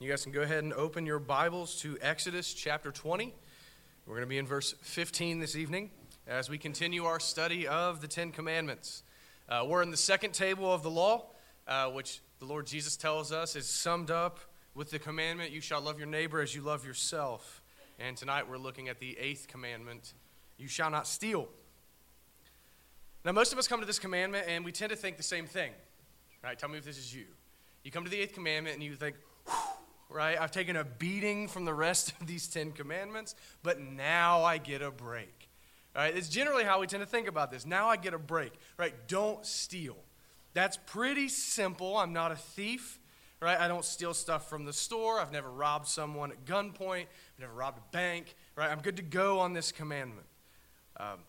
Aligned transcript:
You 0.00 0.10
guys 0.10 0.24
can 0.24 0.32
go 0.32 0.42
ahead 0.42 0.64
and 0.64 0.72
open 0.72 1.06
your 1.06 1.20
Bibles 1.20 1.76
to 1.82 1.96
Exodus 2.02 2.52
chapter 2.52 2.90
20. 2.90 3.32
We're 4.06 4.16
going 4.16 4.26
to 4.26 4.28
be 4.28 4.38
in 4.38 4.46
verse 4.48 4.74
15 4.80 5.38
this 5.38 5.54
evening 5.54 5.90
as 6.26 6.50
we 6.50 6.58
continue 6.58 7.04
our 7.04 7.20
study 7.20 7.68
of 7.68 8.00
the 8.00 8.08
Ten 8.08 8.32
Commandments. 8.32 9.04
Uh, 9.48 9.64
we're 9.68 9.82
in 9.82 9.92
the 9.92 9.96
second 9.96 10.32
table 10.32 10.72
of 10.72 10.82
the 10.82 10.90
law 10.90 11.26
uh, 11.66 11.88
which 11.90 12.20
the 12.38 12.44
Lord 12.44 12.66
Jesus 12.66 12.96
tells 12.96 13.32
us 13.32 13.56
is 13.56 13.66
summed 13.66 14.10
up 14.10 14.40
with 14.74 14.90
the 14.90 14.98
commandment, 14.98 15.52
You 15.52 15.60
shall 15.60 15.80
love 15.80 15.98
your 15.98 16.08
neighbor 16.08 16.40
as 16.40 16.54
you 16.54 16.62
love 16.62 16.86
yourself. 16.86 17.62
And 17.98 18.16
tonight 18.16 18.48
we're 18.48 18.58
looking 18.58 18.88
at 18.88 18.98
the 18.98 19.16
eighth 19.18 19.48
commandment, 19.48 20.14
You 20.58 20.68
shall 20.68 20.90
not 20.90 21.06
steal. 21.06 21.48
Now, 23.24 23.32
most 23.32 23.52
of 23.52 23.58
us 23.58 23.68
come 23.68 23.80
to 23.80 23.86
this 23.86 24.00
commandment 24.00 24.46
and 24.48 24.64
we 24.64 24.72
tend 24.72 24.90
to 24.90 24.96
think 24.96 25.16
the 25.16 25.22
same 25.22 25.46
thing. 25.46 25.70
Right? 26.42 26.58
Tell 26.58 26.68
me 26.68 26.78
if 26.78 26.84
this 26.84 26.98
is 26.98 27.14
you. 27.14 27.26
You 27.84 27.90
come 27.90 28.04
to 28.04 28.10
the 28.10 28.20
eighth 28.20 28.34
commandment 28.34 28.74
and 28.74 28.82
you 28.82 28.94
think, 28.94 29.16
right, 30.08 30.40
I've 30.40 30.50
taken 30.50 30.76
a 30.76 30.84
beating 30.84 31.46
from 31.46 31.64
the 31.64 31.74
rest 31.74 32.12
of 32.20 32.26
these 32.26 32.48
Ten 32.48 32.72
Commandments, 32.72 33.34
but 33.62 33.80
now 33.80 34.42
I 34.42 34.58
get 34.58 34.82
a 34.82 34.90
break. 34.90 35.48
Right? 35.94 36.16
It's 36.16 36.28
generally 36.28 36.64
how 36.64 36.80
we 36.80 36.86
tend 36.86 37.02
to 37.02 37.08
think 37.08 37.28
about 37.28 37.50
this. 37.50 37.66
Now 37.66 37.88
I 37.88 37.96
get 37.96 38.14
a 38.14 38.18
break. 38.18 38.52
Right? 38.76 38.94
Don't 39.06 39.44
steal. 39.46 39.96
That's 40.54 40.76
pretty 40.76 41.28
simple. 41.28 41.96
I'm 41.96 42.12
not 42.12 42.32
a 42.32 42.36
thief, 42.36 42.98
right? 43.40 43.58
I 43.58 43.68
don't 43.68 43.84
steal 43.84 44.14
stuff 44.14 44.48
from 44.48 44.64
the 44.64 44.72
store. 44.72 45.18
I've 45.18 45.32
never 45.32 45.50
robbed 45.50 45.86
someone 45.88 46.30
at 46.30 46.44
gunpoint. 46.44 47.02
I've 47.02 47.40
never 47.40 47.52
robbed 47.52 47.78
a 47.78 47.92
bank, 47.92 48.34
right? 48.56 48.70
I'm 48.70 48.80
good 48.80 48.96
to 48.96 49.02
go 49.02 49.40
on 49.40 49.52
this 49.52 49.72
commandment. 49.72 50.26
Um, 50.98 51.20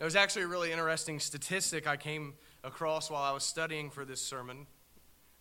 it 0.00 0.04
was 0.04 0.16
actually 0.16 0.42
a 0.42 0.48
really 0.48 0.72
interesting 0.72 1.20
statistic 1.20 1.86
I 1.86 1.96
came 1.96 2.34
across 2.64 3.10
while 3.10 3.22
I 3.22 3.32
was 3.32 3.44
studying 3.44 3.90
for 3.90 4.04
this 4.04 4.20
sermon. 4.22 4.66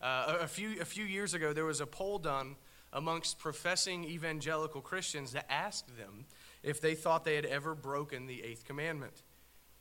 Uh, 0.02 0.38
a, 0.42 0.48
few, 0.48 0.82
a 0.82 0.86
few 0.86 1.06
years 1.06 1.34
ago, 1.34 1.54
there 1.54 1.66
was 1.66 1.82
a 1.82 1.86
poll 1.86 2.20
done 2.20 2.56
amongst 2.92 3.40
professing 3.40 4.04
evangelical 4.04 4.82
Christians 4.82 5.32
that 5.34 5.46
asked 5.50 5.98
them 5.98 6.26
if 6.64 6.82
they 6.82 6.96
thought 6.96 7.24
they 7.24 7.36
had 7.36 7.46
ever 7.46 7.76
broken 7.76 8.26
the 8.26 8.44
eighth 8.44 8.66
commandment. 8.66 9.24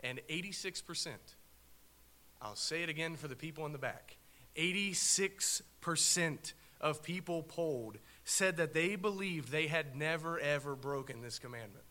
And 0.01 0.21
86% 0.29 1.09
I'll 2.41 2.57
say 2.57 2.83
it 2.83 2.89
again 2.89 3.17
for 3.17 3.29
the 3.29 3.37
people 3.37 3.67
in 3.67 3.73
the 3.73 3.79
back 3.79 4.17
86% 4.57 6.53
of 6.81 7.03
people 7.03 7.43
polled 7.43 7.99
said 8.25 8.57
that 8.57 8.75
they 8.75 8.97
believed 8.97 9.51
they 9.51 9.67
had 9.67 9.97
never, 9.97 10.39
ever 10.39 10.77
broken 10.77 11.23
this 11.23 11.39
commandment. 11.39 11.85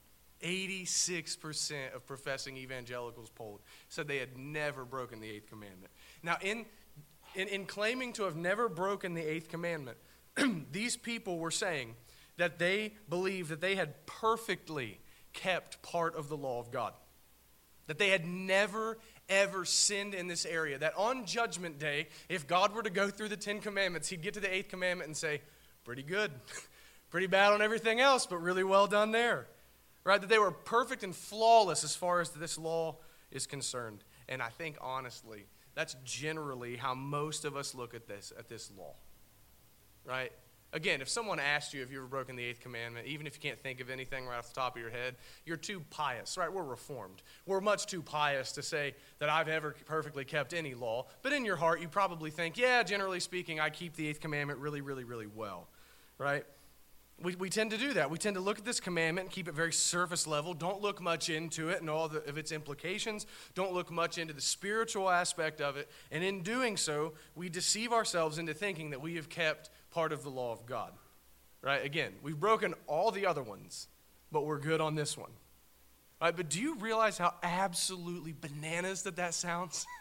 86% 0.44 1.95
of 1.95 2.06
professing 2.06 2.58
evangelicals 2.58 3.30
polled 3.30 3.62
said 3.89 4.08
they 4.08 4.20
had 4.20 4.38
never 4.38 4.86
broken 4.86 5.20
the 5.20 5.30
eighth 5.30 5.50
commandment. 5.50 5.92
Now, 6.22 6.38
in, 6.42 6.66
in, 7.36 7.48
in 7.48 7.66
claiming 7.66 8.14
to 8.14 8.23
have 8.23 8.36
never 8.36 8.70
broken 8.70 9.14
the 9.14 9.23
eighth 9.23 9.50
commandment, 9.50 9.98
these 10.72 10.95
people 10.95 11.39
were 11.39 11.52
saying 11.52 11.95
that 12.38 12.59
they 12.59 12.94
believed 13.09 13.50
that 13.50 13.61
they 13.61 13.76
had 13.76 14.06
perfectly 14.06 15.00
kept 15.34 15.82
part 15.82 16.16
of 16.16 16.30
the 16.30 16.38
law 16.38 16.59
of 16.59 16.72
God. 16.72 16.94
That 17.88 17.98
they 17.98 18.09
had 18.09 18.26
never, 18.26 19.00
ever 19.30 19.66
sinned 19.66 20.14
in 20.14 20.28
this 20.28 20.45
area. 20.45 20.78
That 20.78 20.94
on 20.97 21.25
Judgment 21.25 21.80
Day, 21.80 22.08
if 22.30 22.47
God 22.47 22.73
were 22.73 22.83
to 22.83 22.89
go 22.89 23.09
through 23.09 23.30
the 23.30 23.38
Ten 23.38 23.59
Commandments, 23.59 24.09
he'd 24.09 24.22
get 24.22 24.33
to 24.36 24.39
the 24.39 24.53
eighth 24.53 24.70
commandment 24.70 25.08
and 25.08 25.17
say, 25.17 25.42
Pretty 25.83 26.03
good. 26.03 26.31
Pretty 27.09 27.28
bad 27.28 27.53
on 27.53 27.61
everything 27.61 28.02
else, 28.02 28.25
but 28.25 28.42
really 28.42 28.66
well 28.66 28.88
done 28.88 29.11
there. 29.11 29.48
Right? 30.03 30.20
That 30.20 30.27
they 30.27 30.37
were 30.37 30.52
perfect 30.52 31.04
and 31.04 31.16
flawless 31.16 31.86
as 31.86 31.95
far 31.95 32.20
as 32.20 32.32
this 32.32 32.58
law 32.58 32.98
is 33.32 33.48
concerned. 33.48 34.04
And 34.27 34.42
I 34.42 34.49
think, 34.49 34.77
honestly, 34.82 35.45
that's 35.76 35.95
generally 36.04 36.76
how 36.76 36.93
most 36.93 37.45
of 37.45 37.55
us 37.55 37.73
look 37.73 37.93
at 37.93 38.05
this, 38.05 38.33
at 38.37 38.49
this 38.49 38.70
law. 38.77 38.95
Right? 40.04 40.33
Again, 40.73 41.00
if 41.02 41.08
someone 41.08 41.39
asked 41.39 41.73
you 41.73 41.82
if 41.82 41.92
you 41.92 42.00
ever 42.00 42.08
broken 42.08 42.36
the 42.36 42.44
eighth 42.44 42.60
commandment, 42.60 43.08
even 43.08 43.26
if 43.26 43.36
you 43.36 43.42
can't 43.42 43.60
think 43.60 43.80
of 43.80 43.89
anything 43.89 44.26
right 44.26 44.38
off 44.38 44.50
the 44.50 44.60
top 44.60 44.76
of 44.76 44.82
your 44.82 44.92
head, 44.92 45.16
you're 45.45 45.55
too 45.55 45.82
pious, 45.92 46.38
right? 46.38 46.52
We're 46.52 46.64
reformed. 46.64 47.22
We're 47.45 47.61
much 47.61 47.86
too 47.86 48.02
pious 48.02 48.52
to 48.54 48.61
say 48.61 48.94
that 49.20 49.30
I've 49.30 49.48
ever 49.48 49.76
perfectly 49.86 50.26
kept 50.26 50.54
any 50.54 50.73
law. 50.73 51.05
But 51.22 51.32
in 51.32 51.45
your 51.45 51.55
heart, 51.55 51.80
you 51.80 51.88
probably 51.88 52.32
think, 52.32 52.58
yeah, 52.58 52.83
generally 52.83 53.22
speaking, 53.22 53.61
I 53.61 53.70
keep 53.70 53.95
the 53.95 54.10
eighth 54.10 54.20
commandment 54.20 54.60
really, 54.60 54.82
really, 54.82 55.05
really 55.05 55.28
well, 55.28 55.70
right? 56.17 56.44
We, 57.20 57.34
we 57.36 57.49
tend 57.49 57.72
to 57.72 57.78
do 57.78 57.94
that. 57.94 58.11
We 58.11 58.20
tend 58.20 58.36
to 58.36 58.42
look 58.42 58.60
at 58.60 58.66
this 58.66 58.80
commandment 58.80 59.26
and 59.26 59.34
keep 59.34 59.48
it 59.48 59.55
very 59.55 59.73
surface 59.73 60.28
level. 60.28 60.54
Don't 60.54 60.82
look 60.82 61.02
much 61.02 61.32
into 61.32 61.70
it 61.70 61.82
and 61.82 61.89
all 61.89 62.08
the, 62.08 62.20
of 62.30 62.38
its 62.38 62.52
implications. 62.52 63.26
Don't 63.55 63.73
look 63.73 63.89
much 63.89 64.20
into 64.20 64.34
the 64.34 64.42
spiritual 64.42 65.10
aspect 65.10 65.60
of 65.60 65.78
it. 65.78 65.89
And 66.11 66.23
in 66.23 66.44
doing 66.44 66.78
so, 66.78 67.14
we 67.36 67.49
deceive 67.49 67.92
ourselves 67.92 68.38
into 68.38 68.54
thinking 68.54 68.92
that 68.92 69.02
we 69.02 69.16
have 69.16 69.30
kept 69.30 69.72
part 69.92 70.11
of 70.11 70.23
the 70.23 70.30
law 70.30 70.52
of 70.52 70.65
God. 70.65 70.92
Right? 71.61 71.83
Again, 71.83 72.14
we've 72.21 72.39
broken 72.39 72.73
all 72.86 73.11
the 73.11 73.25
other 73.25 73.43
ones, 73.43 73.87
but 74.31 74.45
we're 74.45 74.59
good 74.59 74.81
on 74.81 74.95
this 74.95 75.17
one. 75.17 75.31
Right? 76.21 76.36
But 76.36 76.49
do 76.49 76.59
you 76.59 76.75
realize 76.75 77.17
how 77.17 77.33
absolutely 77.43 78.33
bananas 78.39 79.03
that 79.03 79.15
that 79.17 79.33
sounds? 79.33 79.86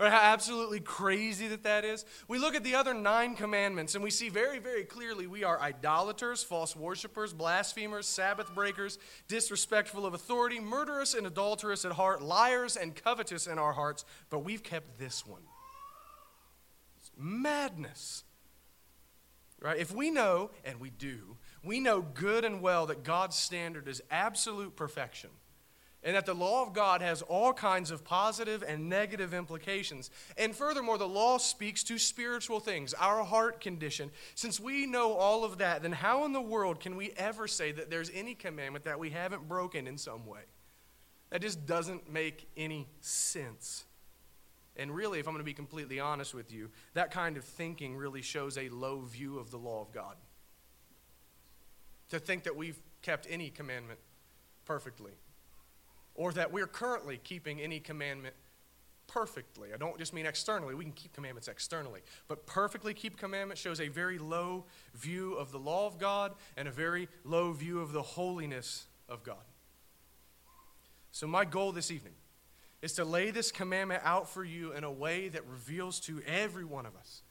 or 0.00 0.08
how 0.08 0.20
absolutely 0.32 0.80
crazy 0.80 1.48
that 1.48 1.64
that 1.64 1.84
is? 1.84 2.04
We 2.28 2.38
look 2.38 2.54
at 2.54 2.62
the 2.62 2.76
other 2.76 2.94
nine 2.94 3.34
commandments 3.34 3.94
and 3.94 4.04
we 4.04 4.10
see 4.10 4.28
very, 4.28 4.58
very 4.58 4.84
clearly 4.84 5.26
we 5.26 5.44
are 5.44 5.60
idolaters, 5.60 6.42
false 6.42 6.76
worshippers, 6.76 7.32
blasphemers, 7.32 8.06
Sabbath 8.06 8.54
breakers, 8.54 8.98
disrespectful 9.26 10.06
of 10.06 10.14
authority, 10.14 10.60
murderous 10.60 11.14
and 11.14 11.26
adulterous 11.26 11.84
at 11.84 11.92
heart, 11.92 12.22
liars 12.22 12.76
and 12.76 12.94
covetous 12.94 13.46
in 13.46 13.58
our 13.58 13.72
hearts, 13.72 14.04
but 14.30 14.40
we've 14.40 14.62
kept 14.62 14.98
this 14.98 15.26
one. 15.26 15.42
It's 16.98 17.10
madness. 17.16 18.24
Right? 19.60 19.78
If 19.78 19.92
we 19.92 20.10
know, 20.10 20.50
and 20.64 20.80
we 20.80 20.90
do, 20.90 21.36
we 21.64 21.80
know 21.80 22.00
good 22.00 22.44
and 22.44 22.62
well 22.62 22.86
that 22.86 23.02
God's 23.02 23.36
standard 23.36 23.88
is 23.88 24.00
absolute 24.10 24.76
perfection 24.76 25.30
and 26.04 26.14
that 26.14 26.26
the 26.26 26.34
law 26.34 26.62
of 26.62 26.72
God 26.72 27.02
has 27.02 27.22
all 27.22 27.52
kinds 27.52 27.90
of 27.90 28.04
positive 28.04 28.62
and 28.66 28.88
negative 28.88 29.34
implications. 29.34 30.10
And 30.36 30.54
furthermore, 30.54 30.96
the 30.96 31.08
law 31.08 31.38
speaks 31.38 31.82
to 31.84 31.98
spiritual 31.98 32.60
things, 32.60 32.94
our 32.94 33.24
heart 33.24 33.60
condition. 33.60 34.10
Since 34.34 34.60
we 34.60 34.86
know 34.86 35.14
all 35.14 35.44
of 35.44 35.58
that, 35.58 35.82
then 35.82 35.92
how 35.92 36.24
in 36.24 36.32
the 36.32 36.40
world 36.40 36.78
can 36.78 36.96
we 36.96 37.10
ever 37.16 37.48
say 37.48 37.72
that 37.72 37.90
there's 37.90 38.10
any 38.14 38.34
commandment 38.34 38.84
that 38.84 39.00
we 39.00 39.10
haven't 39.10 39.48
broken 39.48 39.88
in 39.88 39.98
some 39.98 40.24
way? 40.24 40.42
That 41.30 41.42
just 41.42 41.66
doesn't 41.66 42.10
make 42.10 42.48
any 42.56 42.88
sense. 43.00 43.84
And 44.78 44.94
really, 44.94 45.18
if 45.18 45.26
I'm 45.26 45.34
going 45.34 45.40
to 45.40 45.44
be 45.44 45.54
completely 45.54 45.98
honest 45.98 46.32
with 46.32 46.52
you, 46.52 46.70
that 46.94 47.10
kind 47.10 47.36
of 47.36 47.44
thinking 47.44 47.96
really 47.96 48.22
shows 48.22 48.56
a 48.56 48.68
low 48.68 49.00
view 49.00 49.38
of 49.38 49.50
the 49.50 49.58
law 49.58 49.82
of 49.82 49.92
God. 49.92 50.14
To 52.10 52.20
think 52.20 52.44
that 52.44 52.56
we've 52.56 52.78
kept 53.02 53.26
any 53.28 53.50
commandment 53.50 53.98
perfectly, 54.64 55.12
or 56.14 56.32
that 56.32 56.52
we're 56.52 56.66
currently 56.66 57.18
keeping 57.22 57.60
any 57.60 57.80
commandment 57.80 58.34
perfectly. 59.08 59.70
I 59.74 59.78
don't 59.78 59.98
just 59.98 60.14
mean 60.14 60.26
externally, 60.26 60.74
we 60.74 60.84
can 60.84 60.92
keep 60.92 61.12
commandments 61.12 61.48
externally, 61.48 62.00
but 62.28 62.46
perfectly 62.46 62.94
keep 62.94 63.16
commandments 63.16 63.60
shows 63.60 63.80
a 63.80 63.88
very 63.88 64.18
low 64.18 64.66
view 64.94 65.34
of 65.34 65.50
the 65.50 65.58
law 65.58 65.86
of 65.86 65.98
God 65.98 66.34
and 66.56 66.68
a 66.68 66.70
very 66.70 67.08
low 67.24 67.52
view 67.52 67.80
of 67.80 67.92
the 67.92 68.02
holiness 68.02 68.86
of 69.08 69.22
God. 69.24 69.36
So, 71.10 71.26
my 71.26 71.44
goal 71.44 71.72
this 71.72 71.90
evening 71.90 72.14
is 72.80 72.92
to 72.94 73.04
lay 73.04 73.30
this 73.30 73.50
commandment 73.50 74.02
out 74.04 74.28
for 74.28 74.44
you 74.44 74.72
in 74.72 74.84
a 74.84 74.90
way 74.90 75.28
that 75.28 75.46
reveals 75.46 76.00
to 76.00 76.22
every 76.26 76.64
one 76.64 76.86
of 76.86 76.94
us 76.96 77.22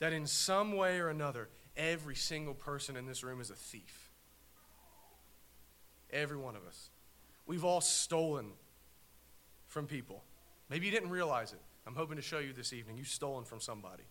that 0.00 0.12
in 0.12 0.26
some 0.26 0.72
way 0.72 0.98
or 0.98 1.08
another, 1.08 1.48
every 1.76 2.16
single 2.16 2.54
person 2.54 2.96
in 2.96 3.06
this 3.06 3.22
room 3.22 3.40
is 3.40 3.50
a 3.50 3.54
thief. 3.54 4.10
Every 6.10 6.36
one 6.36 6.56
of 6.56 6.66
us. 6.66 6.90
We've 7.46 7.64
all 7.64 7.80
stolen 7.80 8.46
from 9.68 9.86
people. 9.86 10.24
Maybe 10.68 10.86
you 10.86 10.92
didn't 10.92 11.10
realize 11.10 11.52
it. 11.52 11.60
I'm 11.86 11.94
hoping 11.94 12.16
to 12.16 12.22
show 12.22 12.38
you 12.38 12.52
this 12.52 12.72
evening. 12.72 12.96
You've 12.96 13.08
stolen 13.08 13.44
from 13.44 13.60
somebody. 13.60 14.02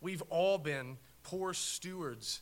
We've 0.00 0.22
all 0.30 0.56
been 0.56 0.96
poor 1.22 1.52
stewards 1.52 2.40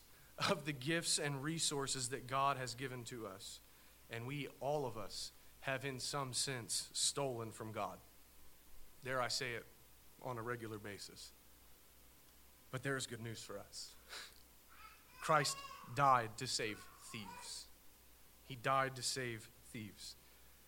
of 0.49 0.65
the 0.65 0.73
gifts 0.73 1.19
and 1.19 1.43
resources 1.43 2.11
that 2.11 2.27
God 2.27 2.57
has 2.59 2.75
given 2.75 3.05
to 3.05 3.27
us. 3.27 3.61
And 4.11 4.27
we, 4.27 4.49
all 4.61 4.87
of 4.87 4.97
us, 4.97 5.33
have, 5.69 5.85
in 5.85 6.01
some 6.01 6.33
sense, 6.33 6.89
stolen 6.93 7.51
from 7.51 7.73
God. 7.73 7.99
Dare 9.05 9.21
I 9.21 9.29
say 9.29 9.53
it 9.53 9.67
on 10.23 10.39
a 10.39 10.43
regular 10.43 10.79
basis. 10.79 11.31
But 12.71 12.83
there 12.83 12.97
is 12.97 13.07
good 13.07 13.21
news 13.23 13.43
for 13.43 13.59
us 13.59 13.95
Christ 15.23 15.57
died 15.95 16.31
to 16.39 16.47
save 16.47 16.79
thieves. 17.13 17.67
He 18.47 18.57
died 18.57 18.97
to 18.97 19.03
save 19.03 19.51
thieves. 19.73 20.17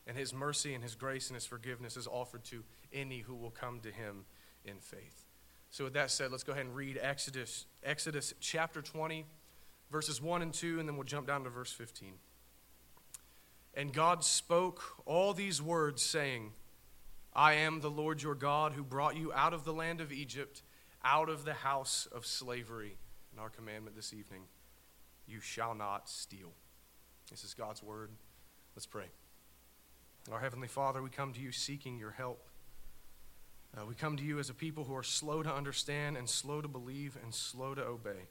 And 0.06 0.16
his 0.16 0.32
mercy 0.34 0.74
and 0.74 0.82
his 0.82 0.94
grace 0.94 1.28
and 1.28 1.34
his 1.34 1.46
forgiveness 1.46 1.96
is 1.96 2.06
offered 2.06 2.44
to 2.44 2.64
any 2.92 3.20
who 3.20 3.34
will 3.34 3.50
come 3.50 3.80
to 3.80 3.90
him 3.90 4.24
in 4.64 4.76
faith. 4.80 5.24
So, 5.70 5.84
with 5.84 5.92
that 5.92 6.10
said, 6.10 6.32
let's 6.32 6.42
go 6.42 6.52
ahead 6.52 6.66
and 6.66 6.74
read 6.74 6.98
Exodus, 7.00 7.66
Exodus 7.84 8.34
chapter 8.40 8.82
20, 8.82 9.24
verses 9.90 10.20
1 10.20 10.42
and 10.42 10.52
2, 10.52 10.80
and 10.80 10.88
then 10.88 10.96
we'll 10.96 11.04
jump 11.04 11.26
down 11.28 11.44
to 11.44 11.50
verse 11.50 11.70
15. 11.70 12.14
And 13.74 13.92
God 13.92 14.24
spoke 14.24 14.82
all 15.06 15.32
these 15.32 15.62
words, 15.62 16.02
saying, 16.02 16.52
I 17.34 17.54
am 17.54 17.80
the 17.80 17.90
Lord 17.90 18.22
your 18.22 18.34
God 18.34 18.72
who 18.72 18.82
brought 18.82 19.16
you 19.16 19.32
out 19.32 19.54
of 19.54 19.64
the 19.64 19.72
land 19.72 20.00
of 20.00 20.12
Egypt, 20.12 20.62
out 21.04 21.28
of 21.28 21.44
the 21.44 21.54
house 21.54 22.08
of 22.12 22.26
slavery. 22.26 22.96
And 23.30 23.40
our 23.40 23.50
commandment 23.50 23.96
this 23.96 24.12
evening 24.12 24.42
you 25.26 25.40
shall 25.40 25.74
not 25.74 26.08
steal. 26.08 26.52
This 27.30 27.44
is 27.44 27.54
God's 27.54 27.82
word. 27.82 28.10
Let's 28.74 28.86
pray. 28.86 29.06
Our 30.30 30.40
Heavenly 30.40 30.68
Father, 30.68 31.02
we 31.02 31.10
come 31.10 31.32
to 31.32 31.40
you 31.40 31.52
seeking 31.52 31.98
your 31.98 32.10
help. 32.10 32.48
Uh, 33.76 33.86
we 33.86 33.94
come 33.94 34.16
to 34.16 34.24
you 34.24 34.40
as 34.40 34.50
a 34.50 34.54
people 34.54 34.82
who 34.82 34.96
are 34.96 35.04
slow 35.04 35.42
to 35.44 35.52
understand 35.52 36.16
and 36.16 36.28
slow 36.28 36.60
to 36.60 36.66
believe 36.66 37.16
and 37.22 37.32
slow 37.32 37.74
to 37.74 37.82
obey. 37.82 38.26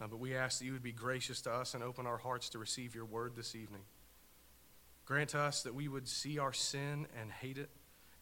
Uh, 0.00 0.06
but 0.06 0.18
we 0.18 0.34
ask 0.34 0.58
that 0.58 0.64
you 0.64 0.72
would 0.72 0.82
be 0.82 0.92
gracious 0.92 1.42
to 1.42 1.52
us 1.52 1.74
and 1.74 1.84
open 1.84 2.06
our 2.06 2.16
hearts 2.16 2.48
to 2.48 2.58
receive 2.58 2.94
your 2.94 3.04
word 3.04 3.36
this 3.36 3.54
evening. 3.54 3.82
Grant 5.12 5.34
us 5.34 5.62
that 5.64 5.74
we 5.74 5.88
would 5.88 6.08
see 6.08 6.38
our 6.38 6.54
sin 6.54 7.06
and 7.20 7.30
hate 7.30 7.58
it. 7.58 7.68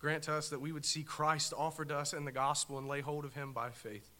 Grant 0.00 0.28
us 0.28 0.48
that 0.48 0.60
we 0.60 0.72
would 0.72 0.84
see 0.84 1.04
Christ 1.04 1.54
offered 1.56 1.90
to 1.90 1.96
us 1.96 2.12
in 2.12 2.24
the 2.24 2.32
gospel 2.32 2.78
and 2.78 2.88
lay 2.88 3.00
hold 3.00 3.24
of 3.24 3.32
him 3.32 3.52
by 3.52 3.70
faith. 3.70 4.10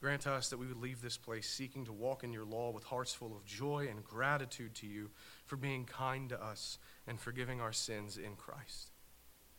Grant 0.00 0.26
us 0.26 0.50
that 0.50 0.56
we 0.56 0.66
would 0.66 0.80
leave 0.80 1.00
this 1.00 1.16
place 1.16 1.48
seeking 1.48 1.84
to 1.84 1.92
walk 1.92 2.24
in 2.24 2.32
your 2.32 2.44
law 2.44 2.72
with 2.72 2.82
hearts 2.82 3.14
full 3.14 3.36
of 3.36 3.44
joy 3.44 3.86
and 3.88 4.02
gratitude 4.02 4.74
to 4.74 4.88
you 4.88 5.10
for 5.44 5.54
being 5.54 5.84
kind 5.84 6.28
to 6.30 6.44
us 6.44 6.78
and 7.06 7.20
forgiving 7.20 7.60
our 7.60 7.72
sins 7.72 8.16
in 8.16 8.34
Christ. 8.34 8.90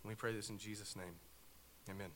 And 0.03 0.09
we 0.09 0.15
pray 0.15 0.33
this 0.33 0.49
in 0.49 0.57
Jesus' 0.57 0.97
name. 0.97 1.15
Amen. 1.89 2.09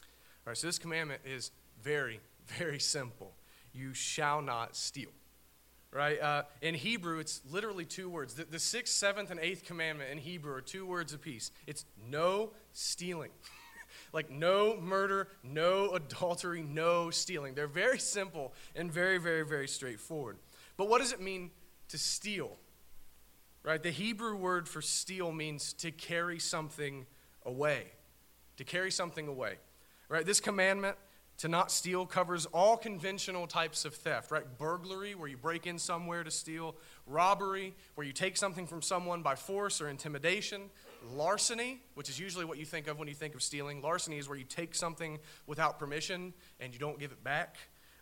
All 0.00 0.48
right, 0.48 0.56
so 0.56 0.66
this 0.66 0.80
commandment 0.80 1.20
is 1.24 1.52
very, 1.80 2.18
very 2.58 2.80
simple. 2.80 3.36
You 3.72 3.94
shall 3.94 4.42
not 4.42 4.74
steal 4.74 5.10
right? 5.92 6.20
Uh, 6.20 6.42
in 6.62 6.74
Hebrew, 6.74 7.18
it's 7.18 7.40
literally 7.50 7.84
two 7.84 8.08
words. 8.08 8.34
The, 8.34 8.44
the, 8.44 8.58
sixth, 8.58 8.94
seventh, 8.94 9.30
and 9.30 9.40
eighth 9.40 9.64
commandment 9.64 10.10
in 10.10 10.18
Hebrew 10.18 10.54
are 10.54 10.60
two 10.60 10.86
words 10.86 11.12
apiece. 11.12 11.50
It's 11.66 11.84
no 12.08 12.50
stealing. 12.72 13.30
like 14.12 14.30
no 14.30 14.76
murder, 14.80 15.28
no 15.42 15.90
adultery, 15.90 16.62
no 16.62 17.10
stealing. 17.10 17.54
They're 17.54 17.66
very 17.66 17.98
simple 17.98 18.52
and 18.74 18.92
very, 18.92 19.18
very, 19.18 19.44
very 19.44 19.68
straightforward. 19.68 20.38
But 20.76 20.88
what 20.88 21.00
does 21.00 21.12
it 21.12 21.20
mean 21.20 21.50
to 21.88 21.98
steal? 21.98 22.56
Right? 23.62 23.82
The 23.82 23.90
Hebrew 23.90 24.36
word 24.36 24.68
for 24.68 24.80
steal 24.80 25.32
means 25.32 25.72
to 25.74 25.90
carry 25.90 26.38
something 26.38 27.06
away. 27.44 27.86
To 28.58 28.64
carry 28.64 28.90
something 28.90 29.26
away. 29.26 29.56
Right? 30.08 30.24
This 30.24 30.40
commandment 30.40 30.96
to 31.38 31.48
not 31.48 31.70
steal 31.70 32.06
covers 32.06 32.46
all 32.46 32.76
conventional 32.76 33.46
types 33.46 33.84
of 33.84 33.94
theft, 33.94 34.30
right? 34.30 34.44
Burglary, 34.58 35.14
where 35.14 35.28
you 35.28 35.36
break 35.36 35.66
in 35.66 35.78
somewhere 35.78 36.24
to 36.24 36.30
steal, 36.30 36.76
robbery, 37.06 37.74
where 37.94 38.06
you 38.06 38.12
take 38.12 38.36
something 38.36 38.66
from 38.66 38.80
someone 38.80 39.22
by 39.22 39.34
force 39.34 39.80
or 39.80 39.88
intimidation, 39.88 40.70
larceny, 41.12 41.80
which 41.94 42.08
is 42.08 42.18
usually 42.18 42.44
what 42.44 42.58
you 42.58 42.64
think 42.64 42.88
of 42.88 42.98
when 42.98 43.08
you 43.08 43.14
think 43.14 43.34
of 43.34 43.42
stealing. 43.42 43.82
Larceny 43.82 44.18
is 44.18 44.28
where 44.28 44.38
you 44.38 44.44
take 44.44 44.74
something 44.74 45.18
without 45.46 45.78
permission 45.78 46.32
and 46.58 46.72
you 46.72 46.78
don't 46.78 46.98
give 46.98 47.12
it 47.12 47.22
back. 47.22 47.56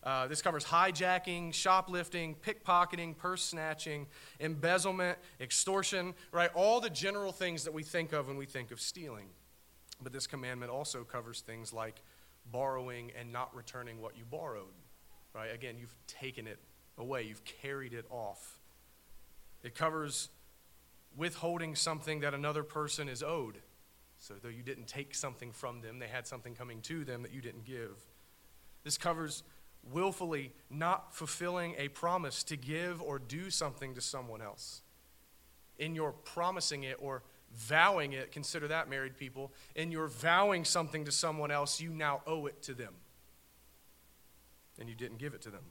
Uh, 0.05 0.27
this 0.27 0.43
covers 0.43 0.65
hijacking, 0.65 1.53
shoplifting, 1.53 2.37
pickpocketing, 2.37 3.17
purse 3.17 3.43
snatching, 3.43 4.07
embezzlement, 4.39 5.19
extortion, 5.41 6.15
right? 6.31 6.51
All 6.55 6.79
the 6.81 6.91
general 6.91 7.33
things 7.33 7.65
that 7.65 7.73
we 7.73 7.83
think 7.83 8.13
of 8.13 8.29
when 8.29 8.37
we 8.37 8.45
think 8.45 8.71
of 8.71 8.81
stealing. 8.81 9.29
But 10.03 10.13
this 10.13 10.27
commandment 10.27 10.71
also 10.71 11.05
covers 11.05 11.41
things 11.41 11.73
like 11.73 12.03
borrowing 12.51 13.11
and 13.19 13.33
not 13.33 13.55
returning 13.55 14.01
what 14.01 14.17
you 14.17 14.25
borrowed. 14.25 14.75
Right? 15.35 15.53
Again, 15.53 15.77
you've 15.79 15.95
taken 16.07 16.47
it 16.47 16.59
away, 16.99 17.23
you've 17.23 17.45
carried 17.45 17.93
it 17.93 18.07
off. 18.11 18.61
It 19.63 19.75
covers 19.75 20.29
withholding 21.17 21.75
something 21.75 22.21
that 22.21 22.35
another 22.35 22.63
person 22.63 23.09
is 23.09 23.23
owed. 23.23 23.59
So, 24.19 24.35
though 24.43 24.49
you 24.49 24.63
didn't 24.63 24.87
take 24.87 25.15
something 25.15 25.53
from 25.53 25.81
them, 25.81 25.99
they 25.99 26.07
had 26.07 26.27
something 26.27 26.55
coming 26.55 26.81
to 26.83 27.05
them 27.05 27.23
that 27.23 27.33
you 27.33 27.41
didn't 27.41 27.65
give. 27.65 27.97
This 28.85 28.97
covers 28.97 29.43
willfully 29.93 30.53
not 30.71 31.15
fulfilling 31.15 31.75
a 31.79 31.89
promise 31.89 32.43
to 32.45 32.57
give 32.57 33.03
or 33.03 33.19
do 33.19 33.51
something 33.51 33.95
to 33.95 34.01
someone 34.01 34.41
else. 34.41 34.83
In 35.79 35.95
your 35.95 36.13
promising 36.13 36.85
it 36.85 36.97
or 37.01 37.23
vowing 37.55 38.13
it, 38.13 38.33
consider 38.33 38.69
that, 38.69 38.89
married 38.89 39.17
people, 39.17 39.53
and 39.77 39.93
you're 39.93 40.09
vowing 40.09 40.65
something 40.65 41.05
to 41.05 41.13
someone 41.13 41.51
else, 41.51 41.81
you 41.81 41.91
now 41.91 42.23
owe 42.27 42.47
it 42.47 42.63
to 42.63 42.75
them. 42.75 42.95
And 44.79 44.89
you 44.89 44.95
didn't 44.95 45.19
give 45.19 45.35
it 45.35 45.43
to 45.43 45.51
them. 45.51 45.63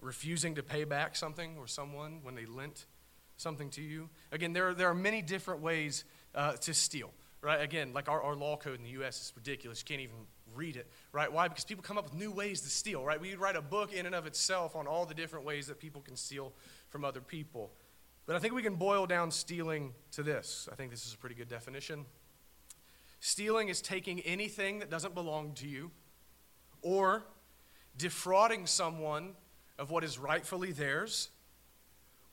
Refusing 0.00 0.54
to 0.56 0.62
pay 0.62 0.84
back 0.84 1.16
something 1.16 1.56
or 1.58 1.66
someone 1.66 2.20
when 2.22 2.34
they 2.34 2.44
lent 2.44 2.86
something 3.36 3.70
to 3.70 3.82
you. 3.82 4.10
Again, 4.32 4.52
there 4.52 4.68
are, 4.68 4.74
there 4.74 4.88
are 4.88 4.94
many 4.94 5.22
different 5.22 5.60
ways 5.60 6.04
uh, 6.34 6.52
to 6.52 6.74
steal, 6.74 7.10
right? 7.40 7.60
Again, 7.60 7.92
like 7.92 8.08
our, 8.08 8.22
our 8.22 8.34
law 8.34 8.56
code 8.56 8.78
in 8.78 8.84
the 8.84 8.90
U.S. 8.90 9.20
is 9.20 9.32
ridiculous. 9.34 9.80
You 9.80 9.86
can't 9.86 10.00
even 10.00 10.26
read 10.54 10.76
it, 10.76 10.88
right? 11.12 11.32
Why? 11.32 11.48
Because 11.48 11.64
people 11.64 11.82
come 11.82 11.98
up 11.98 12.04
with 12.04 12.14
new 12.14 12.30
ways 12.30 12.60
to 12.62 12.68
steal, 12.68 13.04
right? 13.04 13.20
We 13.20 13.34
write 13.34 13.56
a 13.56 13.62
book 13.62 13.92
in 13.92 14.06
and 14.06 14.14
of 14.14 14.26
itself 14.26 14.76
on 14.76 14.86
all 14.86 15.06
the 15.06 15.14
different 15.14 15.44
ways 15.44 15.66
that 15.66 15.78
people 15.78 16.00
can 16.00 16.16
steal 16.16 16.52
from 16.88 17.04
other 17.04 17.20
people. 17.20 17.72
But 18.26 18.36
I 18.36 18.38
think 18.38 18.54
we 18.54 18.62
can 18.62 18.76
boil 18.76 19.06
down 19.06 19.30
stealing 19.30 19.92
to 20.12 20.22
this. 20.22 20.68
I 20.72 20.74
think 20.74 20.90
this 20.90 21.06
is 21.06 21.14
a 21.14 21.18
pretty 21.18 21.34
good 21.34 21.48
definition. 21.48 22.06
Stealing 23.20 23.68
is 23.68 23.80
taking 23.80 24.20
anything 24.20 24.78
that 24.78 24.90
doesn't 24.90 25.14
belong 25.14 25.52
to 25.54 25.68
you 25.68 25.90
or 26.82 27.24
defrauding 27.96 28.66
someone 28.66 29.32
of 29.78 29.90
what 29.90 30.04
is 30.04 30.18
rightfully 30.18 30.72
theirs 30.72 31.30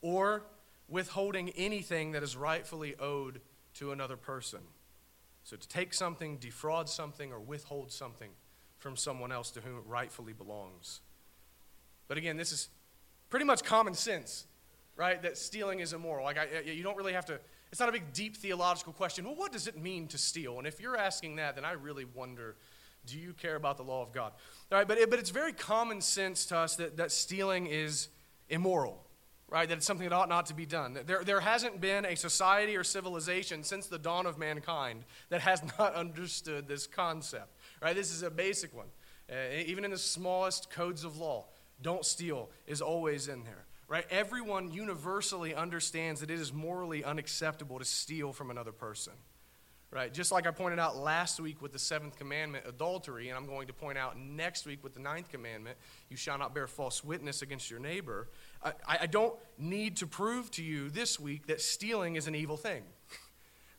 or 0.02 0.44
withholding 0.88 1.50
anything 1.52 2.12
that 2.12 2.24
is 2.24 2.36
rightfully 2.36 2.96
owed 3.00 3.42
to 3.74 3.92
another 3.92 4.18
person. 4.18 4.60
So 5.44 5.56
to 5.56 5.68
take 5.68 5.94
something, 5.94 6.38
defraud 6.38 6.90
something, 6.90 7.32
or 7.32 7.40
withhold 7.40 7.92
something 7.92 8.32
from 8.78 8.96
someone 8.96 9.32
else 9.32 9.52
to 9.52 9.62
whom 9.62 9.78
it 9.78 9.84
rightfully 9.88 10.34
belongs. 10.34 11.02
But 12.08 12.18
again, 12.18 12.38
this 12.38 12.52
is 12.52 12.70
pretty 13.30 13.46
much 13.46 13.64
common 13.64 13.94
sense 13.94 14.46
right? 15.02 15.20
That 15.24 15.36
stealing 15.36 15.80
is 15.80 15.94
immoral. 15.94 16.24
Like, 16.24 16.38
I, 16.38 16.62
you 16.62 16.84
don't 16.84 16.96
really 16.96 17.14
have 17.14 17.26
to, 17.26 17.40
it's 17.72 17.80
not 17.80 17.90
a 17.90 17.92
big, 17.92 18.14
deep 18.14 18.38
theological 18.38 18.94
question. 18.94 19.26
Well, 19.26 19.36
what 19.36 19.52
does 19.52 19.66
it 19.66 19.76
mean 19.76 20.08
to 20.10 20.18
steal? 20.20 20.60
And 20.60 20.68
if 20.68 20.80
you're 20.80 20.96
asking 20.96 21.38
that, 21.38 21.56
then 21.56 21.66
I 21.66 21.72
really 21.72 22.06
wonder 22.06 22.56
do 23.08 23.18
you 23.18 23.34
care 23.34 23.56
about 23.56 23.78
the 23.78 23.84
law 23.84 24.04
of 24.04 24.14
God? 24.14 24.32
All 24.72 24.78
right, 24.78 24.88
but, 24.88 25.00
it, 25.00 25.10
but 25.10 25.18
it's 25.18 25.32
very 25.32 25.54
common 25.54 26.02
sense 26.02 26.46
to 26.46 26.58
us 26.58 26.76
that, 26.76 26.98
that 26.98 27.12
stealing 27.12 27.66
is 27.66 28.10
immoral, 28.48 29.04
right? 29.50 29.68
That 29.68 29.80
it's 29.80 29.88
something 29.88 30.08
that 30.08 30.14
ought 30.14 30.30
not 30.30 30.46
to 30.46 30.54
be 30.54 30.68
done. 30.68 31.00
There, 31.08 31.24
there 31.24 31.40
hasn't 31.40 31.82
been 31.82 32.06
a 32.06 32.16
society 32.16 32.78
or 32.78 32.84
civilization 32.84 33.64
since 33.64 33.88
the 33.88 33.98
dawn 33.98 34.28
of 34.28 34.38
mankind 34.38 35.04
that 35.30 35.42
has 35.42 35.64
not 35.80 35.96
understood 35.96 36.68
this 36.68 36.86
concept, 36.86 37.58
right? 37.82 37.96
This 37.96 38.12
is 38.12 38.22
a 38.22 38.30
basic 38.30 38.72
one. 38.72 38.90
Uh, 39.28 39.64
even 39.66 39.84
in 39.84 39.90
the 39.90 39.98
smallest 39.98 40.70
codes 40.70 41.04
of 41.04 41.18
law, 41.18 41.46
don't 41.82 42.06
steal 42.06 42.52
is 42.68 42.84
always 42.84 43.28
in 43.28 43.44
there 43.46 43.66
right? 43.92 44.06
Everyone 44.10 44.72
universally 44.72 45.54
understands 45.54 46.22
that 46.22 46.32
it 46.32 46.40
is 46.40 46.54
morally 46.54 47.04
unacceptable 47.04 47.78
to 47.78 47.84
steal 47.84 48.32
from 48.32 48.50
another 48.50 48.72
person, 48.72 49.12
right? 49.92 50.14
Just 50.14 50.32
like 50.32 50.48
I 50.48 50.52
pointed 50.52 50.80
out 50.80 50.96
last 50.96 51.42
week 51.42 51.62
with 51.62 51.74
the 51.74 51.78
seventh 51.78 52.16
commandment, 52.16 52.64
adultery, 52.66 53.28
and 53.28 53.38
I'm 53.38 53.46
going 53.46 53.68
to 53.68 53.74
point 53.74 53.98
out 53.98 54.18
next 54.18 54.66
week 54.66 54.82
with 54.82 54.94
the 54.94 55.02
ninth 55.02 55.28
commandment, 55.28 55.78
you 56.10 56.16
shall 56.16 56.38
not 56.38 56.56
bear 56.56 56.68
false 56.68 57.04
witness 57.04 57.42
against 57.42 57.70
your 57.70 57.82
neighbor. 57.82 58.30
I, 58.64 58.74
I 59.02 59.08
don't 59.08 59.36
need 59.58 59.98
to 59.98 60.08
prove 60.08 60.50
to 60.52 60.64
you 60.64 60.90
this 60.90 61.20
week 61.20 61.48
that 61.48 61.60
stealing 61.60 62.16
is 62.16 62.28
an 62.28 62.34
evil 62.34 62.56
thing, 62.56 62.84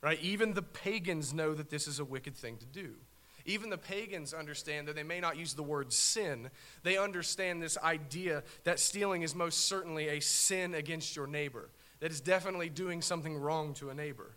right? 0.02 0.20
Even 0.20 0.52
the 0.52 0.60
pagans 0.60 1.32
know 1.32 1.54
that 1.54 1.70
this 1.70 1.88
is 1.88 2.00
a 2.00 2.04
wicked 2.04 2.36
thing 2.36 2.58
to 2.58 2.66
do. 2.66 2.96
Even 3.44 3.70
the 3.70 3.78
pagans 3.78 4.32
understand 4.32 4.88
that 4.88 4.96
they 4.96 5.02
may 5.02 5.20
not 5.20 5.36
use 5.36 5.54
the 5.54 5.62
word 5.62 5.92
sin. 5.92 6.50
They 6.82 6.96
understand 6.96 7.62
this 7.62 7.76
idea 7.78 8.42
that 8.64 8.78
stealing 8.78 9.22
is 9.22 9.34
most 9.34 9.66
certainly 9.66 10.08
a 10.08 10.20
sin 10.20 10.74
against 10.74 11.16
your 11.16 11.26
neighbor, 11.26 11.70
that 12.00 12.10
is 12.10 12.20
definitely 12.20 12.68
doing 12.68 13.02
something 13.02 13.36
wrong 13.36 13.74
to 13.74 13.90
a 13.90 13.94
neighbor. 13.94 14.36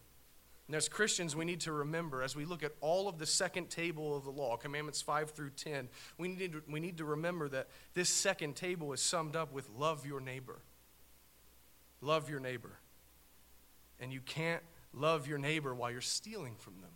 And 0.67 0.75
as 0.75 0.89
Christians, 0.89 1.35
we 1.35 1.45
need 1.45 1.59
to 1.61 1.71
remember, 1.71 2.23
as 2.23 2.35
we 2.35 2.43
look 2.43 2.63
at 2.63 2.71
all 2.81 3.07
of 3.07 3.19
the 3.19 3.25
second 3.25 3.69
table 3.69 4.17
of 4.17 4.23
the 4.23 4.31
law, 4.31 4.57
commandments 4.57 5.01
5 5.01 5.29
through 5.29 5.51
10, 5.51 5.89
we 6.17 6.27
need 6.29 6.53
to, 6.53 6.63
we 6.67 6.79
need 6.79 6.97
to 6.97 7.05
remember 7.05 7.47
that 7.49 7.67
this 7.93 8.09
second 8.09 8.55
table 8.55 8.91
is 8.91 9.01
summed 9.01 9.35
up 9.35 9.53
with 9.53 9.69
love 9.77 10.07
your 10.07 10.19
neighbor. 10.19 10.59
Love 12.01 12.29
your 12.29 12.39
neighbor. 12.39 12.79
And 13.99 14.11
you 14.11 14.21
can't 14.21 14.63
love 14.91 15.27
your 15.27 15.37
neighbor 15.37 15.73
while 15.75 15.91
you're 15.91 16.01
stealing 16.01 16.55
from 16.57 16.73
them. 16.81 16.91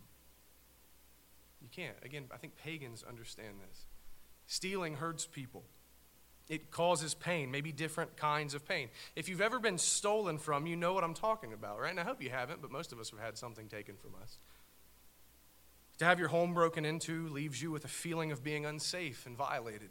You 1.60 1.68
can't. 1.70 1.96
Again, 2.02 2.24
I 2.32 2.36
think 2.36 2.56
pagans 2.56 3.04
understand 3.06 3.54
this. 3.68 3.84
Stealing 4.46 4.94
hurts 4.94 5.26
people. 5.26 5.64
It 6.48 6.72
causes 6.72 7.14
pain, 7.14 7.52
maybe 7.52 7.70
different 7.70 8.16
kinds 8.16 8.54
of 8.54 8.66
pain. 8.66 8.88
If 9.14 9.28
you've 9.28 9.40
ever 9.40 9.60
been 9.60 9.78
stolen 9.78 10.36
from, 10.36 10.66
you 10.66 10.74
know 10.74 10.92
what 10.92 11.04
I'm 11.04 11.14
talking 11.14 11.52
about, 11.52 11.78
right? 11.78 11.90
And 11.90 12.00
I 12.00 12.02
hope 12.02 12.20
you 12.20 12.30
haven't, 12.30 12.60
but 12.60 12.72
most 12.72 12.92
of 12.92 12.98
us 12.98 13.10
have 13.10 13.20
had 13.20 13.38
something 13.38 13.68
taken 13.68 13.94
from 13.96 14.10
us. 14.20 14.38
To 15.98 16.04
have 16.06 16.18
your 16.18 16.28
home 16.28 16.54
broken 16.54 16.84
into 16.84 17.28
leaves 17.28 17.62
you 17.62 17.70
with 17.70 17.84
a 17.84 17.88
feeling 17.88 18.32
of 18.32 18.42
being 18.42 18.66
unsafe 18.66 19.26
and 19.26 19.36
violated. 19.36 19.90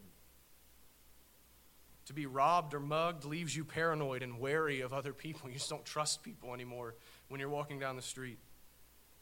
To 2.08 2.14
be 2.14 2.26
robbed 2.26 2.74
or 2.74 2.80
mugged 2.80 3.24
leaves 3.24 3.56
you 3.56 3.64
paranoid 3.64 4.24
and 4.24 4.40
wary 4.40 4.82
of 4.82 4.92
other 4.92 5.14
people. 5.14 5.42
You 5.50 5.54
just 5.54 5.70
don't 5.70 5.86
trust 5.86 6.24
people 6.24 6.54
anymore 6.54 6.96
when 7.28 7.40
you're 7.40 7.48
walking 7.48 7.80
down 7.80 7.96
the 7.96 8.02
street. 8.02 8.40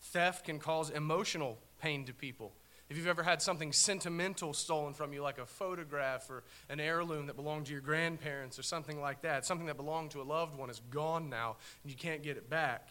Theft 0.01 0.45
can 0.45 0.59
cause 0.59 0.89
emotional 0.89 1.57
pain 1.79 2.05
to 2.05 2.13
people. 2.13 2.53
If 2.89 2.95
you've 2.95 3.07
ever 3.07 3.23
had 3.23 3.41
something 3.41 3.73
sentimental 3.73 4.53
stolen 4.53 4.93
from 4.93 5.11
you, 5.11 5.21
like 5.21 5.39
a 5.39 5.45
photograph 5.45 6.29
or 6.29 6.43
an 6.69 6.79
heirloom 6.79 7.27
that 7.27 7.35
belonged 7.35 7.65
to 7.65 7.73
your 7.73 7.81
grandparents 7.81 8.57
or 8.57 8.63
something 8.63 9.01
like 9.01 9.21
that, 9.23 9.45
something 9.45 9.67
that 9.67 9.75
belonged 9.75 10.11
to 10.11 10.21
a 10.21 10.23
loved 10.23 10.57
one 10.57 10.69
is 10.69 10.81
gone 10.89 11.29
now 11.29 11.57
and 11.83 11.91
you 11.91 11.97
can't 11.97 12.23
get 12.23 12.37
it 12.37 12.49
back. 12.49 12.87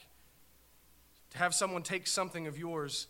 To 1.31 1.39
have 1.39 1.55
someone 1.55 1.83
take 1.83 2.07
something 2.07 2.47
of 2.47 2.59
yours 2.59 3.07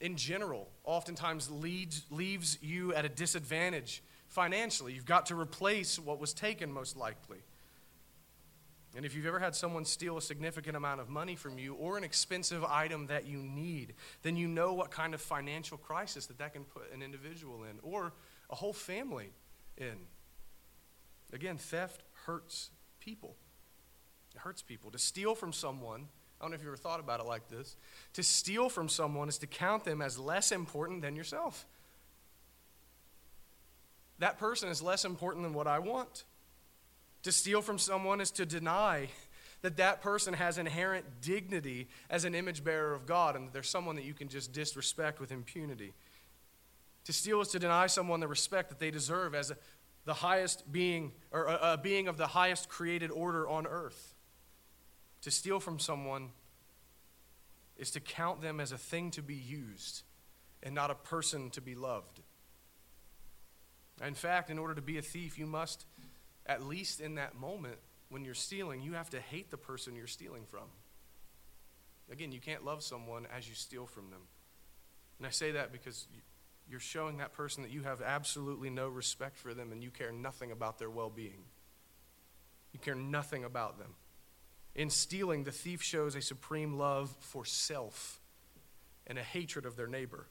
in 0.00 0.16
general 0.16 0.68
oftentimes 0.84 1.50
leads, 1.50 2.02
leaves 2.10 2.58
you 2.60 2.92
at 2.92 3.06
a 3.06 3.08
disadvantage 3.08 4.02
financially. 4.28 4.92
You've 4.92 5.06
got 5.06 5.26
to 5.26 5.38
replace 5.38 5.98
what 5.98 6.20
was 6.20 6.34
taken, 6.34 6.70
most 6.70 6.96
likely. 6.96 7.38
And 8.96 9.04
if 9.04 9.14
you've 9.14 9.26
ever 9.26 9.38
had 9.38 9.54
someone 9.54 9.84
steal 9.84 10.16
a 10.16 10.22
significant 10.22 10.74
amount 10.74 11.02
of 11.02 11.10
money 11.10 11.36
from 11.36 11.58
you 11.58 11.74
or 11.74 11.98
an 11.98 12.04
expensive 12.04 12.64
item 12.64 13.08
that 13.08 13.26
you 13.26 13.42
need, 13.42 13.92
then 14.22 14.36
you 14.36 14.48
know 14.48 14.72
what 14.72 14.90
kind 14.90 15.12
of 15.12 15.20
financial 15.20 15.76
crisis 15.76 16.24
that 16.26 16.38
that 16.38 16.54
can 16.54 16.64
put 16.64 16.90
an 16.94 17.02
individual 17.02 17.64
in 17.64 17.78
or 17.82 18.14
a 18.48 18.54
whole 18.54 18.72
family 18.72 19.32
in. 19.76 19.98
Again, 21.30 21.58
theft 21.58 22.04
hurts 22.24 22.70
people. 22.98 23.36
It 24.34 24.40
hurts 24.40 24.62
people. 24.62 24.90
To 24.90 24.98
steal 24.98 25.34
from 25.34 25.52
someone, 25.52 26.08
I 26.40 26.44
don't 26.44 26.52
know 26.52 26.54
if 26.54 26.62
you 26.62 26.68
ever 26.68 26.78
thought 26.78 27.00
about 27.00 27.20
it 27.20 27.26
like 27.26 27.48
this, 27.48 27.76
to 28.14 28.22
steal 28.22 28.70
from 28.70 28.88
someone 28.88 29.28
is 29.28 29.36
to 29.38 29.46
count 29.46 29.84
them 29.84 30.00
as 30.00 30.18
less 30.18 30.52
important 30.52 31.02
than 31.02 31.16
yourself. 31.16 31.66
That 34.20 34.38
person 34.38 34.70
is 34.70 34.80
less 34.80 35.04
important 35.04 35.44
than 35.44 35.52
what 35.52 35.66
I 35.66 35.80
want. 35.80 36.24
To 37.26 37.32
steal 37.32 37.60
from 37.60 37.76
someone 37.76 38.20
is 38.20 38.30
to 38.30 38.46
deny 38.46 39.08
that 39.62 39.78
that 39.78 40.00
person 40.00 40.32
has 40.32 40.58
inherent 40.58 41.04
dignity 41.20 41.88
as 42.08 42.24
an 42.24 42.36
image 42.36 42.62
bearer 42.62 42.94
of 42.94 43.04
God 43.04 43.34
and 43.34 43.48
that 43.48 43.52
there's 43.52 43.68
someone 43.68 43.96
that 43.96 44.04
you 44.04 44.14
can 44.14 44.28
just 44.28 44.52
disrespect 44.52 45.18
with 45.18 45.32
impunity. 45.32 45.92
To 47.06 47.12
steal 47.12 47.40
is 47.40 47.48
to 47.48 47.58
deny 47.58 47.88
someone 47.88 48.20
the 48.20 48.28
respect 48.28 48.68
that 48.68 48.78
they 48.78 48.92
deserve 48.92 49.34
as 49.34 49.50
a, 49.50 49.56
the 50.04 50.14
highest 50.14 50.70
being, 50.70 51.10
or 51.32 51.46
a, 51.46 51.72
a 51.72 51.76
being 51.76 52.06
of 52.06 52.16
the 52.16 52.28
highest 52.28 52.68
created 52.68 53.10
order 53.10 53.48
on 53.48 53.66
earth. 53.66 54.14
To 55.22 55.30
steal 55.32 55.58
from 55.58 55.80
someone 55.80 56.30
is 57.76 57.90
to 57.90 57.98
count 57.98 58.40
them 58.40 58.60
as 58.60 58.70
a 58.70 58.78
thing 58.78 59.10
to 59.10 59.20
be 59.20 59.34
used 59.34 60.04
and 60.62 60.76
not 60.76 60.92
a 60.92 60.94
person 60.94 61.50
to 61.50 61.60
be 61.60 61.74
loved. 61.74 62.20
In 64.06 64.14
fact, 64.14 64.48
in 64.48 64.60
order 64.60 64.74
to 64.74 64.82
be 64.82 64.98
a 64.98 65.02
thief, 65.02 65.38
you 65.38 65.46
must, 65.46 65.86
at 66.46 66.62
least 66.62 67.00
in 67.00 67.16
that 67.16 67.38
moment 67.38 67.78
when 68.08 68.24
you're 68.24 68.34
stealing, 68.34 68.80
you 68.80 68.92
have 68.92 69.10
to 69.10 69.20
hate 69.20 69.50
the 69.50 69.56
person 69.56 69.96
you're 69.96 70.06
stealing 70.06 70.44
from. 70.48 70.68
Again, 72.10 72.30
you 72.30 72.40
can't 72.40 72.64
love 72.64 72.82
someone 72.82 73.26
as 73.36 73.48
you 73.48 73.54
steal 73.54 73.86
from 73.86 74.10
them. 74.10 74.20
And 75.18 75.26
I 75.26 75.30
say 75.30 75.52
that 75.52 75.72
because 75.72 76.06
you're 76.68 76.80
showing 76.80 77.18
that 77.18 77.32
person 77.32 77.62
that 77.62 77.72
you 77.72 77.82
have 77.82 78.00
absolutely 78.00 78.70
no 78.70 78.88
respect 78.88 79.36
for 79.36 79.54
them 79.54 79.72
and 79.72 79.82
you 79.82 79.90
care 79.90 80.12
nothing 80.12 80.52
about 80.52 80.78
their 80.78 80.90
well 80.90 81.10
being. 81.10 81.44
You 82.72 82.78
care 82.78 82.94
nothing 82.94 83.44
about 83.44 83.78
them. 83.78 83.94
In 84.74 84.90
stealing, 84.90 85.44
the 85.44 85.52
thief 85.52 85.82
shows 85.82 86.14
a 86.14 86.20
supreme 86.20 86.76
love 86.76 87.14
for 87.20 87.44
self 87.44 88.20
and 89.06 89.18
a 89.18 89.22
hatred 89.22 89.64
of 89.64 89.76
their 89.76 89.86
neighbor. 89.86 90.26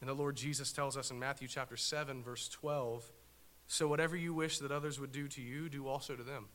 And 0.00 0.10
the 0.10 0.14
Lord 0.14 0.36
Jesus 0.36 0.72
tells 0.72 0.96
us 0.96 1.10
in 1.10 1.18
Matthew 1.18 1.48
chapter 1.48 1.76
7, 1.76 2.22
verse 2.22 2.48
12 2.48 3.10
So 3.68 3.86
whatever 3.86 4.16
you 4.16 4.32
wish 4.32 4.58
that 4.58 4.72
others 4.72 4.98
would 4.98 5.12
do 5.12 5.28
to 5.28 5.42
you, 5.42 5.68
do 5.68 5.86
also 5.86 6.16
to 6.16 6.22
them. 6.22 6.46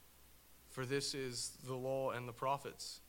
For 0.68 0.86
this 0.86 1.14
is 1.14 1.52
the 1.66 1.74
law 1.74 2.10
and 2.10 2.28
the 2.28 2.32
prophets. 2.32 3.00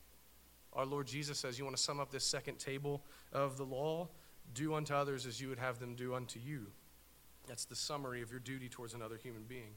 Our 0.73 0.85
Lord 0.85 1.05
Jesus 1.05 1.37
says, 1.37 1.59
You 1.59 1.65
want 1.65 1.75
to 1.75 1.83
sum 1.83 1.99
up 1.99 2.11
this 2.11 2.23
second 2.23 2.57
table 2.57 3.03
of 3.33 3.57
the 3.57 3.65
law? 3.65 4.07
Do 4.53 4.73
unto 4.73 4.93
others 4.93 5.25
as 5.25 5.39
you 5.39 5.49
would 5.49 5.59
have 5.59 5.79
them 5.79 5.95
do 5.95 6.15
unto 6.15 6.39
you. 6.39 6.67
That's 7.47 7.65
the 7.65 7.75
summary 7.75 8.21
of 8.21 8.31
your 8.31 8.39
duty 8.39 8.69
towards 8.69 8.93
another 8.93 9.17
human 9.17 9.43
being. 9.43 9.73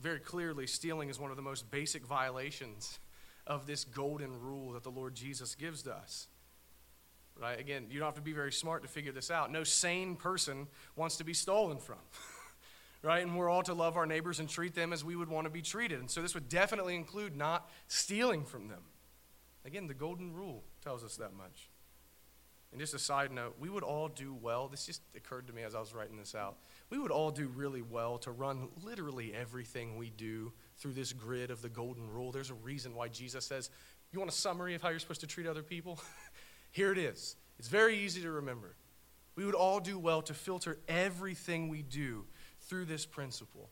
Very 0.00 0.20
clearly, 0.20 0.66
stealing 0.66 1.08
is 1.08 1.18
one 1.18 1.30
of 1.30 1.36
the 1.36 1.42
most 1.42 1.70
basic 1.70 2.06
violations 2.06 3.00
of 3.46 3.66
this 3.66 3.84
golden 3.84 4.40
rule 4.40 4.72
that 4.72 4.82
the 4.82 4.90
Lord 4.90 5.14
Jesus 5.14 5.54
gives 5.54 5.82
to 5.82 5.92
us 5.92 6.28
right? 7.40 7.58
Again, 7.58 7.86
you 7.90 7.98
don't 7.98 8.06
have 8.06 8.14
to 8.16 8.20
be 8.20 8.32
very 8.32 8.52
smart 8.52 8.82
to 8.82 8.88
figure 8.88 9.12
this 9.12 9.30
out. 9.30 9.50
No 9.50 9.64
sane 9.64 10.16
person 10.16 10.66
wants 10.94 11.16
to 11.16 11.24
be 11.24 11.32
stolen 11.32 11.78
from, 11.78 11.98
right? 13.02 13.22
And 13.22 13.36
we're 13.36 13.48
all 13.48 13.62
to 13.62 13.74
love 13.74 13.96
our 13.96 14.06
neighbors 14.06 14.40
and 14.40 14.48
treat 14.48 14.74
them 14.74 14.92
as 14.92 15.04
we 15.04 15.16
would 15.16 15.28
want 15.28 15.46
to 15.46 15.50
be 15.50 15.62
treated. 15.62 16.00
And 16.00 16.10
so 16.10 16.22
this 16.22 16.34
would 16.34 16.48
definitely 16.48 16.94
include 16.94 17.36
not 17.36 17.70
stealing 17.88 18.44
from 18.44 18.68
them. 18.68 18.82
Again, 19.64 19.86
the 19.86 19.94
golden 19.94 20.34
rule 20.34 20.64
tells 20.82 21.02
us 21.02 21.16
that 21.16 21.34
much. 21.34 21.70
And 22.72 22.80
just 22.80 22.94
a 22.94 23.00
side 23.00 23.32
note, 23.32 23.56
we 23.58 23.68
would 23.68 23.82
all 23.82 24.06
do 24.08 24.32
well. 24.32 24.68
This 24.68 24.86
just 24.86 25.02
occurred 25.16 25.48
to 25.48 25.52
me 25.52 25.62
as 25.62 25.74
I 25.74 25.80
was 25.80 25.92
writing 25.92 26.16
this 26.16 26.36
out. 26.36 26.56
We 26.88 26.98
would 26.98 27.10
all 27.10 27.32
do 27.32 27.48
really 27.48 27.82
well 27.82 28.18
to 28.18 28.30
run 28.30 28.68
literally 28.84 29.34
everything 29.34 29.96
we 29.96 30.10
do 30.10 30.52
through 30.76 30.92
this 30.92 31.12
grid 31.12 31.50
of 31.50 31.62
the 31.62 31.68
golden 31.68 32.08
rule. 32.08 32.30
There's 32.30 32.50
a 32.50 32.54
reason 32.54 32.94
why 32.94 33.08
Jesus 33.08 33.44
says, 33.44 33.70
You 34.12 34.20
want 34.20 34.30
a 34.30 34.34
summary 34.34 34.76
of 34.76 34.82
how 34.82 34.90
you're 34.90 35.00
supposed 35.00 35.22
to 35.22 35.26
treat 35.26 35.48
other 35.48 35.64
people? 35.64 36.00
Here 36.70 36.92
it 36.92 36.98
is. 36.98 37.36
It's 37.58 37.68
very 37.68 37.98
easy 37.98 38.22
to 38.22 38.30
remember. 38.30 38.76
We 39.36 39.44
would 39.44 39.54
all 39.54 39.80
do 39.80 39.98
well 39.98 40.22
to 40.22 40.34
filter 40.34 40.78
everything 40.88 41.68
we 41.68 41.82
do 41.82 42.24
through 42.60 42.86
this 42.86 43.06
principle. 43.06 43.70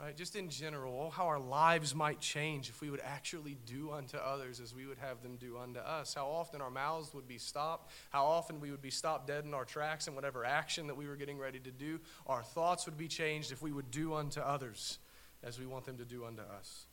Right? 0.00 0.16
Just 0.16 0.34
in 0.34 0.48
general, 0.48 1.10
how 1.10 1.26
our 1.26 1.38
lives 1.38 1.94
might 1.94 2.18
change 2.18 2.68
if 2.68 2.80
we 2.80 2.90
would 2.90 3.00
actually 3.04 3.56
do 3.64 3.92
unto 3.92 4.16
others 4.16 4.58
as 4.58 4.74
we 4.74 4.86
would 4.86 4.98
have 4.98 5.22
them 5.22 5.36
do 5.36 5.56
unto 5.56 5.78
us. 5.78 6.14
How 6.14 6.26
often 6.26 6.60
our 6.60 6.70
mouths 6.70 7.14
would 7.14 7.28
be 7.28 7.38
stopped. 7.38 7.92
How 8.10 8.24
often 8.24 8.58
we 8.58 8.72
would 8.72 8.82
be 8.82 8.90
stopped 8.90 9.28
dead 9.28 9.44
in 9.44 9.54
our 9.54 9.64
tracks 9.64 10.08
in 10.08 10.16
whatever 10.16 10.44
action 10.44 10.88
that 10.88 10.96
we 10.96 11.06
were 11.06 11.14
getting 11.14 11.38
ready 11.38 11.60
to 11.60 11.70
do. 11.70 12.00
Our 12.26 12.42
thoughts 12.42 12.86
would 12.86 12.98
be 12.98 13.06
changed 13.06 13.52
if 13.52 13.62
we 13.62 13.70
would 13.70 13.92
do 13.92 14.14
unto 14.14 14.40
others 14.40 14.98
as 15.44 15.60
we 15.60 15.66
want 15.66 15.84
them 15.84 15.98
to 15.98 16.04
do 16.04 16.24
unto 16.24 16.42
us. 16.42 16.86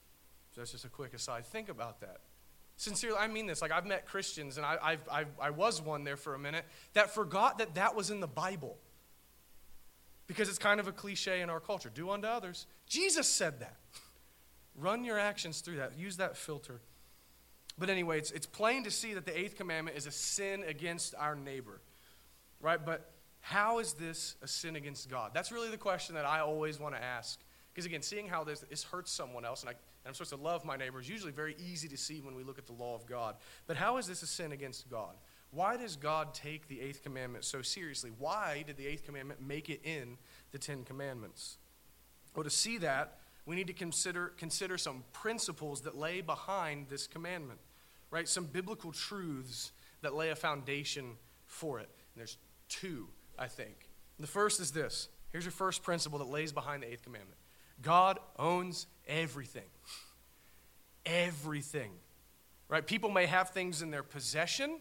So 0.54 0.62
that's 0.62 0.72
just 0.72 0.86
a 0.86 0.90
quick 0.90 1.14
aside. 1.16 1.46
Think 1.46 1.70
about 1.70 2.02
that. 2.02 2.20
Sincerely, 2.82 3.18
I 3.20 3.28
mean 3.28 3.46
this. 3.46 3.62
Like, 3.62 3.72
I've 3.72 3.86
met 3.86 4.08
Christians, 4.08 4.58
and 4.58 4.66
I, 4.66 4.76
I've, 4.82 5.08
I've, 5.12 5.28
I 5.40 5.52
was 5.52 5.80
one 5.80 6.04
there 6.04 6.18
for 6.18 6.34
a 6.34 6.40
minute, 6.40 6.66
that 6.94 7.14
forgot 7.14 7.60
that 7.60 7.76
that 7.76 7.96
was 7.96 8.10
in 8.10 8.22
the 8.22 8.28
Bible. 8.28 8.76
Because 10.26 10.50
it's 10.50 10.58
kind 10.58 10.80
of 10.80 10.88
a 10.88 10.92
cliche 10.92 11.42
in 11.42 11.52
our 11.52 11.60
culture 11.60 11.92
do 11.94 12.10
unto 12.10 12.28
others. 12.28 12.66
Jesus 12.88 13.28
said 13.28 13.60
that. 13.60 13.76
Run 14.76 15.04
your 15.04 15.20
actions 15.20 15.62
through 15.62 15.76
that, 15.76 15.96
use 15.96 16.18
that 16.18 16.36
filter. 16.36 16.82
But 17.78 17.92
anyway, 17.92 18.18
it's, 18.18 18.32
it's 18.32 18.48
plain 18.48 18.84
to 18.86 18.90
see 18.90 19.14
that 19.14 19.28
the 19.28 19.40
eighth 19.40 19.58
commandment 19.58 19.96
is 19.96 20.08
a 20.08 20.12
sin 20.12 20.64
against 20.68 21.14
our 21.20 21.36
neighbor, 21.36 21.82
right? 22.62 22.84
But 22.84 23.12
how 23.42 23.78
is 23.78 23.94
this 23.94 24.38
a 24.42 24.48
sin 24.48 24.76
against 24.76 25.08
God? 25.08 25.32
That's 25.36 25.52
really 25.52 25.70
the 25.70 25.78
question 25.78 26.16
that 26.16 26.26
I 26.26 26.40
always 26.40 26.80
want 26.80 26.96
to 26.96 27.04
ask. 27.04 27.40
Because 27.72 27.86
again, 27.86 28.02
seeing 28.02 28.28
how 28.28 28.44
this, 28.44 28.62
this 28.62 28.84
hurts 28.84 29.12
someone 29.12 29.46
else, 29.46 29.62
and 29.62 29.70
I, 29.70 29.74
and 30.04 30.10
I'm 30.10 30.14
supposed 30.14 30.32
to 30.32 30.38
love 30.38 30.66
my 30.66 30.78
neighbor 30.78 31.00
is 31.00 31.08
usually 31.08 31.32
very 31.32 31.56
easy 31.60 31.88
to 31.90 31.98
see 31.98 32.22
when 32.22 32.36
we 32.36 32.44
look 32.44 32.58
at 32.58 32.66
the 32.66 32.74
law 32.74 32.96
of 32.96 33.06
God. 33.06 33.36
But 33.68 33.78
how 33.78 33.98
is 33.98 34.08
this 34.08 34.24
a 34.24 34.28
sin 34.28 34.52
against 34.52 34.90
God? 34.90 35.16
Why 35.52 35.78
does 35.78 35.96
God 35.96 36.34
take 36.34 36.68
the 36.68 36.82
eighth 36.82 37.04
commandment 37.04 37.46
so 37.46 37.62
seriously? 37.62 38.12
Why 38.18 38.64
did 38.66 38.78
the 38.78 38.88
eighth 38.88 39.06
commandment 39.06 39.46
make 39.46 39.70
it 39.70 39.82
in 39.84 40.18
the 40.52 40.58
Ten 40.58 40.84
Commandments? 40.84 41.58
Well, 42.36 42.44
to 42.44 42.50
see 42.50 42.78
that, 42.80 43.18
we 43.46 43.56
need 43.56 43.68
to 43.68 43.74
consider, 43.74 44.34
consider 44.38 44.78
some 44.78 45.04
principles 45.14 45.82
that 45.82 45.98
lay 45.98 46.22
behind 46.22 46.88
this 46.90 47.06
commandment, 47.06 47.60
right? 48.10 48.28
Some 48.28 48.46
biblical 48.46 48.92
truths 48.92 49.72
that 50.02 50.16
lay 50.16 50.30
a 50.30 50.36
foundation 50.36 51.18
for 51.46 51.80
it. 51.80 51.90
And 52.14 52.20
there's 52.20 52.38
two, 52.70 53.08
I 53.38 53.48
think. 53.48 53.90
The 54.20 54.28
first 54.28 54.60
is 54.60 54.72
this 54.72 55.10
here's 55.32 55.46
your 55.46 55.52
first 55.52 55.84
principle 55.84 56.20
that 56.20 56.30
lays 56.30 56.52
behind 56.52 56.84
the 56.84 56.92
eighth 56.92 57.04
commandment 57.04 57.41
God 57.82 58.20
owns 58.38 58.88
everything. 59.08 59.70
Everything. 61.06 61.92
Right? 62.70 62.86
People 62.86 63.10
may 63.10 63.26
have 63.26 63.50
things 63.50 63.82
in 63.82 63.92
their 63.92 64.04
possession. 64.04 64.80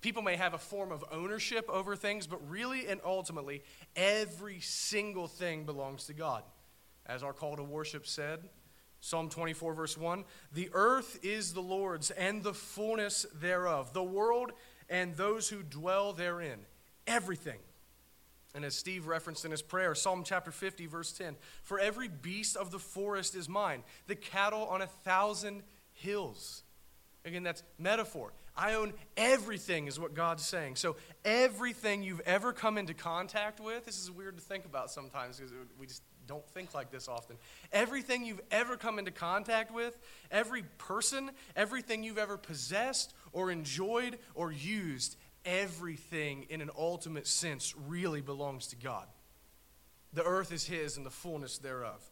People 0.00 0.22
may 0.22 0.36
have 0.36 0.54
a 0.54 0.58
form 0.58 0.92
of 0.92 1.04
ownership 1.10 1.68
over 1.68 1.96
things, 1.96 2.26
but 2.26 2.48
really 2.48 2.86
and 2.86 3.00
ultimately, 3.04 3.62
every 3.94 4.60
single 4.60 5.26
thing 5.26 5.64
belongs 5.64 6.06
to 6.06 6.14
God. 6.14 6.42
As 7.04 7.22
our 7.22 7.32
call 7.32 7.56
to 7.56 7.62
worship 7.62 8.06
said, 8.06 8.40
Psalm 9.00 9.28
24, 9.28 9.74
verse 9.74 9.96
1 9.96 10.24
The 10.52 10.70
earth 10.72 11.18
is 11.22 11.52
the 11.52 11.60
Lord's 11.60 12.10
and 12.10 12.42
the 12.42 12.54
fullness 12.54 13.26
thereof, 13.34 13.92
the 13.92 14.02
world 14.02 14.52
and 14.88 15.14
those 15.14 15.48
who 15.48 15.62
dwell 15.62 16.12
therein. 16.12 16.60
Everything 17.06 17.58
and 18.56 18.64
as 18.64 18.74
Steve 18.74 19.06
referenced 19.06 19.44
in 19.44 19.50
his 19.50 19.60
prayer, 19.60 19.94
Psalm 19.94 20.22
chapter 20.24 20.50
50, 20.50 20.86
verse 20.86 21.12
10 21.12 21.36
For 21.62 21.78
every 21.78 22.08
beast 22.08 22.56
of 22.56 22.70
the 22.70 22.78
forest 22.78 23.36
is 23.36 23.50
mine, 23.50 23.82
the 24.06 24.16
cattle 24.16 24.64
on 24.64 24.80
a 24.80 24.86
thousand 24.86 25.62
hills. 25.92 26.62
Again, 27.26 27.42
that's 27.42 27.62
metaphor. 27.78 28.32
I 28.56 28.74
own 28.74 28.94
everything, 29.18 29.86
is 29.86 30.00
what 30.00 30.14
God's 30.14 30.44
saying. 30.44 30.76
So, 30.76 30.96
everything 31.22 32.02
you've 32.02 32.22
ever 32.22 32.54
come 32.54 32.78
into 32.78 32.94
contact 32.94 33.60
with, 33.60 33.84
this 33.84 34.02
is 34.02 34.10
weird 34.10 34.38
to 34.38 34.42
think 34.42 34.64
about 34.64 34.90
sometimes 34.90 35.36
because 35.36 35.52
we 35.78 35.86
just 35.86 36.02
don't 36.26 36.46
think 36.48 36.74
like 36.74 36.90
this 36.90 37.08
often. 37.08 37.36
Everything 37.72 38.24
you've 38.24 38.40
ever 38.50 38.76
come 38.76 38.98
into 38.98 39.10
contact 39.10 39.72
with, 39.72 39.98
every 40.30 40.62
person, 40.78 41.30
everything 41.54 42.02
you've 42.02 42.18
ever 42.18 42.36
possessed 42.36 43.14
or 43.32 43.50
enjoyed 43.50 44.18
or 44.34 44.50
used, 44.50 45.16
everything 45.46 46.46
in 46.50 46.60
an 46.60 46.70
ultimate 46.76 47.26
sense 47.26 47.74
really 47.86 48.20
belongs 48.20 48.66
to 48.68 48.76
God. 48.76 49.06
The 50.12 50.24
earth 50.24 50.52
is 50.52 50.66
His 50.66 50.96
and 50.96 51.06
the 51.06 51.10
fullness 51.10 51.58
thereof. 51.58 52.02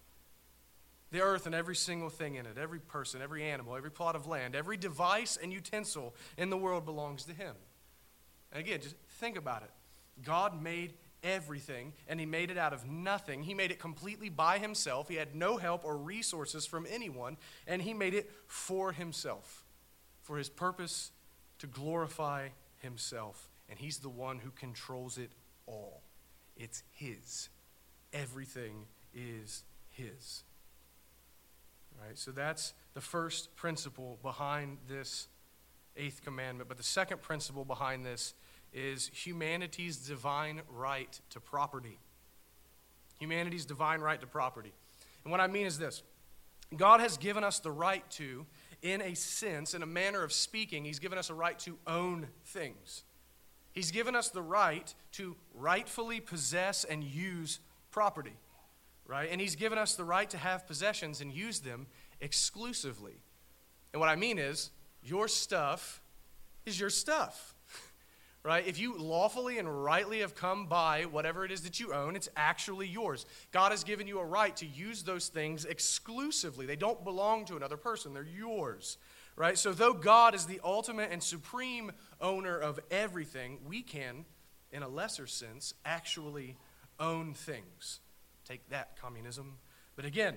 The 1.11 1.21
earth 1.21 1.47
and 1.47 1.55
every 1.55 1.77
single 1.77 2.11
thing 2.11 2.37
in 2.37 2.47
it, 2.47 2.59
every 2.59 2.81
person, 2.81 3.23
every 3.23 3.45
animal, 3.45 3.77
every 3.77 3.91
plot 3.91 4.17
of 4.17 4.27
land, 4.27 4.55
every 4.57 4.77
device 4.77 5.39
and 5.41 5.53
utensil 5.53 6.15
in 6.37 6.51
the 6.51 6.57
world 6.57 6.85
belongs 6.85 7.25
to 7.25 7.33
Him. 7.33 7.55
And 8.53 8.61
again, 8.61 8.81
just 8.81 8.97
think 9.21 9.37
about 9.37 9.63
it. 9.63 9.71
God 10.25 10.61
made 10.61 10.95
everything, 11.23 11.93
and 12.09 12.21
He 12.21 12.27
made 12.27 12.51
it 12.51 12.59
out 12.59 12.73
of 12.73 12.87
nothing. 12.87 13.43
He 13.43 13.55
made 13.55 13.71
it 13.71 13.79
completely 13.79 14.29
by 14.29 14.59
Himself. 14.59 15.09
He 15.09 15.15
had 15.17 15.35
no 15.35 15.57
help 15.57 15.85
or 15.85 15.97
resources 15.97 16.67
from 16.67 16.87
anyone, 16.91 17.37
and 17.67 17.81
He 17.81 17.95
made 17.95 18.15
it 18.15 18.31
for 18.47 18.93
Himself, 18.93 19.65
for 20.23 20.37
His 20.37 20.49
purpose 20.49 21.13
to 21.59 21.67
glorify 21.67 22.49
Himself. 22.85 23.49
And 23.69 23.79
He's 23.79 23.99
the 23.99 24.09
one 24.09 24.39
who 24.39 24.51
controls 24.51 25.19
it 25.19 25.33
all. 25.67 26.03
It's 26.57 26.85
His. 26.93 27.49
Everything 28.13 28.87
is 29.13 29.65
His. 29.91 30.45
Right? 32.01 32.17
So 32.17 32.31
that's 32.31 32.75
the 32.95 33.01
first 33.01 33.57
principle 33.57 34.19
behind 34.23 34.79
this 34.89 35.29
eighth 35.97 36.23
commandment. 36.25 36.69
But 36.69 36.77
the 36.77 36.85
second 36.85 37.23
principle 37.23 37.65
behind 37.65 38.05
this 38.05 38.35
is 38.73 39.09
humanity's 39.13 39.97
divine 39.97 40.63
right 40.69 41.21
to 41.31 41.41
property. 41.41 41.99
Humanity's 43.21 43.65
divine 43.65 44.01
right 44.01 44.21
to 44.21 44.27
property. 44.27 44.73
And 45.25 45.31
what 45.31 45.41
I 45.41 45.47
mean 45.47 45.67
is 45.67 45.79
this 45.79 46.03
God 46.77 47.01
has 47.01 47.17
given 47.17 47.45
us 47.45 47.61
the 47.61 47.71
right 47.71 48.09
to, 48.13 48.47
in 48.85 49.03
a 49.03 49.15
sense, 49.15 49.75
in 49.75 49.83
a 49.83 49.87
manner 49.87 50.23
of 50.23 50.33
speaking, 50.33 50.85
He's 50.85 51.01
given 51.01 51.19
us 51.19 51.29
a 51.31 51.35
right 51.35 51.59
to 51.61 51.77
own 51.89 52.29
things. 52.45 53.03
He's 53.73 53.91
given 53.91 54.15
us 54.15 54.29
the 54.29 54.43
right 54.43 54.95
to 55.13 55.35
rightfully 55.53 56.21
possess 56.21 56.85
and 56.85 57.03
use 57.03 57.59
property 57.91 58.37
right? 59.07 59.29
And 59.31 59.41
He's 59.41 59.57
given 59.57 59.79
us 59.79 59.95
the 59.95 60.05
right 60.05 60.29
to 60.31 60.39
have 60.39 60.67
possessions 60.67 61.21
and 61.21 61.33
use 61.33 61.61
them 61.61 61.87
exclusively. 62.21 63.15
And 63.93 64.01
what 64.01 64.09
I 64.09 64.17
mean 64.17 64.39
is, 64.39 64.71
your 65.03 65.29
stuff 65.29 66.01
is 66.65 66.81
your 66.81 66.91
stuff, 66.91 67.54
right? 68.45 68.67
If 68.67 68.79
you 68.79 68.97
lawfully 68.99 69.59
and 69.59 69.83
rightly 69.85 70.21
have 70.21 70.35
come 70.35 70.67
by 70.67 71.07
whatever 71.07 71.47
it 71.47 71.51
is 71.51 71.63
that 71.63 71.81
you 71.81 71.95
own, 71.95 72.15
it's 72.15 72.29
actually 72.37 72.87
yours. 72.87 73.25
God 73.53 73.73
has 73.73 73.83
given 73.83 74.07
you 74.07 74.21
a 74.21 74.25
right 74.25 74.55
to 74.57 74.67
use 74.67 75.03
those 75.03 75.29
things 75.29 75.65
exclusively. 75.65 76.67
They 76.67 76.77
don't 76.77 77.03
belong 77.03 77.47
to 77.47 77.57
another 77.57 77.79
person, 77.79 78.13
they're 78.13 78.23
yours, 78.23 78.99
right? 79.35 79.57
So, 79.57 79.73
though 79.73 79.95
God 79.95 80.35
is 80.35 80.45
the 80.45 80.61
ultimate 80.63 81.11
and 81.11 81.23
supreme 81.23 81.93
owner 82.21 82.59
of 82.59 82.79
everything, 82.91 83.59
we 83.67 83.81
can, 83.81 84.27
in 84.71 84.83
a 84.83 84.89
lesser 84.89 85.27
sense, 85.27 85.73
actually 85.87 86.57
own 87.01 87.33
things. 87.33 88.01
Take 88.45 88.69
that, 88.69 89.01
communism. 89.01 89.55
But 89.97 90.05
again, 90.05 90.37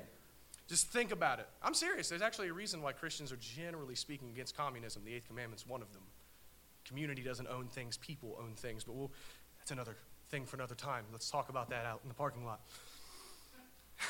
just 0.70 0.88
think 0.88 1.12
about 1.12 1.40
it. 1.40 1.48
I'm 1.62 1.74
serious. 1.74 2.08
There's 2.08 2.22
actually 2.22 2.48
a 2.48 2.54
reason 2.54 2.82
why 2.82 2.94
Christians 2.94 3.34
are 3.34 3.38
generally 3.38 3.96
speaking 3.96 4.30
against 4.30 4.56
communism. 4.56 5.04
The 5.04 5.14
Eighth 5.14 5.28
Commandment's 5.28 5.68
one 5.68 5.82
of 5.82 5.92
them. 5.92 6.04
Community 6.88 7.22
doesn't 7.22 7.48
own 7.48 7.68
things, 7.68 7.98
people 7.98 8.38
own 8.42 8.54
things. 8.56 8.84
But 8.84 8.96
we'll, 8.96 9.12
that's 9.60 9.72
another 9.72 9.96
thing 10.30 10.46
for 10.46 10.56
another 10.56 10.76
time. 10.76 11.06
Let's 11.12 11.30
talk 11.30 11.50
about 11.50 11.70
that 11.70 11.86
out 11.86 12.02
in 12.04 12.10
the 12.10 12.16
parking 12.16 12.46
lot. 12.46 12.62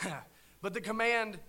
but 0.61 0.73
the 0.73 0.81
command, 0.81 1.39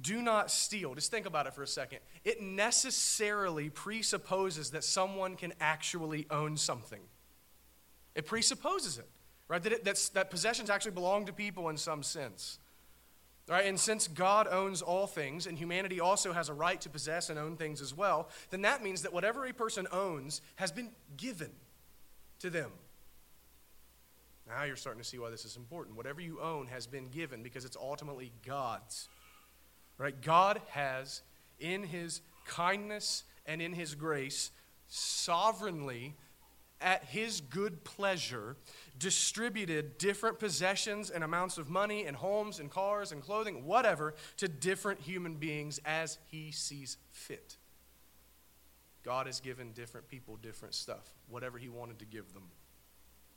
do 0.00 0.22
not 0.22 0.50
steal, 0.50 0.94
just 0.94 1.10
think 1.10 1.26
about 1.26 1.46
it 1.46 1.54
for 1.54 1.62
a 1.62 1.66
second. 1.66 1.98
It 2.24 2.42
necessarily 2.42 3.70
presupposes 3.70 4.70
that 4.70 4.84
someone 4.84 5.36
can 5.36 5.52
actually 5.60 6.26
own 6.30 6.56
something, 6.56 7.00
it 8.14 8.26
presupposes 8.26 8.98
it 8.98 9.08
right? 9.48 9.62
That, 9.62 9.72
it, 9.72 10.10
that 10.14 10.30
possessions 10.30 10.70
actually 10.70 10.92
belong 10.92 11.26
to 11.26 11.32
people 11.32 11.68
in 11.70 11.76
some 11.76 12.02
sense. 12.02 12.58
Right? 13.48 13.64
And 13.64 13.80
since 13.80 14.08
God 14.08 14.46
owns 14.50 14.82
all 14.82 15.06
things, 15.06 15.46
and 15.46 15.58
humanity 15.58 16.00
also 16.00 16.34
has 16.34 16.50
a 16.50 16.52
right 16.52 16.78
to 16.82 16.90
possess 16.90 17.30
and 17.30 17.38
own 17.38 17.56
things 17.56 17.80
as 17.80 17.96
well, 17.96 18.28
then 18.50 18.62
that 18.62 18.82
means 18.82 19.02
that 19.02 19.12
whatever 19.12 19.46
a 19.46 19.54
person 19.54 19.86
owns 19.90 20.42
has 20.56 20.70
been 20.70 20.90
given 21.16 21.50
to 22.40 22.50
them. 22.50 22.70
Now 24.46 24.64
you're 24.64 24.76
starting 24.76 25.02
to 25.02 25.08
see 25.08 25.18
why 25.18 25.30
this 25.30 25.46
is 25.46 25.56
important. 25.56 25.96
Whatever 25.96 26.20
you 26.20 26.40
own 26.40 26.66
has 26.66 26.86
been 26.86 27.08
given 27.08 27.42
because 27.42 27.64
it's 27.64 27.76
ultimately 27.76 28.32
God's. 28.46 29.08
Right? 29.96 30.20
God 30.20 30.60
has, 30.68 31.22
in 31.58 31.82
his 31.82 32.20
kindness 32.46 33.24
and 33.46 33.62
in 33.62 33.72
his 33.72 33.94
grace, 33.94 34.50
sovereignly 34.88 36.14
at 36.80 37.04
his 37.04 37.40
good 37.40 37.84
pleasure, 37.84 38.56
distributed 38.98 39.98
different 39.98 40.38
possessions 40.38 41.10
and 41.10 41.24
amounts 41.24 41.58
of 41.58 41.68
money 41.68 42.06
and 42.06 42.16
homes 42.16 42.58
and 42.60 42.70
cars 42.70 43.12
and 43.12 43.22
clothing, 43.22 43.64
whatever, 43.64 44.14
to 44.36 44.48
different 44.48 45.00
human 45.00 45.34
beings 45.34 45.80
as 45.84 46.18
he 46.30 46.50
sees 46.50 46.96
fit. 47.10 47.56
God 49.04 49.26
has 49.26 49.40
given 49.40 49.72
different 49.72 50.08
people 50.08 50.36
different 50.36 50.74
stuff, 50.74 51.14
whatever 51.28 51.58
he 51.58 51.68
wanted 51.68 51.98
to 52.00 52.04
give 52.04 52.32
them. 52.34 52.44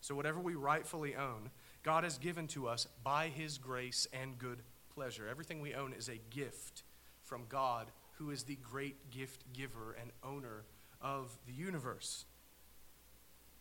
So, 0.02 0.16
whatever 0.16 0.40
we 0.40 0.56
rightfully 0.56 1.16
own, 1.16 1.52
God 1.84 2.04
has 2.04 2.18
given 2.18 2.48
to 2.48 2.68
us 2.68 2.88
by 3.04 3.28
his 3.28 3.58
grace 3.58 4.08
and 4.12 4.38
good 4.38 4.64
pleasure. 4.94 5.28
Everything 5.30 5.62
we 5.62 5.76
own 5.76 5.94
is 5.94 6.10
a 6.10 6.20
gift 6.30 6.84
from 7.22 7.44
God, 7.48 7.88
who 8.14 8.32
is 8.32 8.44
the 8.44 8.58
great 8.58 9.12
gift 9.12 9.46
giver 9.54 9.96
and 10.00 10.12
owner 10.24 10.66
of 11.02 11.38
the 11.48 11.54
universe. 11.54 12.26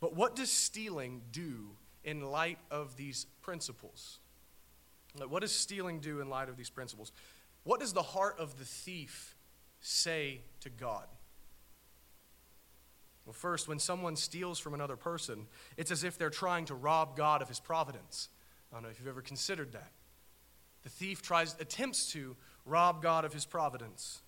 But 0.01 0.17
what 0.17 0.35
does 0.35 0.51
stealing 0.51 1.23
do 1.31 1.77
in 2.03 2.23
light 2.23 2.59
of 2.71 2.97
these 2.97 3.27
principles? 3.43 4.19
What 5.29 5.41
does 5.41 5.53
stealing 5.53 6.01
do 6.01 6.21
in 6.21 6.31
light 6.31 6.49
of 6.49 6.57
these 6.57 6.71
principles? 6.71 7.13
What 7.65 7.81
does 7.81 7.93
the 7.93 8.03
heart 8.03 8.37
of 8.39 8.59
the 8.59 8.65
thief 8.65 9.37
say 9.81 10.41
to 10.61 10.71
God? 10.71 11.07
Well, 13.27 13.35
first, 13.35 13.69
when 13.69 13.79
someone 13.79 14.17
steals 14.17 14.59
from 14.59 14.73
another 14.73 14.97
person, 14.97 15.47
it's 15.77 15.91
as 15.91 16.05
if 16.05 16.17
they're 16.17 16.31
trying 16.31 16.65
to 16.67 16.75
rob 16.75 17.17
God 17.17 17.43
of 17.43 17.49
his 17.49 17.61
providence. 17.61 18.29
I 18.73 18.77
don't 18.77 18.85
know 18.85 18.89
if 18.89 18.99
you've 18.99 19.09
ever 19.09 19.21
considered 19.21 19.73
that. 19.73 19.93
The 20.83 20.89
thief 20.89 21.21
tries 21.21 21.55
attempts 21.61 22.11
to 22.13 22.37
rob 22.65 23.03
God 23.03 23.25
of 23.25 23.35
his 23.35 23.45
providence. 23.45 24.23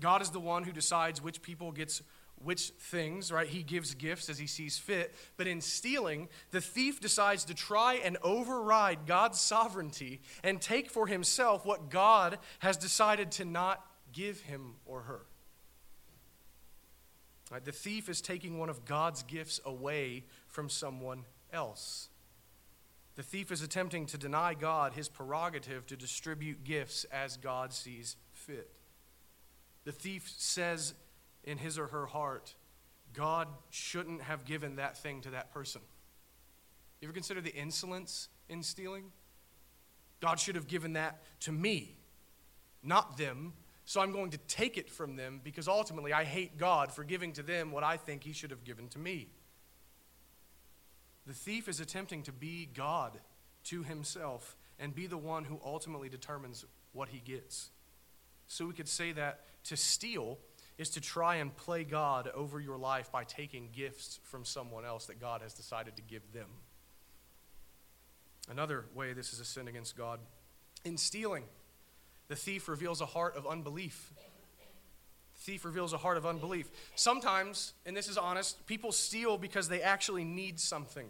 God 0.00 0.22
is 0.22 0.30
the 0.30 0.40
one 0.40 0.64
who 0.64 0.72
decides 0.72 1.22
which 1.22 1.42
people 1.42 1.70
gets 1.70 2.02
which 2.42 2.70
things, 2.78 3.32
right? 3.32 3.48
He 3.48 3.62
gives 3.62 3.94
gifts 3.94 4.28
as 4.28 4.38
he 4.38 4.46
sees 4.46 4.78
fit. 4.78 5.14
But 5.36 5.46
in 5.46 5.60
stealing, 5.60 6.28
the 6.50 6.60
thief 6.60 7.00
decides 7.00 7.44
to 7.44 7.54
try 7.54 7.94
and 7.94 8.16
override 8.22 9.06
God's 9.06 9.40
sovereignty 9.40 10.20
and 10.42 10.60
take 10.60 10.90
for 10.90 11.06
himself 11.06 11.66
what 11.66 11.90
God 11.90 12.38
has 12.60 12.76
decided 12.76 13.32
to 13.32 13.44
not 13.44 13.84
give 14.12 14.40
him 14.40 14.74
or 14.86 15.02
her. 15.02 15.20
Right? 17.50 17.64
The 17.64 17.72
thief 17.72 18.08
is 18.08 18.20
taking 18.20 18.58
one 18.58 18.68
of 18.68 18.84
God's 18.84 19.22
gifts 19.22 19.60
away 19.64 20.24
from 20.46 20.68
someone 20.68 21.24
else. 21.52 22.08
The 23.16 23.22
thief 23.22 23.50
is 23.50 23.62
attempting 23.62 24.06
to 24.06 24.18
deny 24.18 24.54
God 24.54 24.92
his 24.92 25.08
prerogative 25.08 25.86
to 25.86 25.96
distribute 25.96 26.62
gifts 26.62 27.04
as 27.10 27.36
God 27.36 27.72
sees 27.72 28.16
fit. 28.32 28.70
The 29.84 29.92
thief 29.92 30.30
says 30.36 30.94
in 31.48 31.58
his 31.58 31.78
or 31.78 31.88
her 31.88 32.06
heart, 32.06 32.54
God 33.14 33.48
shouldn't 33.70 34.22
have 34.22 34.44
given 34.44 34.76
that 34.76 34.96
thing 34.98 35.22
to 35.22 35.30
that 35.30 35.52
person. 35.52 35.80
You 37.00 37.08
ever 37.08 37.12
consider 37.12 37.40
the 37.40 37.54
insolence 37.54 38.28
in 38.48 38.62
stealing? 38.62 39.04
God 40.20 40.38
should 40.38 40.56
have 40.56 40.66
given 40.66 40.94
that 40.94 41.22
to 41.40 41.52
me, 41.52 41.96
not 42.82 43.16
them. 43.16 43.52
So 43.84 44.00
I'm 44.00 44.12
going 44.12 44.30
to 44.30 44.38
take 44.38 44.76
it 44.76 44.90
from 44.90 45.16
them 45.16 45.40
because 45.42 45.68
ultimately 45.68 46.12
I 46.12 46.24
hate 46.24 46.58
God 46.58 46.92
for 46.92 47.04
giving 47.04 47.32
to 47.34 47.42
them 47.42 47.72
what 47.72 47.84
I 47.84 47.96
think 47.96 48.24
He 48.24 48.32
should 48.32 48.50
have 48.50 48.64
given 48.64 48.88
to 48.88 48.98
me. 48.98 49.28
The 51.26 51.34
thief 51.34 51.68
is 51.68 51.78
attempting 51.78 52.22
to 52.24 52.32
be 52.32 52.68
God 52.74 53.18
to 53.64 53.82
himself 53.82 54.56
and 54.78 54.94
be 54.94 55.06
the 55.06 55.18
one 55.18 55.44
who 55.44 55.60
ultimately 55.62 56.08
determines 56.08 56.64
what 56.92 57.10
he 57.10 57.18
gets. 57.18 57.68
So 58.46 58.66
we 58.66 58.72
could 58.72 58.88
say 58.88 59.12
that 59.12 59.40
to 59.64 59.76
steal 59.76 60.38
is 60.78 60.90
to 60.90 61.00
try 61.00 61.36
and 61.36 61.54
play 61.56 61.82
God 61.84 62.30
over 62.34 62.60
your 62.60 62.78
life 62.78 63.10
by 63.10 63.24
taking 63.24 63.68
gifts 63.72 64.20
from 64.22 64.44
someone 64.44 64.84
else 64.84 65.06
that 65.06 65.20
God 65.20 65.42
has 65.42 65.52
decided 65.52 65.96
to 65.96 66.02
give 66.02 66.32
them. 66.32 66.46
Another 68.48 68.84
way 68.94 69.12
this 69.12 69.32
is 69.32 69.40
a 69.40 69.44
sin 69.44 69.68
against 69.68 69.96
God. 69.96 70.20
In 70.84 70.96
stealing, 70.96 71.44
the 72.28 72.36
thief 72.36 72.68
reveals 72.68 73.00
a 73.00 73.06
heart 73.06 73.36
of 73.36 73.46
unbelief. 73.46 74.12
thief 75.38 75.64
reveals 75.64 75.92
a 75.92 75.98
heart 75.98 76.16
of 76.16 76.24
unbelief. 76.24 76.70
Sometimes, 76.94 77.74
and 77.84 77.96
this 77.96 78.08
is 78.08 78.16
honest, 78.16 78.64
people 78.66 78.92
steal 78.92 79.36
because 79.36 79.68
they 79.68 79.82
actually 79.82 80.24
need 80.24 80.60
something. 80.60 81.08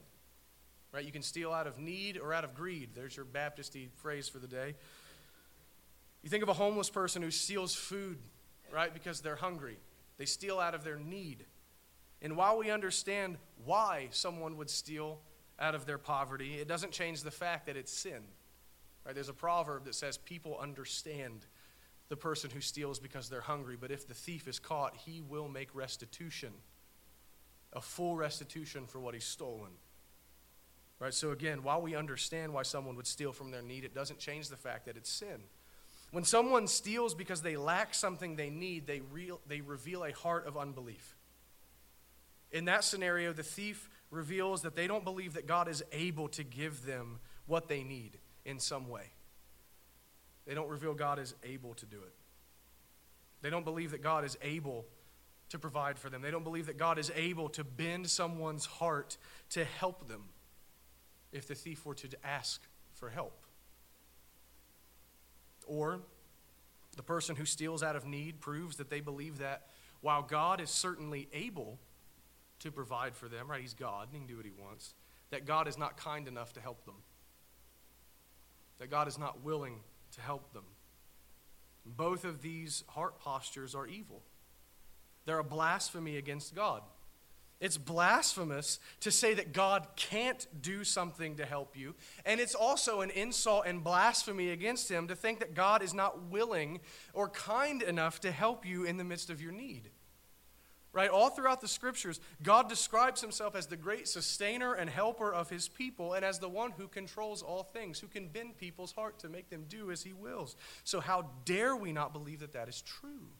Right? 0.92 1.04
You 1.04 1.12
can 1.12 1.22
steal 1.22 1.52
out 1.52 1.66
of 1.66 1.78
need 1.78 2.16
or 2.16 2.33
out 2.33 2.44
of 2.44 2.54
greed. 2.54 2.90
There's 2.94 3.14
your 3.14 3.26
Baptisty 3.26 3.90
phrase 3.96 4.28
for 4.28 4.38
the 4.38 4.46
day. 4.46 4.74
You 6.22 6.31
think 6.31 6.42
of 6.42 6.48
a 6.48 6.54
homeless 6.54 6.88
person 6.88 7.22
who 7.22 7.31
steals 7.31 7.74
food, 7.74 8.18
right, 8.72 8.92
because 8.92 9.20
they're 9.20 9.37
hungry. 9.37 9.78
They 10.18 10.26
steal 10.26 10.59
out 10.59 10.74
of 10.74 10.85
their 10.85 10.98
need. 10.98 11.44
And 12.20 12.37
while 12.37 12.59
we 12.59 12.70
understand 12.70 13.37
why 13.64 14.09
someone 14.11 14.57
would 14.57 14.70
steal 14.70 15.20
out 15.61 15.74
of 15.74 15.87
their 15.87 15.98
poverty, 15.98 16.54
it 16.54 16.68
doesn't 16.68 16.92
change 16.92 17.22
the 17.22 17.31
fact 17.31 17.66
that 17.66 17.76
it's 17.76 17.92
sin. 17.92 18.22
Right? 19.04 19.14
There's 19.14 19.28
a 19.28 19.35
proverb 19.35 19.85
that 19.85 19.94
says 19.94 20.18
people 20.18 20.59
understand 20.61 21.46
the 22.09 22.16
person 22.16 22.50
who 22.50 22.61
steals 22.61 22.98
because 22.98 23.28
they're 23.28 23.40
hungry, 23.40 23.76
but 23.81 23.90
if 23.90 24.09
the 24.09 24.14
thief 24.14 24.48
is 24.48 24.59
caught, 24.59 24.96
he 24.96 25.20
will 25.20 25.48
make 25.48 25.74
restitution, 25.74 26.52
a 27.72 27.81
full 27.81 28.16
restitution 28.16 28.87
for 28.87 28.98
what 28.98 29.14
he's 29.14 29.24
stolen. 29.24 29.70
Right? 30.98 31.14
So 31.14 31.31
again, 31.31 31.62
while 31.62 31.81
we 31.81 31.94
understand 31.94 32.52
why 32.52 32.62
someone 32.62 32.96
would 32.96 33.07
steal 33.07 33.33
from 33.33 33.50
their 33.50 33.62
need, 33.62 33.85
it 33.85 33.94
doesn't 33.94 34.18
change 34.18 34.48
the 34.48 34.57
fact 34.57 34.87
that 34.87 34.96
it's 34.96 35.11
sin. 35.11 35.42
When 36.11 36.25
someone 36.25 36.66
steals 36.66 37.14
because 37.14 37.42
they 37.42 37.57
lack 37.57 37.94
something 37.94 38.37
they 38.37 38.51
need, 38.51 38.87
they, 38.87 39.01
real, 39.12 39.40
they 39.47 39.61
reveal 39.61 40.05
a 40.05 40.12
heart 40.12 40.47
of 40.47 40.57
unbelief. 40.57 41.16
In 42.51 42.64
that 42.64 42.83
scenario, 42.83 43.33
the 43.33 43.42
thief 43.42 43.90
reveals 44.11 44.62
that 44.62 44.75
they 44.75 44.87
don't 44.87 45.05
believe 45.05 45.35
that 45.35 45.47
God 45.47 45.68
is 45.68 45.83
able 45.92 46.29
to 46.29 46.42
give 46.42 46.87
them 46.87 47.18
what 47.47 47.68
they 47.68 47.83
need 47.83 48.18
in 48.44 48.59
some 48.59 48.88
way. 48.88 49.12
They 50.47 50.55
don't 50.55 50.68
reveal 50.68 50.94
God 50.94 51.18
is 51.18 51.35
able 51.44 51.75
to 51.75 51.85
do 51.85 51.99
it. 51.99 52.14
They 53.42 53.51
don't 53.51 53.64
believe 53.64 53.90
that 53.90 54.03
God 54.03 54.25
is 54.25 54.38
able 54.40 54.87
to 55.51 55.59
provide 55.59 55.99
for 55.99 56.09
them. 56.09 56.23
They 56.23 56.31
don't 56.31 56.44
believe 56.44 56.66
that 56.66 56.79
God 56.79 56.99
is 56.99 57.12
able 57.14 57.51
to 57.51 57.64
bend 57.64 58.09
someone's 58.09 58.64
heart 58.64 59.18
to 59.51 59.64
help 59.64 60.09
them 60.09 60.25
if 61.33 61.47
the 61.47 61.55
thief 61.55 61.85
were 61.85 61.94
to 61.94 62.09
ask 62.25 62.62
for 62.94 63.11
help. 63.11 63.44
Or 65.68 66.00
the 66.96 67.02
person 67.04 67.37
who 67.37 67.44
steals 67.44 67.83
out 67.83 67.94
of 67.94 68.04
need 68.04 68.40
proves 68.40 68.76
that 68.78 68.90
they 68.90 69.00
believe 69.00 69.38
that 69.38 69.68
while 70.00 70.22
God 70.22 70.61
is 70.61 70.70
certainly 70.70 71.28
able 71.33 71.78
to 72.61 72.72
provide 72.72 73.14
for 73.14 73.28
them, 73.28 73.48
right? 73.48 73.61
He's 73.61 73.74
God 73.74 74.09
and 74.09 74.14
he 74.14 74.18
can 74.18 74.26
do 74.26 74.37
what 74.37 74.46
he 74.46 74.52
wants, 74.61 74.94
that 75.31 75.46
God 75.46 75.68
is 75.68 75.78
not 75.78 75.96
kind 75.96 76.26
enough 76.26 76.52
to 76.54 76.61
help 76.61 76.85
them. 76.85 76.96
That 78.78 78.90
God 78.90 79.07
is 79.07 79.18
not 79.18 79.44
willing 79.44 79.81
to 80.12 80.20
help 80.20 80.52
them. 80.52 80.64
Both 81.85 82.24
of 82.24 82.42
these 82.42 82.85
heart 82.88 83.20
postures 83.20 83.74
are 83.74 83.87
evil. 83.87 84.22
They're 85.24 85.38
a 85.38 85.44
blasphemy 85.44 86.16
against 86.16 86.54
God. 86.54 86.83
It's 87.61 87.77
blasphemous 87.77 88.79
to 89.01 89.11
say 89.11 89.35
that 89.35 89.53
God 89.53 89.88
can't 89.97 90.47
do 90.61 90.85
something 90.85 91.37
to 91.37 91.44
help 91.44 91.77
you. 91.77 91.97
And 92.25 92.40
it's 92.40 92.55
also 92.55 93.01
an 93.01 93.11
insult 93.11 93.64
and 93.66 93.83
blasphemy 93.83 94.51
against 94.51 94.88
Him 94.88 95.09
to 95.09 95.16
think 95.16 95.40
that 95.40 95.55
God 95.55 95.83
is 95.83 95.92
not 95.92 96.27
willing 96.31 96.81
or 97.12 97.29
kind 97.29 97.83
enough 97.83 98.21
to 98.21 98.31
help 98.31 98.64
you 98.64 98.85
in 98.85 98.97
the 98.97 99.05
midst 99.05 99.29
of 99.29 99.42
your 99.42 99.51
need. 99.51 99.90
Right? 100.92 101.11
All 101.11 101.31
throughout 101.31 101.61
the 101.61 101.68
scriptures, 101.68 102.21
God 102.42 102.68
describes 102.68 103.21
Himself 103.21 103.57
as 103.57 103.66
the 103.66 103.77
great 103.77 104.07
sustainer 104.07 104.75
and 104.75 104.88
helper 104.88 105.33
of 105.33 105.51
His 105.51 105.68
people 105.68 106.14
and 106.14 106.25
as 106.25 106.38
the 106.38 106.49
one 106.49 106.71
who 106.71 106.87
controls 106.87 107.42
all 107.42 107.64
things, 107.64 107.99
who 107.99 108.07
can 108.07 108.29
bend 108.29 108.57
people's 108.57 108.92
heart 108.92 109.18
to 109.21 109.29
make 109.29 109.51
them 109.51 109.64
do 109.68 109.90
as 109.90 110.05
He 110.05 110.12
wills. 110.12 110.55
So, 110.85 111.01
how 111.01 111.31
dare 111.44 111.75
we 111.75 111.92
not 111.92 112.12
believe 112.12 112.40
that 112.40 112.53
that 112.53 112.68
is 112.68 112.83
true? 112.83 113.33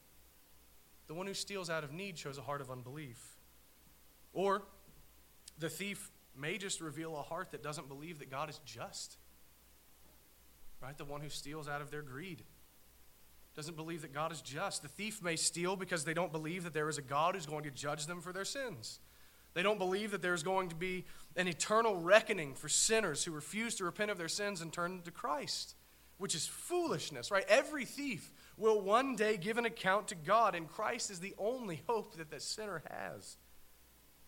The 1.07 1.13
one 1.13 1.25
who 1.25 1.33
steals 1.33 1.69
out 1.69 1.83
of 1.85 1.93
need 1.93 2.17
shows 2.17 2.37
a 2.37 2.41
heart 2.41 2.61
of 2.61 2.69
unbelief. 2.69 3.38
Or 4.33 4.63
the 5.57 5.69
thief 5.69 6.11
may 6.35 6.57
just 6.57 6.81
reveal 6.81 7.17
a 7.17 7.21
heart 7.21 7.51
that 7.51 7.63
doesn't 7.63 7.87
believe 7.87 8.19
that 8.19 8.31
God 8.31 8.49
is 8.49 8.59
just. 8.65 9.17
Right? 10.81 10.97
The 10.97 11.05
one 11.05 11.21
who 11.21 11.29
steals 11.29 11.67
out 11.67 11.81
of 11.81 11.91
their 11.91 12.01
greed 12.01 12.43
doesn't 13.55 13.75
believe 13.75 14.03
that 14.03 14.13
God 14.13 14.31
is 14.31 14.41
just. 14.41 14.83
The 14.83 14.87
thief 14.87 15.21
may 15.21 15.35
steal 15.35 15.75
because 15.75 16.05
they 16.05 16.13
don't 16.13 16.31
believe 16.31 16.63
that 16.63 16.73
there 16.73 16.87
is 16.87 16.97
a 16.97 17.01
God 17.01 17.35
who's 17.35 17.45
going 17.45 17.65
to 17.65 17.71
judge 17.71 18.05
them 18.05 18.21
for 18.21 18.31
their 18.31 18.45
sins. 18.45 18.99
They 19.53 19.63
don't 19.63 19.79
believe 19.79 20.11
that 20.11 20.21
there's 20.21 20.43
going 20.43 20.69
to 20.69 20.75
be 20.75 21.05
an 21.35 21.47
eternal 21.47 21.99
reckoning 21.99 22.53
for 22.53 22.69
sinners 22.69 23.23
who 23.23 23.31
refuse 23.31 23.75
to 23.75 23.83
repent 23.83 24.11
of 24.11 24.17
their 24.17 24.27
sins 24.27 24.61
and 24.61 24.71
turn 24.71 25.01
to 25.01 25.11
Christ, 25.11 25.75
which 26.17 26.35
is 26.35 26.45
foolishness, 26.47 27.31
right? 27.31 27.43
Every 27.49 27.83
thief 27.83 28.31
will 28.57 28.79
one 28.79 29.15
day 29.15 29.37
give 29.37 29.57
an 29.57 29.65
account 29.65 30.09
to 30.09 30.15
God, 30.15 30.55
and 30.55 30.67
Christ 30.67 31.09
is 31.09 31.19
the 31.19 31.35
only 31.37 31.81
hope 31.87 32.15
that 32.15 32.29
the 32.29 32.39
sinner 32.39 32.83
has. 32.89 33.37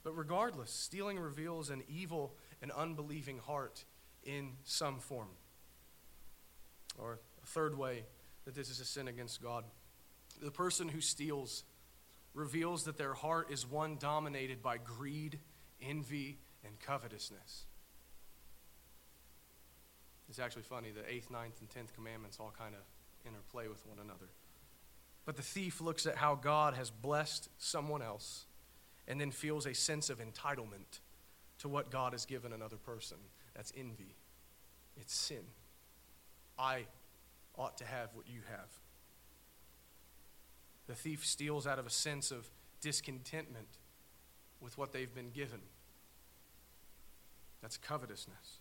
But 0.04 0.18
regardless, 0.18 0.72
stealing 0.72 1.20
reveals 1.20 1.70
an 1.70 1.84
evil 1.88 2.36
and 2.62 2.72
unbelieving 2.72 3.38
heart 3.40 3.86
in 4.24 4.54
some 4.64 5.00
form. 5.00 5.30
Or 6.98 7.20
a 7.44 7.48
third 7.48 7.78
way 7.78 8.06
that 8.46 8.56
this 8.56 8.70
is 8.70 8.80
a 8.80 8.86
sin 8.86 9.08
against 9.08 9.42
God. 9.42 9.64
The 10.42 10.52
person 10.52 10.90
who 10.90 11.02
steals 11.02 11.64
reveals 12.34 12.86
that 12.86 12.98
their 12.98 13.14
heart 13.14 13.52
is 13.52 13.68
one 13.68 13.98
dominated 14.00 14.62
by 14.62 14.78
greed, 14.78 15.40
envy, 15.82 16.40
and 16.66 16.80
covetousness. 16.80 17.66
It's 20.30 20.40
actually 20.40 20.64
funny, 20.64 20.92
the 20.92 21.10
eighth, 21.12 21.30
ninth, 21.30 21.60
and 21.60 21.70
tenth 21.70 21.94
commandments 21.94 22.38
all 22.40 22.54
kind 22.58 22.74
of 22.74 22.82
interplay 23.28 23.68
with 23.68 23.86
one 23.86 23.98
another. 24.00 24.30
But 25.26 25.36
the 25.36 25.42
thief 25.42 25.82
looks 25.82 26.06
at 26.06 26.16
how 26.16 26.36
God 26.36 26.74
has 26.74 26.90
blessed 26.90 27.50
someone 27.58 28.02
else 28.02 28.46
and 29.12 29.20
then 29.20 29.30
feels 29.30 29.66
a 29.66 29.74
sense 29.74 30.10
of 30.10 30.20
entitlement 30.20 31.02
to 31.60 31.68
what 31.68 31.92
God 31.92 32.14
has 32.14 32.26
given 32.26 32.54
another 32.54 32.78
person. 32.78 33.18
That's 33.54 33.74
envy. 33.76 34.16
It's 34.96 35.14
sin. 35.14 35.44
I 36.58 36.86
ought 37.58 37.78
to 37.80 37.86
have 37.86 38.12
what 38.14 38.30
you 38.30 38.40
have. 38.50 38.70
The 40.88 40.96
thief 40.96 41.26
steals 41.26 41.68
out 41.68 41.78
of 41.78 41.86
a 41.86 41.90
sense 41.90 42.32
of 42.32 42.50
discontentment 42.80 43.68
with 44.62 44.78
what 44.78 44.94
they've 44.94 45.14
been 45.14 45.32
given. 45.32 45.60
That's 47.62 47.76
covetousness. 47.76 48.60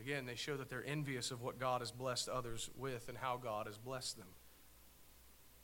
Again, 0.00 0.26
they 0.26 0.34
show 0.34 0.56
that 0.56 0.68
they're 0.68 0.84
envious 0.84 1.30
of 1.30 1.40
what 1.40 1.60
God 1.60 1.82
has 1.82 1.92
blessed 1.92 2.28
others 2.28 2.68
with 2.76 3.08
and 3.08 3.16
how 3.16 3.36
God 3.40 3.68
has 3.68 3.78
blessed 3.78 4.18
them. 4.18 4.26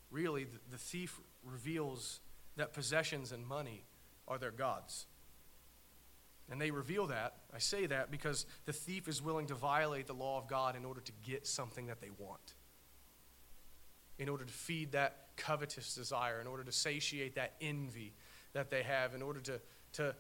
Really, 0.09 0.47
the 0.71 0.79
thief 0.79 1.19
reveals 1.43 2.21
that 2.57 2.73
possessions 2.73 3.33
and 3.33 3.47
money 3.47 3.85
are 4.29 4.39
their 4.39 4.51
gods. 4.51 5.07
And 6.51 6.61
they 6.61 6.71
reveal 6.71 7.07
that. 7.07 7.35
I 7.55 7.59
say 7.59 7.87
that 7.87 8.11
because 8.11 8.45
the 8.65 8.73
thief 8.73 9.07
is 9.07 9.23
willing 9.23 9.47
to 9.47 9.55
violate 9.55 10.07
the 10.09 10.15
law 10.15 10.37
of 10.37 10.49
God 10.49 10.77
in 10.77 10.85
order 10.85 11.01
to 11.01 11.13
get 11.25 11.47
something 11.47 11.87
that 11.87 12.01
they 12.01 12.11
want, 12.19 12.55
in 14.19 14.29
order 14.29 14.45
to 14.45 14.53
feed 14.53 14.93
that 14.93 15.29
covetous 15.37 15.95
desire, 15.95 16.41
in 16.41 16.49
order 16.49 16.65
to 16.65 16.73
satiate 16.73 17.37
that 17.37 17.53
envy 17.61 18.15
that 18.53 18.69
they 18.69 18.83
have, 18.83 19.15
in 19.15 19.23
order 19.23 19.41
to, 19.41 19.61
to, 19.93 20.15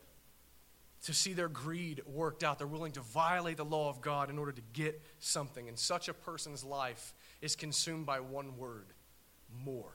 to 1.02 1.12
see 1.12 1.32
their 1.32 1.48
greed 1.48 2.00
worked 2.06 2.44
out. 2.44 2.58
They're 2.58 2.66
willing 2.66 2.92
to 2.92 3.00
violate 3.00 3.56
the 3.56 3.64
law 3.64 3.88
of 3.88 4.00
God 4.00 4.30
in 4.30 4.38
order 4.38 4.52
to 4.52 4.62
get 4.72 5.02
something. 5.18 5.68
And 5.68 5.76
such 5.76 6.08
a 6.08 6.14
person's 6.14 6.62
life 6.62 7.12
is 7.40 7.56
consumed 7.56 8.06
by 8.06 8.20
one 8.20 8.56
word 8.56 8.92
more. 9.64 9.92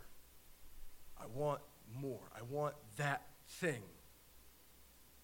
I 1.18 1.28
want 1.34 1.62
more. 1.94 2.22
I 2.38 2.42
want 2.44 2.76
that 2.98 3.24
thing. 3.48 3.82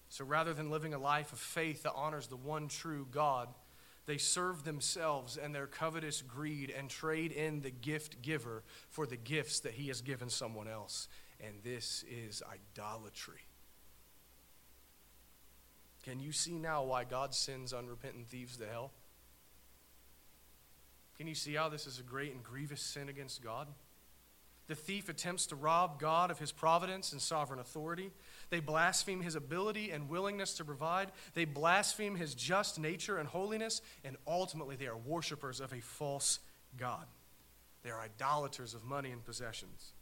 So 0.08 0.24
rather 0.24 0.52
than 0.52 0.70
living 0.70 0.94
a 0.94 0.98
life 0.98 1.32
of 1.32 1.38
faith 1.38 1.84
that 1.84 1.92
honors 1.94 2.26
the 2.26 2.36
one 2.36 2.68
true 2.68 3.06
God, 3.10 3.48
they 4.04 4.18
serve 4.18 4.64
themselves 4.64 5.36
and 5.36 5.54
their 5.54 5.66
covetous 5.66 6.22
greed 6.22 6.70
and 6.76 6.90
trade 6.90 7.32
in 7.32 7.60
the 7.60 7.70
gift 7.70 8.20
giver 8.20 8.62
for 8.88 9.06
the 9.06 9.16
gifts 9.16 9.60
that 9.60 9.72
he 9.72 9.88
has 9.88 10.00
given 10.00 10.28
someone 10.28 10.68
else. 10.68 11.08
And 11.40 11.62
this 11.62 12.04
is 12.10 12.42
idolatry. 12.42 13.40
Can 16.02 16.18
you 16.18 16.32
see 16.32 16.58
now 16.58 16.82
why 16.82 17.04
God 17.04 17.32
sends 17.32 17.72
unrepentant 17.72 18.28
thieves 18.28 18.56
to 18.56 18.66
hell? 18.66 18.90
Can 21.16 21.28
you 21.28 21.34
see 21.34 21.54
how 21.54 21.68
this 21.68 21.86
is 21.86 22.00
a 22.00 22.02
great 22.02 22.34
and 22.34 22.42
grievous 22.42 22.80
sin 22.82 23.08
against 23.08 23.42
God? 23.42 23.68
The 24.68 24.74
thief 24.74 25.08
attempts 25.08 25.46
to 25.46 25.56
rob 25.56 25.98
God 25.98 26.30
of 26.30 26.38
his 26.38 26.52
providence 26.52 27.12
and 27.12 27.20
sovereign 27.20 27.58
authority. 27.58 28.10
They 28.50 28.60
blaspheme 28.60 29.20
his 29.20 29.34
ability 29.34 29.90
and 29.90 30.08
willingness 30.08 30.54
to 30.54 30.64
provide. 30.64 31.10
They 31.34 31.44
blaspheme 31.44 32.14
his 32.14 32.34
just 32.34 32.78
nature 32.78 33.18
and 33.18 33.28
holiness. 33.28 33.82
And 34.04 34.16
ultimately, 34.26 34.76
they 34.76 34.86
are 34.86 34.96
worshippers 34.96 35.60
of 35.60 35.72
a 35.72 35.80
false 35.80 36.38
God. 36.76 37.06
They 37.82 37.90
are 37.90 38.00
idolaters 38.00 38.74
of 38.74 38.84
money 38.84 39.10
and 39.10 39.24
possessions. 39.24 39.92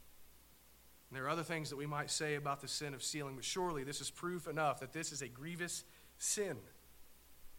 And 1.09 1.17
there 1.17 1.25
are 1.25 1.29
other 1.29 1.43
things 1.43 1.69
that 1.71 1.75
we 1.75 1.87
might 1.87 2.11
say 2.11 2.35
about 2.35 2.61
the 2.61 2.67
sin 2.67 2.93
of 2.93 3.03
stealing, 3.03 3.35
but 3.35 3.43
surely 3.43 3.83
this 3.83 3.99
is 3.99 4.09
proof 4.09 4.47
enough 4.47 4.79
that 4.79 4.93
this 4.93 5.11
is 5.11 5.21
a 5.21 5.27
grievous 5.27 5.83
sin. 6.17 6.55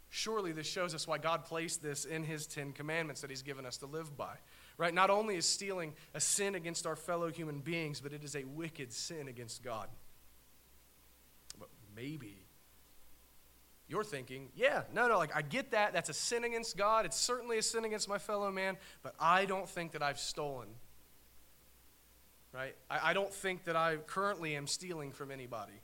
Surely 0.08 0.52
this 0.52 0.66
shows 0.66 0.94
us 0.94 1.06
why 1.06 1.18
God 1.18 1.44
placed 1.44 1.82
this 1.82 2.04
in 2.04 2.22
his 2.22 2.46
Ten 2.46 2.72
Commandments 2.72 3.20
that 3.22 3.30
he's 3.30 3.42
given 3.42 3.66
us 3.66 3.78
to 3.78 3.86
live 3.86 4.16
by 4.16 4.36
Right? 4.82 4.92
Not 4.92 5.10
only 5.10 5.36
is 5.36 5.46
stealing 5.46 5.92
a 6.12 6.18
sin 6.18 6.56
against 6.56 6.88
our 6.88 6.96
fellow 6.96 7.30
human 7.30 7.60
beings, 7.60 8.00
but 8.00 8.12
it 8.12 8.24
is 8.24 8.34
a 8.34 8.42
wicked 8.42 8.92
sin 8.92 9.28
against 9.28 9.62
God. 9.62 9.86
But 11.56 11.68
maybe 11.94 12.48
you're 13.86 14.02
thinking, 14.02 14.48
yeah, 14.56 14.82
no, 14.92 15.06
no, 15.06 15.18
like 15.18 15.36
I 15.36 15.42
get 15.42 15.70
that. 15.70 15.92
That's 15.92 16.08
a 16.08 16.12
sin 16.12 16.42
against 16.42 16.76
God. 16.76 17.06
It's 17.06 17.16
certainly 17.16 17.58
a 17.58 17.62
sin 17.62 17.84
against 17.84 18.08
my 18.08 18.18
fellow 18.18 18.50
man, 18.50 18.76
but 19.04 19.14
I 19.20 19.44
don't 19.44 19.68
think 19.68 19.92
that 19.92 20.02
I've 20.02 20.18
stolen. 20.18 20.66
Right? 22.52 22.74
I, 22.90 23.10
I 23.10 23.12
don't 23.12 23.32
think 23.32 23.62
that 23.66 23.76
I 23.76 23.98
currently 23.98 24.56
am 24.56 24.66
stealing 24.66 25.12
from 25.12 25.30
anybody. 25.30 25.80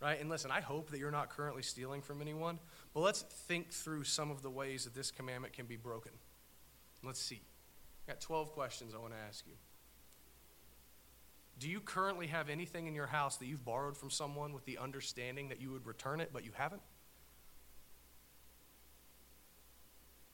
Right? 0.00 0.20
And 0.20 0.30
listen, 0.30 0.52
I 0.52 0.60
hope 0.60 0.92
that 0.92 1.00
you're 1.00 1.10
not 1.10 1.30
currently 1.30 1.62
stealing 1.62 2.00
from 2.00 2.22
anyone, 2.22 2.60
but 2.94 3.00
let's 3.00 3.22
think 3.22 3.72
through 3.72 4.04
some 4.04 4.30
of 4.30 4.40
the 4.42 4.50
ways 4.50 4.84
that 4.84 4.94
this 4.94 5.10
commandment 5.10 5.52
can 5.52 5.66
be 5.66 5.74
broken. 5.74 6.12
Let's 7.02 7.20
see. 7.20 7.42
I 8.06 8.12
got 8.12 8.20
12 8.20 8.52
questions 8.52 8.94
I 8.94 8.98
want 8.98 9.12
to 9.12 9.18
ask 9.18 9.46
you. 9.46 9.54
Do 11.58 11.68
you 11.68 11.80
currently 11.80 12.26
have 12.28 12.48
anything 12.48 12.86
in 12.86 12.94
your 12.94 13.06
house 13.06 13.36
that 13.36 13.46
you've 13.46 13.64
borrowed 13.64 13.96
from 13.96 14.10
someone 14.10 14.54
with 14.54 14.64
the 14.64 14.78
understanding 14.78 15.50
that 15.50 15.60
you 15.60 15.70
would 15.72 15.86
return 15.86 16.20
it, 16.20 16.30
but 16.32 16.44
you 16.44 16.52
haven't? 16.54 16.80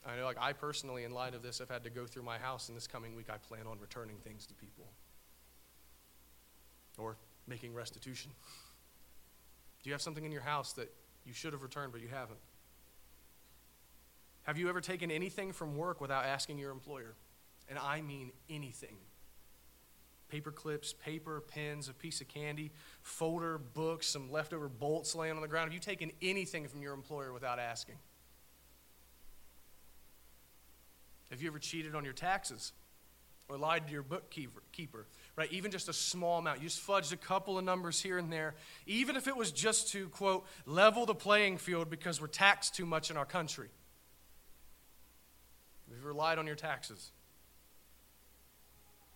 I 0.05 0.15
know, 0.15 0.25
like, 0.25 0.37
I 0.39 0.53
personally, 0.53 1.03
in 1.03 1.11
light 1.11 1.35
of 1.35 1.43
this, 1.43 1.59
have 1.59 1.69
had 1.69 1.83
to 1.83 1.89
go 1.89 2.05
through 2.05 2.23
my 2.23 2.37
house, 2.37 2.69
and 2.69 2.77
this 2.77 2.87
coming 2.87 3.13
week, 3.13 3.29
I 3.29 3.37
plan 3.37 3.67
on 3.67 3.77
returning 3.79 4.15
things 4.23 4.45
to 4.47 4.53
people 4.53 4.85
or 6.97 7.17
making 7.45 7.73
restitution. 7.73 8.31
Do 9.83 9.89
you 9.89 9.93
have 9.93 10.01
something 10.01 10.23
in 10.23 10.31
your 10.31 10.41
house 10.41 10.71
that 10.73 10.93
you 11.25 11.33
should 11.33 11.51
have 11.51 11.61
returned, 11.61 11.91
but 11.91 12.01
you 12.01 12.07
haven't? 12.07 12.39
Have 14.43 14.57
you 14.57 14.69
ever 14.69 14.79
taken 14.79 15.11
anything 15.11 15.51
from 15.51 15.75
work 15.75 15.99
without 15.99 16.23
asking 16.23 16.57
your 16.57 16.71
employer? 16.71 17.15
And 17.69 17.77
I 17.77 18.01
mean 18.01 18.31
anything. 18.49 18.97
Paper 20.29 20.51
clips, 20.51 20.93
paper, 20.93 21.41
pens, 21.41 21.87
a 21.87 21.93
piece 21.93 22.19
of 22.19 22.27
candy, 22.27 22.71
folder, 23.01 23.57
books, 23.57 24.07
some 24.07 24.31
leftover 24.31 24.67
bolts 24.67 25.15
laying 25.15 25.35
on 25.35 25.41
the 25.41 25.47
ground. 25.47 25.67
Have 25.67 25.73
you 25.73 25.79
taken 25.79 26.11
anything 26.21 26.67
from 26.67 26.81
your 26.81 26.93
employer 26.93 27.31
without 27.31 27.59
asking? 27.59 27.95
Have 31.29 31.41
you 31.41 31.47
ever 31.49 31.59
cheated 31.59 31.95
on 31.95 32.03
your 32.03 32.13
taxes 32.13 32.73
or 33.49 33.57
lied 33.57 33.87
to 33.87 33.93
your 33.93 34.03
bookkeeper? 34.03 35.05
Right? 35.35 35.51
Even 35.51 35.71
just 35.71 35.87
a 35.87 35.93
small 35.93 36.39
amount. 36.39 36.61
You 36.61 36.67
just 36.67 36.85
fudged 36.85 37.13
a 37.13 37.17
couple 37.17 37.57
of 37.57 37.63
numbers 37.63 38.01
here 38.01 38.17
and 38.17 38.31
there. 38.31 38.55
Even 38.85 39.15
if 39.15 39.27
it 39.27 39.35
was 39.35 39.51
just 39.51 39.91
to, 39.91 40.09
quote, 40.09 40.45
level 40.65 41.05
the 41.05 41.15
playing 41.15 41.57
field 41.57 41.89
because 41.89 42.19
we're 42.19 42.27
taxed 42.27 42.75
too 42.75 42.85
much 42.85 43.11
in 43.11 43.17
our 43.17 43.25
country. 43.25 43.69
Have 45.87 45.97
you 45.97 46.01
ever 46.01 46.13
lied 46.13 46.37
on 46.37 46.47
your 46.47 46.55
taxes? 46.55 47.11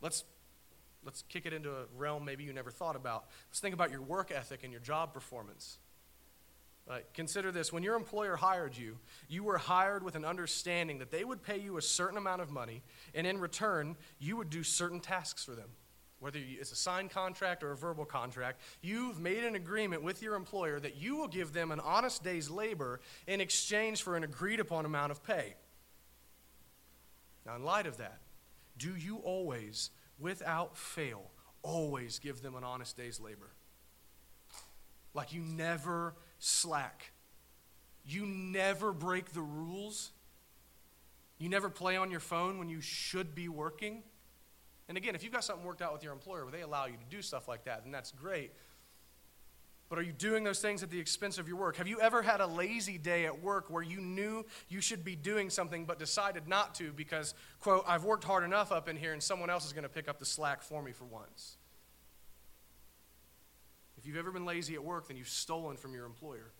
Let's, 0.01 0.23
let's 1.05 1.23
kick 1.29 1.45
it 1.45 1.53
into 1.53 1.71
a 1.71 1.85
realm 1.95 2.25
maybe 2.25 2.43
you 2.43 2.53
never 2.53 2.71
thought 2.71 2.95
about. 2.95 3.25
Let's 3.49 3.59
think 3.59 3.73
about 3.73 3.91
your 3.91 4.01
work 4.01 4.31
ethic 4.31 4.63
and 4.63 4.71
your 4.71 4.81
job 4.81 5.13
performance. 5.13 5.77
Right? 6.87 7.05
Consider 7.13 7.51
this 7.51 7.71
when 7.71 7.83
your 7.83 7.95
employer 7.95 8.35
hired 8.35 8.75
you, 8.75 8.97
you 9.29 9.43
were 9.43 9.57
hired 9.57 10.03
with 10.03 10.15
an 10.15 10.25
understanding 10.25 10.97
that 10.97 11.11
they 11.11 11.23
would 11.23 11.43
pay 11.43 11.59
you 11.59 11.77
a 11.77 11.81
certain 11.81 12.17
amount 12.17 12.41
of 12.41 12.49
money, 12.49 12.81
and 13.13 13.27
in 13.27 13.39
return, 13.39 13.95
you 14.19 14.35
would 14.37 14.49
do 14.49 14.63
certain 14.63 14.99
tasks 14.99 15.45
for 15.45 15.51
them. 15.51 15.69
Whether 16.19 16.39
it's 16.39 16.71
a 16.71 16.75
signed 16.75 17.09
contract 17.09 17.63
or 17.63 17.71
a 17.71 17.77
verbal 17.77 18.05
contract, 18.05 18.61
you've 18.81 19.19
made 19.19 19.43
an 19.43 19.55
agreement 19.55 20.03
with 20.03 20.21
your 20.21 20.35
employer 20.35 20.79
that 20.79 20.95
you 20.95 21.15
will 21.15 21.27
give 21.27 21.53
them 21.53 21.71
an 21.71 21.79
honest 21.79 22.23
day's 22.23 22.49
labor 22.49 22.99
in 23.25 23.41
exchange 23.41 24.03
for 24.03 24.15
an 24.15 24.23
agreed 24.23 24.59
upon 24.59 24.85
amount 24.85 25.11
of 25.11 25.23
pay. 25.23 25.55
Now, 27.45 27.55
in 27.55 27.63
light 27.63 27.87
of 27.87 27.97
that, 27.97 28.19
do 28.81 28.95
you 28.95 29.17
always, 29.17 29.91
without 30.17 30.75
fail, 30.75 31.29
always 31.61 32.17
give 32.17 32.41
them 32.41 32.55
an 32.55 32.63
honest 32.63 32.97
day's 32.97 33.19
labor? 33.19 33.51
Like 35.13 35.33
you 35.33 35.41
never 35.41 36.15
slack. 36.39 37.11
You 38.03 38.25
never 38.25 38.91
break 38.91 39.33
the 39.33 39.41
rules. 39.41 40.11
You 41.37 41.47
never 41.47 41.69
play 41.69 41.95
on 41.95 42.09
your 42.09 42.19
phone 42.19 42.57
when 42.57 42.69
you 42.69 42.81
should 42.81 43.35
be 43.35 43.47
working. 43.47 44.01
And 44.89 44.97
again, 44.97 45.13
if 45.13 45.23
you've 45.23 45.31
got 45.31 45.43
something 45.43 45.65
worked 45.65 45.83
out 45.83 45.93
with 45.93 46.03
your 46.03 46.13
employer 46.13 46.43
where 46.43 46.51
they 46.51 46.61
allow 46.61 46.87
you 46.87 46.93
to 46.93 47.15
do 47.15 47.21
stuff 47.21 47.47
like 47.47 47.65
that, 47.65 47.83
then 47.83 47.91
that's 47.91 48.11
great. 48.11 48.51
But 49.91 49.99
are 49.99 50.03
you 50.03 50.13
doing 50.13 50.45
those 50.45 50.61
things 50.61 50.83
at 50.83 50.89
the 50.89 51.01
expense 51.01 51.37
of 51.37 51.49
your 51.49 51.57
work? 51.57 51.75
Have 51.75 51.85
you 51.85 51.99
ever 51.99 52.21
had 52.21 52.39
a 52.39 52.47
lazy 52.47 52.97
day 52.97 53.25
at 53.25 53.43
work 53.43 53.69
where 53.69 53.83
you 53.83 53.99
knew 53.99 54.45
you 54.69 54.79
should 54.79 55.03
be 55.03 55.17
doing 55.17 55.49
something 55.49 55.83
but 55.83 55.99
decided 55.99 56.47
not 56.47 56.73
to 56.75 56.93
because, 56.93 57.33
quote, 57.59 57.83
I've 57.85 58.05
worked 58.05 58.23
hard 58.23 58.45
enough 58.45 58.71
up 58.71 58.87
in 58.87 58.95
here 58.95 59.11
and 59.11 59.21
someone 59.21 59.49
else 59.49 59.65
is 59.65 59.73
going 59.73 59.83
to 59.83 59.89
pick 59.89 60.07
up 60.07 60.17
the 60.17 60.25
slack 60.25 60.61
for 60.61 60.81
me 60.81 60.93
for 60.93 61.03
once? 61.03 61.57
If 63.97 64.07
you've 64.07 64.15
ever 64.15 64.31
been 64.31 64.45
lazy 64.45 64.75
at 64.75 64.83
work, 64.85 65.09
then 65.09 65.17
you've 65.17 65.27
stolen 65.27 65.75
from 65.75 65.93
your 65.93 66.05
employer. 66.05 66.53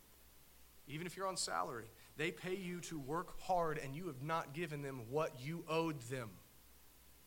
Even 0.90 1.08
if 1.08 1.16
you're 1.16 1.26
on 1.26 1.38
salary, 1.38 1.86
they 2.18 2.32
pay 2.32 2.58
you 2.58 2.82
to 2.82 3.00
work 3.00 3.40
hard 3.44 3.78
and 3.78 3.96
you 3.96 4.08
have 4.08 4.22
not 4.22 4.54
given 4.54 4.82
them 4.82 5.04
what 5.10 5.40
you 5.42 5.64
owed 5.70 6.02
them, 6.10 6.32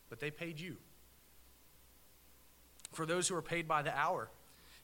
but 0.09 0.19
they 0.19 0.29
paid 0.29 0.59
you. 0.59 0.77
For 2.93 3.07
those 3.07 3.27
who 3.27 3.35
are 3.35 3.41
paid 3.41 3.67
by 3.67 3.81
the 3.81 3.97
hour, 3.97 4.29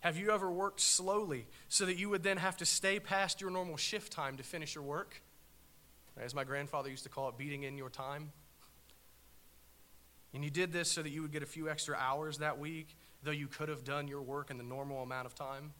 have 0.01 0.17
you 0.17 0.31
ever 0.31 0.51
worked 0.51 0.81
slowly 0.81 1.47
so 1.69 1.85
that 1.85 1.97
you 1.97 2.09
would 2.09 2.23
then 2.23 2.37
have 2.37 2.57
to 2.57 2.65
stay 2.65 2.99
past 2.99 3.39
your 3.39 3.51
normal 3.51 3.77
shift 3.77 4.11
time 4.11 4.37
to 4.37 4.43
finish 4.43 4.75
your 4.75 4.83
work? 4.83 5.21
As 6.17 6.35
my 6.35 6.43
grandfather 6.43 6.89
used 6.89 7.03
to 7.03 7.09
call 7.09 7.29
it, 7.29 7.37
beating 7.37 7.63
in 7.63 7.77
your 7.77 7.89
time. 7.89 8.31
And 10.33 10.43
you 10.43 10.49
did 10.49 10.73
this 10.73 10.91
so 10.91 11.01
that 11.01 11.09
you 11.09 11.21
would 11.21 11.31
get 11.31 11.43
a 11.43 11.47
few 11.47 11.69
extra 11.69 11.95
hours 11.95 12.39
that 12.39 12.59
week, 12.59 12.95
though 13.23 13.31
you 13.31 13.47
could 13.47 13.69
have 13.69 13.83
done 13.83 14.07
your 14.07 14.21
work 14.21 14.49
in 14.49 14.57
the 14.57 14.63
normal 14.63 15.03
amount 15.03 15.25
of 15.25 15.35
time? 15.35 15.73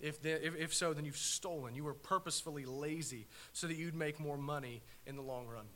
If, 0.00 0.20
the, 0.20 0.44
if, 0.44 0.56
if 0.56 0.74
so, 0.74 0.92
then 0.92 1.04
you've 1.04 1.16
stolen. 1.16 1.74
You 1.74 1.84
were 1.84 1.94
purposefully 1.94 2.64
lazy 2.64 3.26
so 3.52 3.68
that 3.68 3.76
you'd 3.76 3.94
make 3.94 4.20
more 4.20 4.36
money 4.36 4.82
in 5.06 5.16
the 5.16 5.22
long 5.22 5.46
run. 5.46 5.66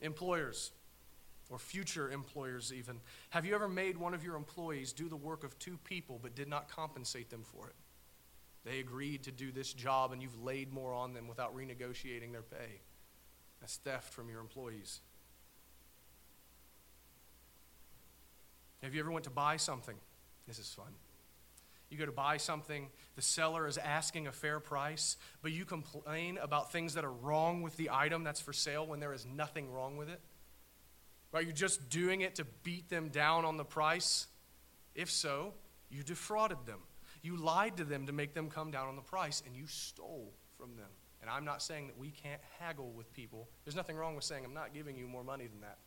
Employers, 0.00 0.70
or 1.54 1.58
future 1.58 2.10
employers 2.10 2.72
even. 2.72 2.98
Have 3.30 3.46
you 3.46 3.54
ever 3.54 3.68
made 3.68 3.96
one 3.96 4.12
of 4.12 4.24
your 4.24 4.34
employees 4.34 4.92
do 4.92 5.08
the 5.08 5.14
work 5.14 5.44
of 5.44 5.56
two 5.60 5.78
people 5.84 6.18
but 6.20 6.34
did 6.34 6.48
not 6.48 6.68
compensate 6.68 7.30
them 7.30 7.44
for 7.44 7.68
it? 7.68 7.74
They 8.64 8.80
agreed 8.80 9.22
to 9.22 9.30
do 9.30 9.52
this 9.52 9.72
job 9.72 10.10
and 10.10 10.20
you've 10.20 10.42
laid 10.42 10.72
more 10.72 10.92
on 10.92 11.14
them 11.14 11.28
without 11.28 11.56
renegotiating 11.56 12.32
their 12.32 12.42
pay. 12.42 12.80
That's 13.60 13.76
theft 13.76 14.12
from 14.12 14.28
your 14.28 14.40
employees. 14.40 15.00
Have 18.82 18.92
you 18.92 19.00
ever 19.00 19.12
went 19.12 19.24
to 19.24 19.30
buy 19.30 19.56
something? 19.56 19.96
This 20.48 20.58
is 20.58 20.68
fun. 20.68 20.92
You 21.88 21.98
go 21.98 22.06
to 22.06 22.10
buy 22.12 22.38
something, 22.38 22.88
the 23.14 23.22
seller 23.22 23.68
is 23.68 23.78
asking 23.78 24.26
a 24.26 24.32
fair 24.32 24.58
price, 24.58 25.16
but 25.40 25.52
you 25.52 25.64
complain 25.64 26.36
about 26.42 26.72
things 26.72 26.94
that 26.94 27.04
are 27.04 27.12
wrong 27.12 27.62
with 27.62 27.76
the 27.76 27.90
item 27.92 28.24
that's 28.24 28.40
for 28.40 28.52
sale 28.52 28.84
when 28.84 28.98
there 28.98 29.12
is 29.12 29.24
nothing 29.24 29.70
wrong 29.70 29.96
with 29.96 30.08
it? 30.08 30.20
Are 31.34 31.42
you 31.42 31.52
just 31.52 31.88
doing 31.90 32.20
it 32.20 32.36
to 32.36 32.46
beat 32.62 32.88
them 32.88 33.08
down 33.08 33.44
on 33.44 33.56
the 33.56 33.64
price? 33.64 34.28
If 34.94 35.10
so, 35.10 35.54
you 35.90 36.02
defrauded 36.02 36.58
them. 36.64 36.78
You 37.22 37.36
lied 37.36 37.78
to 37.78 37.84
them 37.84 38.06
to 38.06 38.12
make 38.12 38.34
them 38.34 38.50
come 38.50 38.70
down 38.70 38.86
on 38.86 38.96
the 38.96 39.02
price, 39.02 39.42
and 39.44 39.56
you 39.56 39.66
stole 39.66 40.32
from 40.56 40.76
them. 40.76 40.90
And 41.20 41.30
I'm 41.30 41.44
not 41.44 41.62
saying 41.62 41.86
that 41.88 41.98
we 41.98 42.10
can't 42.10 42.40
haggle 42.60 42.92
with 42.92 43.12
people. 43.12 43.48
There's 43.64 43.74
nothing 43.74 43.96
wrong 43.96 44.14
with 44.14 44.24
saying, 44.24 44.44
I'm 44.44 44.54
not 44.54 44.74
giving 44.74 44.96
you 44.96 45.08
more 45.08 45.24
money 45.24 45.46
than 45.46 45.60
that. 45.62 45.78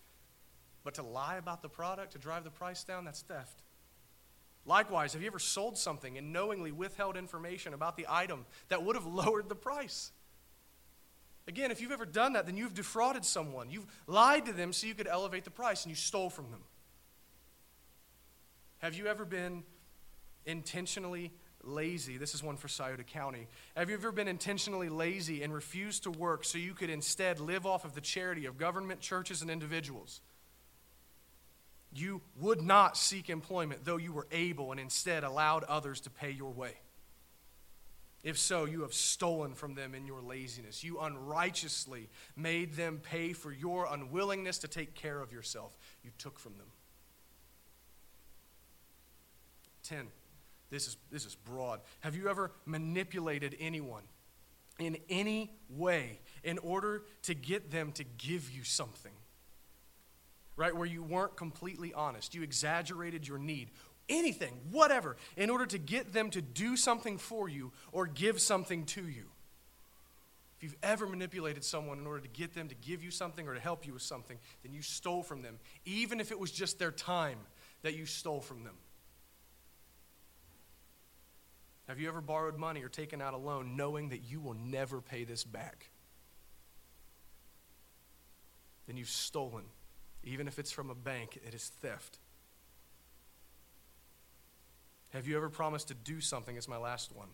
But 0.83 0.95
to 0.95 1.03
lie 1.03 1.38
about 1.38 1.62
the 1.62 1.69
product, 1.69 2.13
to 2.13 2.17
drive 2.17 2.43
the 2.43 2.49
price 2.49 2.83
down, 2.83 3.05
that's 3.05 3.21
theft. 3.21 3.62
Likewise, 4.65 5.13
have 5.13 5.21
you 5.21 5.27
ever 5.27 5.39
sold 5.39 5.77
something 5.77 6.17
and 6.17 6.33
knowingly 6.33 6.71
withheld 6.71 7.15
information 7.15 7.73
about 7.73 7.95
the 7.95 8.07
item 8.10 8.45
that 8.67 8.83
would 8.83 8.95
have 8.95 9.05
lowered 9.07 9.47
the 9.47 9.55
price? 9.55 10.12
Again, 11.47 11.71
if 11.71 11.79
you've 11.79 11.93
ever 11.93 12.05
done 12.05 12.33
that, 12.33 12.45
then 12.45 12.57
you've 12.57 12.73
defrauded 12.73 13.23
someone. 13.23 13.69
You've 13.69 13.88
lied 14.05 14.45
to 14.47 14.53
them 14.53 14.73
so 14.73 14.86
you 14.86 14.93
could 14.93 15.07
elevate 15.07 15.45
the 15.45 15.49
price 15.49 15.83
and 15.83 15.89
you 15.89 15.95
stole 15.95 16.29
from 16.29 16.51
them. 16.51 16.62
Have 18.79 18.95
you 18.95 19.07
ever 19.07 19.23
been 19.23 19.63
intentionally 20.45 21.31
lazy? 21.63 22.17
This 22.17 22.36
is 22.36 22.43
one 22.43 22.57
for 22.57 22.67
Scioto 22.67 23.03
County. 23.03 23.47
Have 23.75 23.89
you 23.89 23.95
ever 23.95 24.12
been 24.12 24.27
intentionally 24.27 24.89
lazy 24.89 25.41
and 25.41 25.53
refused 25.53 26.03
to 26.03 26.12
work 26.12 26.43
so 26.43 26.57
you 26.57 26.73
could 26.73 26.89
instead 26.89 27.39
live 27.39 27.65
off 27.65 27.86
of 27.86 27.95
the 27.95 28.01
charity 28.01 28.45
of 28.45 28.57
government, 28.57 28.99
churches, 28.99 29.41
and 29.41 29.49
individuals? 29.49 30.19
You 31.93 32.21
would 32.39 32.62
not 32.62 32.97
seek 32.97 33.29
employment, 33.29 33.86
though 33.86 33.97
you 33.97 34.12
were 34.12 34.27
able, 34.31 34.71
and 34.71 34.79
instead 34.79 35.23
allowed 35.23 35.63
others 35.63 36.01
to 36.01 36.10
pay 36.10 36.31
your 36.31 36.51
way. 36.51 36.73
If 38.23 38.38
so, 38.38 38.65
you 38.65 38.82
have 38.82 38.93
stolen 38.93 39.53
from 39.53 39.75
them 39.75 39.93
in 39.93 40.06
your 40.06 40.21
laziness. 40.21 40.84
You 40.84 40.99
unrighteously 40.99 42.10
made 42.36 42.73
them 42.75 42.99
pay 43.01 43.34
for 43.34 43.51
your 43.51 43.88
unwillingness 43.89 44.58
to 44.60 44.67
take 44.67 44.95
care 44.95 45.21
of 45.21 45.32
yourself. 45.32 45.77
You 46.03 46.12
took 46.17 46.39
from 46.39 46.58
them. 46.58 46.67
10. 49.84 50.08
This 50.69 50.88
is, 50.88 50.97
this 51.12 51.25
is 51.25 51.36
broad. 51.36 51.80
Have 52.01 52.15
you 52.15 52.27
ever 52.27 52.51
manipulated 52.65 53.56
anyone 53.60 54.03
in 54.80 54.97
any 55.10 55.53
way 55.69 56.19
in 56.43 56.58
order 56.58 57.03
to 57.23 57.34
get 57.34 57.71
them 57.71 57.93
to 57.93 58.03
give 58.03 58.51
you 58.51 58.63
something? 58.63 59.13
right? 60.58 60.75
Where 60.75 60.88
you 60.88 61.03
weren't 61.03 61.38
completely 61.38 61.93
honest. 61.93 62.36
You 62.36 62.41
exaggerated 62.41 63.25
your 63.27 63.38
need. 63.38 63.69
Anything, 64.10 64.60
whatever, 64.72 65.17
in 65.36 65.50
order 65.50 65.65
to 65.65 65.78
get 65.78 66.13
them 66.13 66.30
to 66.30 66.41
do 66.41 66.78
something 66.78 67.17
for 67.17 67.50
you 67.50 67.72
or 67.91 68.08
give 68.08 68.39
something 68.39 68.86
to 68.86 69.08
you. 69.08 69.26
If 70.58 70.63
you've 70.63 70.78
ever 70.82 71.06
manipulated 71.06 71.63
someone 71.63 72.00
in 72.00 72.08
order 72.08 72.22
to 72.22 72.28
get 72.28 72.56
them 72.56 72.67
to 72.70 72.76
give 72.76 73.04
you 73.04 73.12
something 73.12 73.48
or 73.48 73.54
to 73.54 73.60
help 73.60 73.86
you 73.86 73.93
with 73.93 74.02
something, 74.02 74.39
then 74.63 74.74
you 74.74 74.82
stole 74.82 75.22
from 75.22 75.43
them, 75.43 75.60
even 75.86 76.20
if 76.20 76.32
it 76.32 76.39
was 76.39 76.52
just 76.52 76.80
their 76.80 76.91
time 76.91 77.38
that 77.84 77.96
you 77.96 78.06
stole 78.06 78.41
from 78.41 78.63
them. 78.63 78.74
Have 81.88 82.00
you 82.00 82.08
ever 82.08 82.22
borrowed 82.22 82.58
money 82.58 82.84
or 82.84 82.89
taken 82.89 83.22
out 83.22 83.34
a 83.34 83.38
loan 83.38 83.78
knowing 83.78 84.10
that 84.10 84.24
you 84.24 84.39
will 84.39 84.56
never 84.56 85.00
pay 85.00 85.24
this 85.24 85.43
back? 85.43 85.89
Then 88.88 88.98
you've 88.98 89.10
stolen. 89.10 89.65
Even 90.24 90.48
if 90.48 90.60
it's 90.60 90.72
from 90.72 90.89
a 90.89 90.96
bank, 90.96 91.39
it 91.46 91.54
is 91.54 91.72
theft. 91.82 92.17
Have 95.12 95.28
you 95.28 95.38
ever 95.38 95.50
promised 95.50 95.88
to 95.89 95.93
do 95.93 96.22
something? 96.22 96.56
It's 96.58 96.67
my 96.67 96.78
last 96.78 97.15
one. 97.15 97.30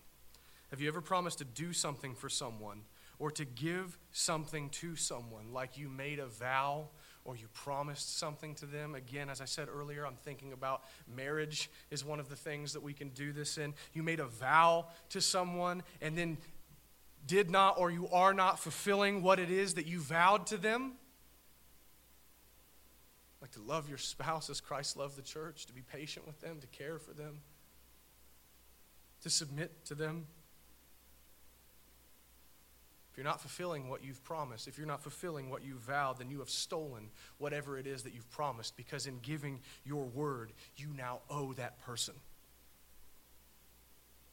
Have 0.70 0.80
you 0.80 0.88
ever 0.88 1.00
promised 1.00 1.38
to 1.38 1.44
do 1.44 1.72
something 1.72 2.14
for 2.14 2.28
someone 2.28 2.82
or 3.18 3.30
to 3.30 3.44
give 3.44 3.96
something 4.12 4.68
to 4.70 4.96
someone, 4.96 5.52
like 5.52 5.78
you 5.78 5.88
made 5.88 6.18
a 6.18 6.26
vow 6.26 6.88
or 7.24 7.36
you 7.36 7.46
promised 7.54 8.18
something 8.18 8.54
to 8.56 8.66
them. 8.66 8.94
Again, 8.94 9.30
as 9.30 9.40
I 9.40 9.44
said 9.44 9.68
earlier, 9.74 10.06
I'm 10.06 10.16
thinking 10.16 10.52
about 10.52 10.82
marriage 11.14 11.70
is 11.90 12.04
one 12.04 12.20
of 12.20 12.28
the 12.28 12.36
things 12.36 12.72
that 12.72 12.82
we 12.82 12.92
can 12.92 13.08
do 13.10 13.32
this 13.32 13.56
in. 13.56 13.74
You 13.92 14.02
made 14.02 14.20
a 14.20 14.26
vow 14.26 14.86
to 15.10 15.20
someone 15.20 15.82
and 16.02 16.16
then 16.18 16.38
did 17.26 17.50
not 17.50 17.78
or 17.78 17.90
you 17.90 18.08
are 18.08 18.34
not 18.34 18.58
fulfilling 18.58 19.22
what 19.22 19.38
it 19.38 19.50
is 19.50 19.74
that 19.74 19.86
you 19.86 20.00
vowed 20.00 20.46
to 20.48 20.56
them. 20.56 20.94
Like 23.40 23.52
to 23.52 23.62
love 23.62 23.88
your 23.88 23.98
spouse 23.98 24.50
as 24.50 24.60
Christ 24.60 24.96
loved 24.96 25.16
the 25.16 25.22
church, 25.22 25.66
to 25.66 25.72
be 25.72 25.82
patient 25.82 26.26
with 26.26 26.40
them, 26.40 26.60
to 26.60 26.66
care 26.66 26.98
for 26.98 27.12
them, 27.12 27.40
to 29.24 29.30
submit 29.30 29.84
to 29.86 29.94
them. 29.94 30.26
If 33.10 33.16
you're 33.16 33.24
not 33.24 33.40
fulfilling 33.40 33.88
what 33.88 34.04
you've 34.04 34.22
promised, 34.22 34.68
if 34.68 34.76
you're 34.76 34.86
not 34.86 35.02
fulfilling 35.02 35.48
what 35.48 35.64
you've 35.64 35.78
vowed, 35.78 36.18
then 36.18 36.30
you 36.30 36.40
have 36.40 36.50
stolen 36.50 37.08
whatever 37.38 37.78
it 37.78 37.86
is 37.86 38.02
that 38.02 38.12
you've 38.12 38.30
promised 38.30 38.76
because 38.76 39.06
in 39.06 39.20
giving 39.20 39.60
your 39.82 40.04
word, 40.04 40.52
you 40.76 40.88
now 40.94 41.20
owe 41.30 41.54
that 41.54 41.80
person. 41.80 42.14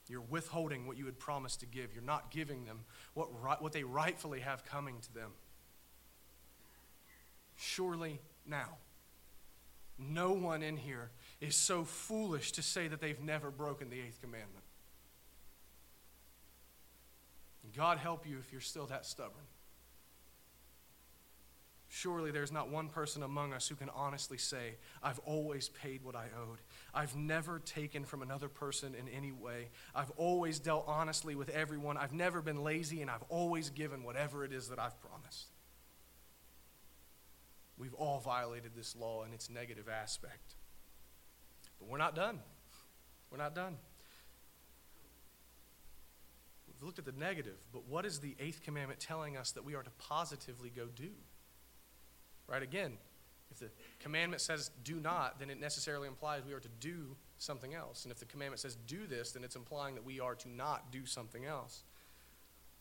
You're 0.10 0.20
withholding 0.20 0.88
what 0.88 0.98
you 0.98 1.06
had 1.06 1.20
promised 1.20 1.62
to 1.62 1.66
give. 1.66 1.94
You're 1.94 2.04
not 2.04 2.30
giving 2.30 2.66
them 2.66 2.82
what, 3.14 3.30
what 3.62 3.72
they 3.72 3.84
rightfully 3.84 4.42
have 4.42 4.66
coming 4.66 5.00
to 5.00 5.14
them. 5.14 5.32
Surely 7.56 8.20
now, 8.46 8.78
no 9.98 10.34
one 10.34 10.64
in 10.64 10.76
here 10.76 11.12
is 11.40 11.56
so 11.56 11.86
foolish 11.86 12.52
to 12.54 12.62
say 12.62 12.90
that 12.90 13.00
they've 13.00 13.22
never 13.22 13.52
broken 13.52 13.90
the 13.90 14.02
eighth 14.02 14.20
commandment. 14.20 14.66
God 17.76 17.98
help 17.98 18.28
you 18.28 18.38
if 18.40 18.52
you're 18.52 18.62
still 18.62 18.88
that 18.88 19.06
stubborn. 19.06 19.46
Surely 21.94 22.32
there's 22.32 22.54
not 22.54 22.70
one 22.70 22.88
person 22.88 23.22
among 23.22 23.52
us 23.52 23.68
who 23.68 23.76
can 23.76 23.90
honestly 23.90 24.38
say, 24.38 24.76
I've 25.04 25.20
always 25.20 25.68
paid 25.68 26.04
what 26.04 26.16
I 26.16 26.28
owed. 26.42 26.60
I've 26.94 27.18
never 27.18 27.60
taken 27.60 28.06
from 28.06 28.22
another 28.22 28.48
person 28.48 28.96
in 28.96 29.10
any 29.10 29.34
way. 29.34 29.68
I've 29.94 30.12
always 30.12 30.58
dealt 30.60 30.86
honestly 30.88 31.36
with 31.36 31.50
everyone. 31.50 31.98
I've 31.98 32.14
never 32.14 32.42
been 32.42 32.64
lazy, 32.64 33.02
and 33.02 33.12
I've 33.12 33.26
always 33.28 33.70
given 33.70 34.04
whatever 34.04 34.46
it 34.46 34.54
is 34.54 34.70
that 34.70 34.80
I've 34.80 35.00
promised. 35.02 35.48
We've 37.78 37.94
all 37.96 38.22
violated 38.22 38.72
this 38.74 38.96
law 38.96 39.24
in 39.26 39.34
its 39.34 39.50
negative 39.50 39.90
aspect. 39.90 40.56
But 41.78 41.90
we're 41.90 41.98
not 41.98 42.16
done. 42.16 42.40
We're 43.30 43.38
not 43.38 43.54
done. 43.54 43.76
We've 46.82 46.88
looked 46.88 47.00
at 47.00 47.06
the 47.06 47.20
negative, 47.20 47.58
but 47.72 47.88
what 47.88 48.08
is 48.08 48.20
the 48.20 48.36
eighth 48.40 48.64
commandment 48.64 49.00
telling 49.00 49.38
us 49.38 49.52
that 49.52 49.64
we 49.64 49.76
are 49.76 49.84
to 49.84 49.92
positively 50.00 50.72
go 50.76 50.88
do? 50.96 51.12
Right? 52.48 52.64
Again, 52.64 52.94
if 53.52 53.60
the 53.60 53.70
commandment 54.00 54.42
says 54.42 54.72
do 54.84 54.96
not, 54.96 55.38
then 55.38 55.52
it 55.52 55.60
necessarily 55.60 56.08
implies 56.08 56.42
we 56.44 56.54
are 56.54 56.60
to 56.60 56.70
do 56.80 57.16
something 57.38 57.76
else. 57.76 58.04
And 58.04 58.12
if 58.12 58.18
the 58.18 58.26
commandment 58.26 58.62
says 58.62 58.78
do 58.88 59.06
this, 59.06 59.32
then 59.32 59.44
it's 59.44 59.56
implying 59.56 59.94
that 59.94 60.04
we 60.04 60.20
are 60.20 60.34
to 60.34 60.50
not 60.50 60.92
do 60.92 61.06
something 61.06 61.46
else. 61.46 61.84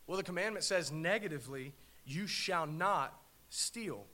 Well, 0.06 0.16
the 0.16 0.22
commandment 0.22 0.64
says 0.64 0.90
negatively, 0.90 1.74
you 2.06 2.26
shall 2.26 2.66
not 2.66 3.12
steal. 3.50 4.06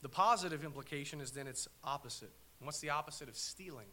The 0.00 0.08
positive 0.08 0.64
implication 0.64 1.20
is 1.20 1.32
then 1.32 1.46
its 1.46 1.68
opposite. 1.84 2.32
And 2.60 2.66
what's 2.66 2.80
the 2.80 2.90
opposite 2.90 3.28
of 3.28 3.36
stealing? 3.36 3.88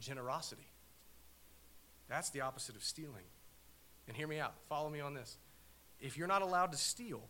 Generosity. 0.00 0.66
That's 2.08 2.30
the 2.30 2.40
opposite 2.40 2.74
of 2.74 2.82
stealing. 2.82 3.24
And 4.08 4.16
hear 4.16 4.26
me 4.26 4.38
out, 4.38 4.54
follow 4.68 4.90
me 4.90 5.00
on 5.00 5.14
this. 5.14 5.38
If 6.00 6.16
you're 6.16 6.26
not 6.26 6.42
allowed 6.42 6.72
to 6.72 6.78
steal, 6.78 7.28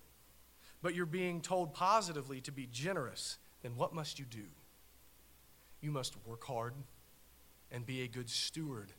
but 0.81 0.95
you're 0.95 1.07
being 1.07 1.41
told 1.41 1.75
positively 1.75 2.41
to 2.43 2.53
be 2.53 2.67
generous, 2.67 3.39
then 3.63 3.77
what 3.77 3.95
must 3.95 4.19
you 4.19 4.25
do? 4.25 4.45
You 5.81 5.91
must 5.91 6.17
work 6.27 6.45
hard 6.45 6.75
and 7.71 7.87
be 7.87 8.03
a 8.03 8.09
good 8.09 8.29
steward 8.29 8.93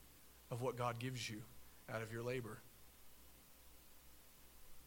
of 0.51 0.61
what 0.61 0.77
God 0.77 0.99
gives 0.99 1.29
you 1.29 1.41
out 1.93 2.01
of 2.01 2.11
your 2.11 2.23
labor. 2.23 2.59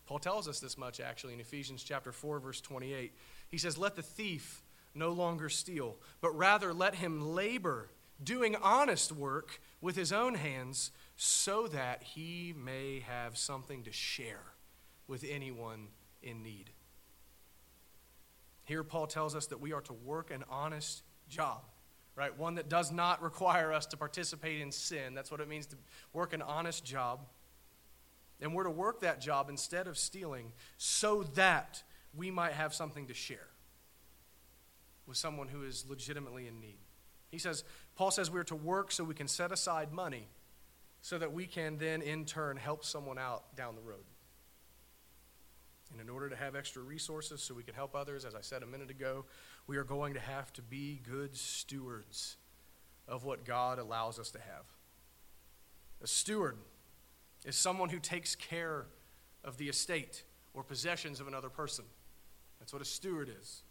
Paul 0.06 0.18
tells 0.20 0.46
us 0.46 0.60
this 0.60 0.78
much 0.78 1.00
actually 1.00 1.34
in 1.34 1.40
Ephesians 1.40 1.82
chapter 1.82 2.12
4 2.12 2.38
verse 2.38 2.60
28. 2.60 3.12
He 3.48 3.58
says, 3.58 3.76
"Let 3.76 3.96
the 3.96 4.02
thief 4.02 4.62
no 4.94 5.10
longer 5.10 5.48
steal, 5.48 5.98
but 6.20 6.30
rather 6.30 6.72
let 6.72 6.96
him 6.96 7.34
labor, 7.34 7.90
doing 8.22 8.56
honest 8.56 9.12
work 9.12 9.60
with 9.80 9.96
his 9.96 10.12
own 10.12 10.34
hands, 10.34 10.90
so 11.16 11.66
that 11.68 12.02
he 12.02 12.54
may 12.56 13.00
have 13.00 13.36
something 13.38 13.82
to 13.84 13.92
share 13.92 14.52
with 15.08 15.24
anyone 15.28 15.88
in 16.22 16.42
need. 16.42 16.70
Here, 18.64 18.82
Paul 18.82 19.06
tells 19.06 19.34
us 19.34 19.46
that 19.46 19.60
we 19.60 19.72
are 19.72 19.80
to 19.82 19.92
work 19.92 20.30
an 20.30 20.44
honest 20.50 21.02
job, 21.28 21.62
right? 22.16 22.36
One 22.36 22.56
that 22.56 22.68
does 22.68 22.92
not 22.92 23.22
require 23.22 23.72
us 23.72 23.86
to 23.86 23.96
participate 23.96 24.60
in 24.60 24.72
sin. 24.72 25.14
That's 25.14 25.30
what 25.30 25.40
it 25.40 25.48
means 25.48 25.66
to 25.66 25.76
work 26.12 26.32
an 26.32 26.42
honest 26.42 26.84
job. 26.84 27.20
And 28.40 28.54
we're 28.54 28.64
to 28.64 28.70
work 28.70 29.00
that 29.00 29.20
job 29.20 29.48
instead 29.48 29.86
of 29.86 29.96
stealing 29.96 30.52
so 30.76 31.22
that 31.34 31.82
we 32.14 32.30
might 32.30 32.52
have 32.52 32.74
something 32.74 33.06
to 33.06 33.14
share 33.14 33.48
with 35.06 35.16
someone 35.16 35.48
who 35.48 35.62
is 35.62 35.86
legitimately 35.88 36.48
in 36.48 36.60
need. 36.60 36.78
He 37.30 37.38
says, 37.38 37.64
Paul 37.94 38.10
says 38.10 38.30
we're 38.30 38.44
to 38.44 38.56
work 38.56 38.92
so 38.92 39.04
we 39.04 39.14
can 39.14 39.28
set 39.28 39.52
aside 39.52 39.92
money 39.92 40.28
so 41.06 41.18
that 41.18 41.32
we 41.32 41.46
can 41.46 41.78
then, 41.78 42.02
in 42.02 42.24
turn, 42.24 42.56
help 42.56 42.84
someone 42.84 43.16
out 43.16 43.54
down 43.54 43.76
the 43.76 43.80
road. 43.80 44.02
And 45.92 46.00
in 46.00 46.08
order 46.08 46.28
to 46.28 46.34
have 46.34 46.56
extra 46.56 46.82
resources 46.82 47.40
so 47.40 47.54
we 47.54 47.62
can 47.62 47.76
help 47.76 47.94
others, 47.94 48.24
as 48.24 48.34
I 48.34 48.40
said 48.40 48.64
a 48.64 48.66
minute 48.66 48.90
ago, 48.90 49.24
we 49.68 49.76
are 49.76 49.84
going 49.84 50.14
to 50.14 50.20
have 50.20 50.52
to 50.54 50.62
be 50.62 51.00
good 51.08 51.36
stewards 51.36 52.38
of 53.06 53.22
what 53.22 53.44
God 53.44 53.78
allows 53.78 54.18
us 54.18 54.32
to 54.32 54.40
have. 54.40 54.64
A 56.02 56.08
steward 56.08 56.56
is 57.44 57.54
someone 57.54 57.88
who 57.88 58.00
takes 58.00 58.34
care 58.34 58.86
of 59.44 59.58
the 59.58 59.68
estate 59.68 60.24
or 60.54 60.64
possessions 60.64 61.20
of 61.20 61.28
another 61.28 61.50
person. 61.50 61.84
That's 62.58 62.72
what 62.72 62.82
a 62.82 62.84
steward 62.84 63.30
is. 63.40 63.62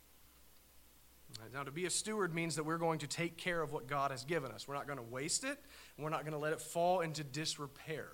Now, 1.53 1.63
to 1.63 1.71
be 1.71 1.85
a 1.85 1.89
steward 1.89 2.33
means 2.33 2.55
that 2.55 2.65
we're 2.65 2.77
going 2.77 2.99
to 2.99 3.07
take 3.07 3.37
care 3.37 3.61
of 3.61 3.71
what 3.71 3.87
God 3.87 4.11
has 4.11 4.23
given 4.23 4.51
us. 4.51 4.67
We're 4.67 4.75
not 4.75 4.87
going 4.87 4.97
to 4.97 5.03
waste 5.03 5.43
it, 5.43 5.57
we're 5.97 6.09
not 6.09 6.21
going 6.21 6.33
to 6.33 6.39
let 6.39 6.53
it 6.53 6.61
fall 6.61 7.01
into 7.01 7.23
disrepair. 7.23 8.07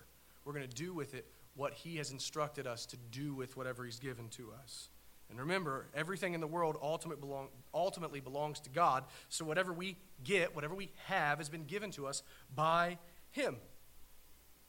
We're 0.46 0.54
going 0.54 0.68
to 0.68 0.76
do 0.76 0.94
with 0.94 1.14
it 1.14 1.26
what 1.56 1.74
He 1.74 1.98
has 1.98 2.12
instructed 2.12 2.66
us 2.66 2.86
to 2.88 2.98
do 3.12 3.34
with 3.34 3.58
whatever 3.58 3.84
He's 3.84 4.00
given 4.00 4.30
to 4.30 4.52
us. 4.62 4.90
And 5.30 5.40
remember, 5.40 5.88
everything 5.96 6.34
in 6.34 6.42
the 6.42 6.48
world 6.48 6.78
ultimate 6.82 7.20
belong, 7.20 7.48
ultimately 7.74 8.20
belongs 8.20 8.60
to 8.62 8.70
God. 8.70 9.06
So 9.30 9.46
whatever 9.46 9.72
we 9.72 9.98
get, 10.24 10.56
whatever 10.56 10.76
we 10.76 10.92
have, 11.06 11.38
has 11.38 11.48
been 11.48 11.66
given 11.66 11.92
to 11.92 12.08
us 12.08 12.22
by 12.54 12.98
Him. 13.32 13.58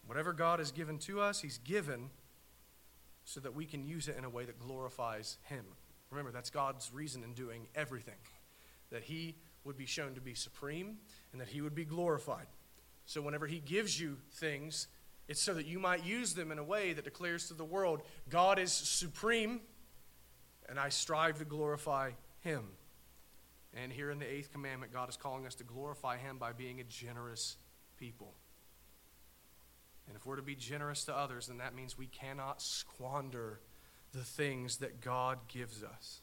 Whatever 0.07 0.32
God 0.32 0.61
has 0.61 0.70
given 0.70 0.98
to 1.00 1.20
us, 1.20 1.40
He's 1.40 1.59
given 1.59 2.11
so 3.24 3.40
that 3.40 3.55
we 3.55 3.64
can 3.64 3.84
use 3.84 4.09
it 4.09 4.16
in 4.16 4.24
a 4.24 4.30
way 4.30 4.44
that 4.44 4.59
glorifies 4.59 5.38
Him. 5.44 5.64
Remember, 6.11 6.30
that's 6.30 6.50
God's 6.50 6.92
reason 6.92 7.24
in 7.24 7.34
doing 7.34 7.66
everything 7.74 8.16
that 8.93 9.03
he 9.03 9.34
would 9.64 9.76
be 9.76 9.86
shown 9.86 10.14
to 10.14 10.20
be 10.20 10.34
supreme 10.34 10.99
and 11.32 11.40
that 11.40 11.49
he 11.49 11.61
would 11.61 11.74
be 11.74 11.84
glorified. 11.84 12.47
So, 13.05 13.20
whenever 13.20 13.47
he 13.47 13.59
gives 13.59 14.01
you 14.01 14.18
things, 14.34 14.86
it's 15.28 15.40
so 15.40 15.55
that 15.55 15.66
you 15.66 15.78
might 15.78 16.05
use 16.05 16.34
them 16.34 16.53
in 16.53 16.59
a 16.59 16.64
way 16.64 16.93
that 16.93 17.05
declares 17.05 17.49
to 17.49 17.55
the 17.55 17.64
world 17.64 18.03
God 18.28 18.59
is 18.59 18.72
supreme, 18.72 19.61
and 20.68 20.78
I 20.78 20.88
strive 20.88 21.38
to 21.38 21.45
glorify 21.45 22.12
him. 22.40 22.64
And 23.74 23.93
here 23.93 24.11
in 24.11 24.18
the 24.18 24.30
eighth 24.30 24.53
commandment, 24.53 24.93
God 24.93 25.09
is 25.09 25.16
calling 25.16 25.47
us 25.47 25.55
to 25.57 25.64
glorify 25.64 26.18
him 26.18 26.38
by 26.38 26.53
being 26.53 26.80
a 26.80 26.84
generous 26.84 27.57
people. 27.97 28.34
And 30.07 30.16
if 30.16 30.26
we're 30.26 30.36
to 30.36 30.43
be 30.43 30.55
generous 30.55 31.05
to 31.05 31.16
others, 31.16 31.47
then 31.47 31.59
that 31.59 31.74
means 31.74 31.97
we 31.97 32.07
cannot 32.07 32.61
squander 32.61 33.61
the 34.12 34.24
things 34.24 34.78
that 34.78 35.01
God 35.01 35.38
gives 35.49 35.82
us. 35.82 36.21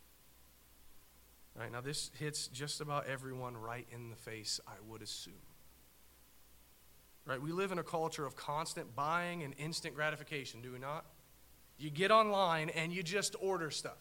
All 1.56 1.64
right, 1.64 1.72
now 1.72 1.82
this 1.82 2.12
hits 2.18 2.48
just 2.48 2.82
about 2.82 3.08
everyone 3.08 3.58
right 3.58 3.88
in 3.92 4.10
the 4.10 4.16
face, 4.16 4.60
I 4.68 4.74
would 4.88 5.02
assume. 5.02 5.34
Right? 7.26 7.42
We 7.42 7.52
live 7.52 7.72
in 7.72 7.80
a 7.80 7.84
culture 7.84 8.26
of 8.26 8.36
constant 8.36 8.96
buying 8.96 9.44
and 9.44 9.54
instant 9.58 9.96
gratification, 9.96 10.62
do 10.62 10.72
we 10.72 10.80
not? 10.80 11.06
You 11.78 11.90
get 11.90 12.12
online 12.12 12.70
and 12.70 12.92
you 12.92 13.04
just 13.04 13.36
order 13.40 13.72
stuff. 13.72 13.98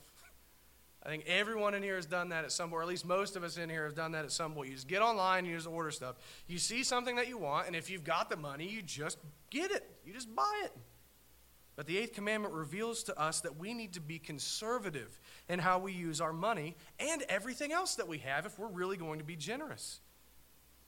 I 1.03 1.09
think 1.09 1.25
everyone 1.27 1.75
in 1.75 1.83
here 1.83 1.97
has 1.97 2.07
done 2.07 2.31
that 2.31 2.45
at 2.45 2.53
some 2.53 2.71
point, 2.71 2.79
or 2.79 2.83
at 2.83 2.89
least 2.89 3.05
most 3.05 3.37
of 3.37 3.45
us 3.45 3.57
in 3.57 3.69
here 3.69 3.85
have 3.85 3.95
done 3.95 4.13
that 4.13 4.25
at 4.25 4.33
some 4.33 4.53
point. 4.53 4.69
You 4.69 4.75
just 4.75 4.89
get 4.89 5.03
online 5.03 5.41
and 5.41 5.49
you 5.49 5.57
just 5.57 5.69
order 5.69 5.91
stuff. 5.91 6.17
You 6.47 6.59
see 6.59 6.83
something 6.83 7.17
that 7.17 7.29
you 7.29 7.39
want, 7.39 7.67
and 7.67 7.77
if 7.77 7.91
you've 7.91 8.05
got 8.05 8.31
the 8.31 8.37
money, 8.37 8.69
you 8.69 8.83
just 8.83 9.19
get 9.51 9.71
it. 9.71 9.89
You 10.05 10.13
just 10.13 10.35
buy 10.35 10.63
it. 10.65 10.73
But 11.79 11.87
the 11.87 11.97
eighth 11.97 12.13
commandment 12.13 12.55
reveals 12.55 13.05
to 13.05 13.17
us 13.17 13.43
that 13.43 13.57
we 13.57 13.73
need 13.73 13.93
to 13.93 14.01
be 14.01 14.19
conservative 14.19 15.21
in 15.49 15.61
how 15.61 15.79
we 15.79 15.93
use 15.93 16.21
our 16.21 16.33
money 16.33 16.77
and 16.99 17.23
everything 17.29 17.71
else 17.71 17.95
that 17.95 18.09
we 18.09 18.19
have 18.19 18.47
if 18.47 18.59
we're 18.59 18.67
really 18.67 18.97
going 18.97 19.21
to 19.21 19.25
be 19.25 19.37
generous. 19.37 20.01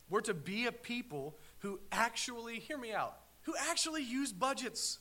We're 0.09 0.22
to 0.22 0.34
be 0.34 0.66
a 0.66 0.72
people 0.72 1.38
who 1.61 1.78
actually, 1.93 2.59
hear 2.59 2.76
me 2.76 2.93
out, 2.93 3.16
who 3.43 3.55
actually 3.70 4.03
use 4.03 4.32
budgets. 4.32 4.99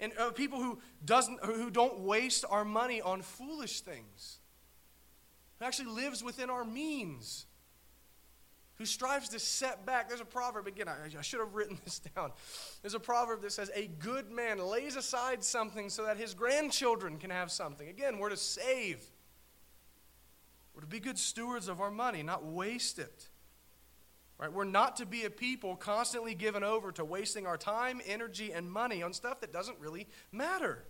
And 0.00 0.12
uh, 0.18 0.30
people 0.30 0.62
who, 0.62 0.78
doesn't, 1.04 1.44
who 1.44 1.68
don't 1.68 2.00
waste 2.00 2.46
our 2.48 2.64
money 2.64 3.02
on 3.02 3.20
foolish 3.20 3.82
things. 3.82 4.38
Who 5.58 5.66
actually 5.66 5.90
lives 5.90 6.24
within 6.24 6.48
our 6.48 6.64
means 6.64 7.44
who 8.76 8.84
strives 8.84 9.28
to 9.30 9.38
set 9.38 9.86
back. 9.86 10.08
There's 10.08 10.20
a 10.20 10.24
proverb, 10.24 10.66
again, 10.66 10.88
I, 10.88 10.94
I, 11.16 11.22
should 11.22 11.40
have 11.40 11.54
written 11.54 11.78
this 11.84 12.00
down. 12.00 12.32
There's 12.82 12.94
a 12.94 13.00
proverb 13.00 13.42
that 13.42 13.52
says, 13.52 13.70
A 13.74 13.86
good 13.86 14.30
man 14.30 14.58
lays 14.58 14.96
aside 14.96 15.44
something 15.44 15.90
so 15.90 16.04
that 16.04 16.16
his 16.16 16.34
grandchildren 16.34 17.18
can 17.18 17.30
have 17.30 17.50
something. 17.50 17.88
Again, 17.88 18.18
we're 18.18 18.30
to 18.30 18.36
save. 18.36 19.04
We're 20.74 20.80
to 20.80 20.86
be 20.86 21.00
good 21.00 21.18
stewards 21.18 21.68
of 21.68 21.80
our 21.80 21.90
money, 21.90 22.22
not 22.22 22.44
waste 22.44 22.98
it. 22.98 23.28
Right? 24.38 24.52
We're 24.52 24.64
not 24.64 24.96
to 24.96 25.06
be 25.06 25.24
a 25.24 25.30
people 25.30 25.76
constantly 25.76 26.34
given 26.34 26.64
over 26.64 26.90
to 26.92 27.04
wasting 27.04 27.46
our 27.46 27.56
time, 27.56 28.00
energy, 28.04 28.52
and 28.52 28.70
money 28.70 29.00
on 29.00 29.12
stuff 29.12 29.40
that 29.40 29.52
doesn't 29.52 29.78
really 29.78 30.08
matter. 30.32 30.84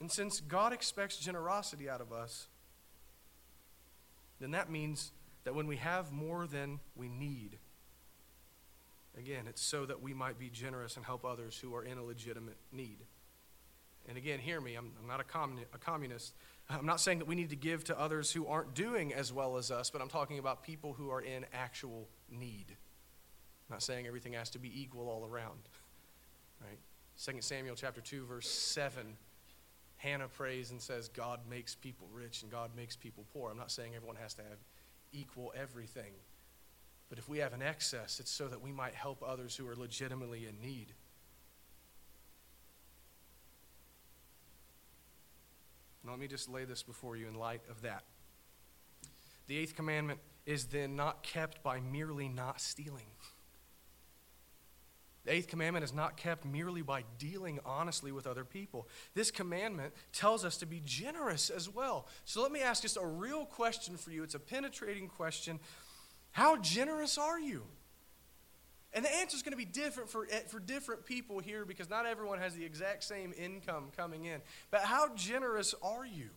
And 0.00 0.10
since 0.10 0.40
God 0.40 0.72
expects 0.72 1.16
generosity 1.18 1.88
out 1.88 2.00
of 2.00 2.12
us, 2.12 2.48
then 4.40 4.50
that 4.52 4.70
means 4.70 5.12
that 5.44 5.54
when 5.54 5.66
we 5.66 5.76
have 5.76 6.12
more 6.12 6.46
than 6.46 6.80
we 6.94 7.08
need, 7.08 7.58
again, 9.16 9.44
it's 9.48 9.62
so 9.62 9.86
that 9.86 10.02
we 10.02 10.14
might 10.14 10.38
be 10.38 10.50
generous 10.50 10.96
and 10.96 11.04
help 11.04 11.24
others 11.24 11.58
who 11.58 11.74
are 11.74 11.84
in 11.84 11.98
a 11.98 12.04
legitimate 12.04 12.56
need. 12.72 12.98
And 14.08 14.16
again, 14.16 14.38
hear 14.38 14.60
me, 14.60 14.74
I'm, 14.74 14.92
I'm 15.00 15.06
not 15.06 15.20
a, 15.20 15.24
communi- 15.24 15.66
a 15.74 15.78
communist. 15.78 16.34
I'm 16.68 16.86
not 16.86 17.00
saying 17.00 17.18
that 17.18 17.28
we 17.28 17.34
need 17.34 17.50
to 17.50 17.56
give 17.56 17.84
to 17.84 17.98
others 17.98 18.32
who 18.32 18.46
aren't 18.46 18.74
doing 18.74 19.12
as 19.12 19.32
well 19.32 19.56
as 19.56 19.70
us, 19.70 19.90
but 19.90 20.00
I'm 20.00 20.08
talking 20.08 20.38
about 20.38 20.62
people 20.62 20.94
who 20.94 21.10
are 21.10 21.20
in 21.20 21.44
actual 21.52 22.08
need. 22.30 22.66
I'm 22.68 23.74
not 23.74 23.82
saying 23.82 24.06
everything 24.06 24.32
has 24.34 24.50
to 24.50 24.58
be 24.58 24.80
equal 24.80 25.08
all 25.08 25.26
around. 25.26 25.60
Right? 26.62 26.78
2 27.36 27.40
Samuel 27.40 27.74
chapter 27.74 28.02
2 28.02 28.26
verse 28.26 28.46
7 28.46 29.16
Hannah 30.00 30.28
prays 30.28 30.70
and 30.70 30.80
says 30.80 31.08
God 31.08 31.40
makes 31.48 31.74
people 31.74 32.08
rich 32.12 32.42
and 32.42 32.50
God 32.50 32.70
makes 32.74 32.96
people 32.96 33.24
poor. 33.34 33.50
I'm 33.50 33.58
not 33.58 33.70
saying 33.70 33.94
everyone 33.94 34.16
has 34.16 34.32
to 34.34 34.42
have 34.42 34.58
equal 35.12 35.52
everything. 35.56 36.12
But 37.08 37.18
if 37.18 37.28
we 37.28 37.38
have 37.38 37.52
an 37.52 37.62
excess, 37.62 38.20
it's 38.20 38.30
so 38.30 38.48
that 38.48 38.60
we 38.60 38.70
might 38.70 38.94
help 38.94 39.22
others 39.26 39.56
who 39.56 39.66
are 39.68 39.74
legitimately 39.74 40.46
in 40.46 40.60
need. 40.60 40.94
Now, 46.04 46.12
let 46.12 46.20
me 46.20 46.28
just 46.28 46.48
lay 46.48 46.64
this 46.64 46.82
before 46.82 47.16
you 47.16 47.28
in 47.28 47.34
light 47.34 47.62
of 47.68 47.82
that. 47.82 48.04
The 49.48 49.58
eighth 49.58 49.74
commandment 49.74 50.20
is 50.46 50.66
then 50.66 50.96
not 50.96 51.22
kept 51.22 51.62
by 51.62 51.80
merely 51.80 52.28
not 52.28 52.60
stealing. 52.60 53.06
The 55.24 55.34
eighth 55.34 55.48
commandment 55.48 55.84
is 55.84 55.92
not 55.92 56.16
kept 56.16 56.46
merely 56.46 56.80
by 56.80 57.04
dealing 57.18 57.60
honestly 57.66 58.10
with 58.10 58.26
other 58.26 58.44
people. 58.44 58.88
This 59.14 59.30
commandment 59.30 59.92
tells 60.12 60.44
us 60.44 60.56
to 60.58 60.66
be 60.66 60.80
generous 60.84 61.50
as 61.50 61.68
well. 61.68 62.06
So 62.24 62.42
let 62.42 62.52
me 62.52 62.60
ask 62.60 62.82
just 62.82 62.96
a 62.96 63.06
real 63.06 63.44
question 63.44 63.96
for 63.96 64.10
you. 64.10 64.22
It's 64.22 64.34
a 64.34 64.40
penetrating 64.40 65.08
question. 65.08 65.60
How 66.32 66.56
generous 66.56 67.18
are 67.18 67.38
you? 67.38 67.64
And 68.92 69.04
the 69.04 69.14
answer 69.14 69.36
is 69.36 69.42
going 69.42 69.52
to 69.52 69.58
be 69.58 69.64
different 69.64 70.08
for, 70.08 70.26
eh, 70.30 70.40
for 70.48 70.58
different 70.58 71.04
people 71.04 71.38
here 71.38 71.64
because 71.64 71.88
not 71.88 72.06
everyone 72.06 72.38
has 72.38 72.54
the 72.54 72.64
exact 72.64 73.04
same 73.04 73.32
income 73.36 73.88
coming 73.96 74.24
in. 74.24 74.40
But 74.70 74.80
how 74.80 75.14
generous 75.14 75.74
are 75.82 76.04
you? 76.04 76.30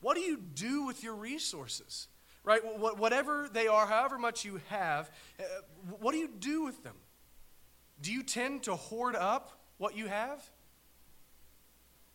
What 0.00 0.14
do 0.14 0.20
you 0.20 0.36
do 0.36 0.86
with 0.86 1.02
your 1.02 1.14
resources? 1.14 2.08
Right? 2.44 2.60
Whatever 2.62 3.48
they 3.52 3.66
are, 3.66 3.86
however 3.86 4.16
much 4.16 4.44
you 4.44 4.60
have, 4.68 5.10
eh, 5.38 5.42
what 5.98 6.12
do 6.12 6.18
you 6.18 6.28
do 6.28 6.64
with 6.64 6.82
them? 6.84 6.94
Do 8.00 8.12
you 8.12 8.22
tend 8.22 8.64
to 8.64 8.76
hoard 8.76 9.16
up 9.16 9.60
what 9.78 9.96
you 9.96 10.06
have? 10.06 10.42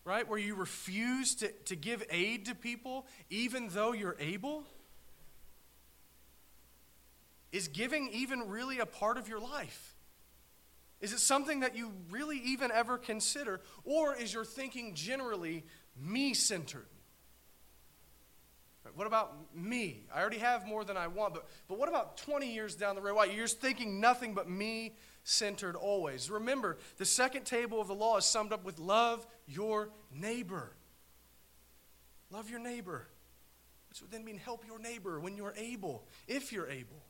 Right? 0.05 0.27
Where 0.27 0.39
you 0.39 0.55
refuse 0.55 1.35
to, 1.35 1.49
to 1.65 1.75
give 1.75 2.03
aid 2.09 2.45
to 2.45 2.55
people 2.55 3.07
even 3.29 3.69
though 3.69 3.93
you're 3.93 4.17
able? 4.19 4.63
Is 7.51 7.67
giving 7.67 8.09
even 8.11 8.49
really 8.49 8.79
a 8.79 8.85
part 8.85 9.17
of 9.17 9.27
your 9.27 9.39
life? 9.39 9.95
Is 11.01 11.13
it 11.13 11.19
something 11.19 11.59
that 11.59 11.75
you 11.75 11.91
really 12.09 12.39
even 12.45 12.71
ever 12.71 12.97
consider? 12.97 13.61
Or 13.83 14.15
is 14.15 14.33
your 14.33 14.45
thinking 14.45 14.95
generally 14.95 15.65
me 16.01 16.33
centered? 16.33 16.85
What 18.95 19.07
about 19.07 19.33
me? 19.55 20.05
I 20.13 20.21
already 20.21 20.37
have 20.39 20.65
more 20.65 20.83
than 20.83 20.97
I 20.97 21.07
want, 21.07 21.33
but, 21.33 21.47
but 21.67 21.77
what 21.77 21.89
about 21.89 22.17
20 22.17 22.53
years 22.53 22.75
down 22.75 22.95
the 22.95 23.01
road? 23.01 23.15
Why? 23.15 23.25
You're 23.25 23.45
just 23.45 23.59
thinking 23.59 23.99
nothing 23.99 24.33
but 24.33 24.49
me 24.49 24.95
centered 25.23 25.75
always. 25.75 26.29
Remember, 26.29 26.77
the 26.97 27.05
second 27.05 27.45
table 27.45 27.79
of 27.79 27.87
the 27.87 27.95
law 27.95 28.17
is 28.17 28.25
summed 28.25 28.53
up 28.53 28.65
with 28.65 28.79
love 28.79 29.25
your 29.47 29.89
neighbor. 30.13 30.73
Love 32.31 32.49
your 32.49 32.59
neighbor. 32.59 33.07
Which 33.89 34.01
would 34.01 34.11
then 34.11 34.25
mean 34.25 34.37
help 34.37 34.65
your 34.65 34.79
neighbor 34.79 35.19
when 35.19 35.37
you're 35.37 35.53
able, 35.55 36.07
if 36.27 36.51
you're 36.51 36.69
able. 36.69 37.03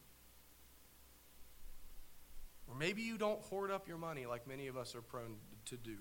Or 2.67 2.75
maybe 2.75 3.01
you 3.01 3.17
don't 3.17 3.41
hoard 3.41 3.71
up 3.71 3.87
your 3.87 3.97
money 3.97 4.25
like 4.25 4.47
many 4.47 4.67
of 4.67 4.77
us 4.77 4.95
are 4.95 5.01
prone 5.01 5.35
to 5.65 5.77
do. 5.77 5.97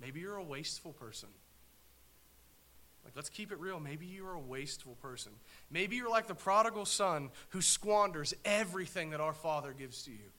Maybe 0.00 0.20
you're 0.20 0.36
a 0.36 0.44
wasteful 0.44 0.92
person. 0.92 1.28
Like, 3.04 3.14
let's 3.16 3.28
keep 3.28 3.52
it 3.52 3.60
real. 3.60 3.78
Maybe 3.78 4.06
you're 4.06 4.32
a 4.32 4.40
wasteful 4.40 4.94
person. 5.02 5.32
Maybe 5.70 5.96
you're 5.96 6.10
like 6.10 6.26
the 6.26 6.34
prodigal 6.34 6.86
son 6.86 7.30
who 7.50 7.60
squanders 7.60 8.32
everything 8.44 9.10
that 9.10 9.20
our 9.20 9.34
Father 9.34 9.72
gives 9.72 10.04
to 10.04 10.10
you. 10.10 10.30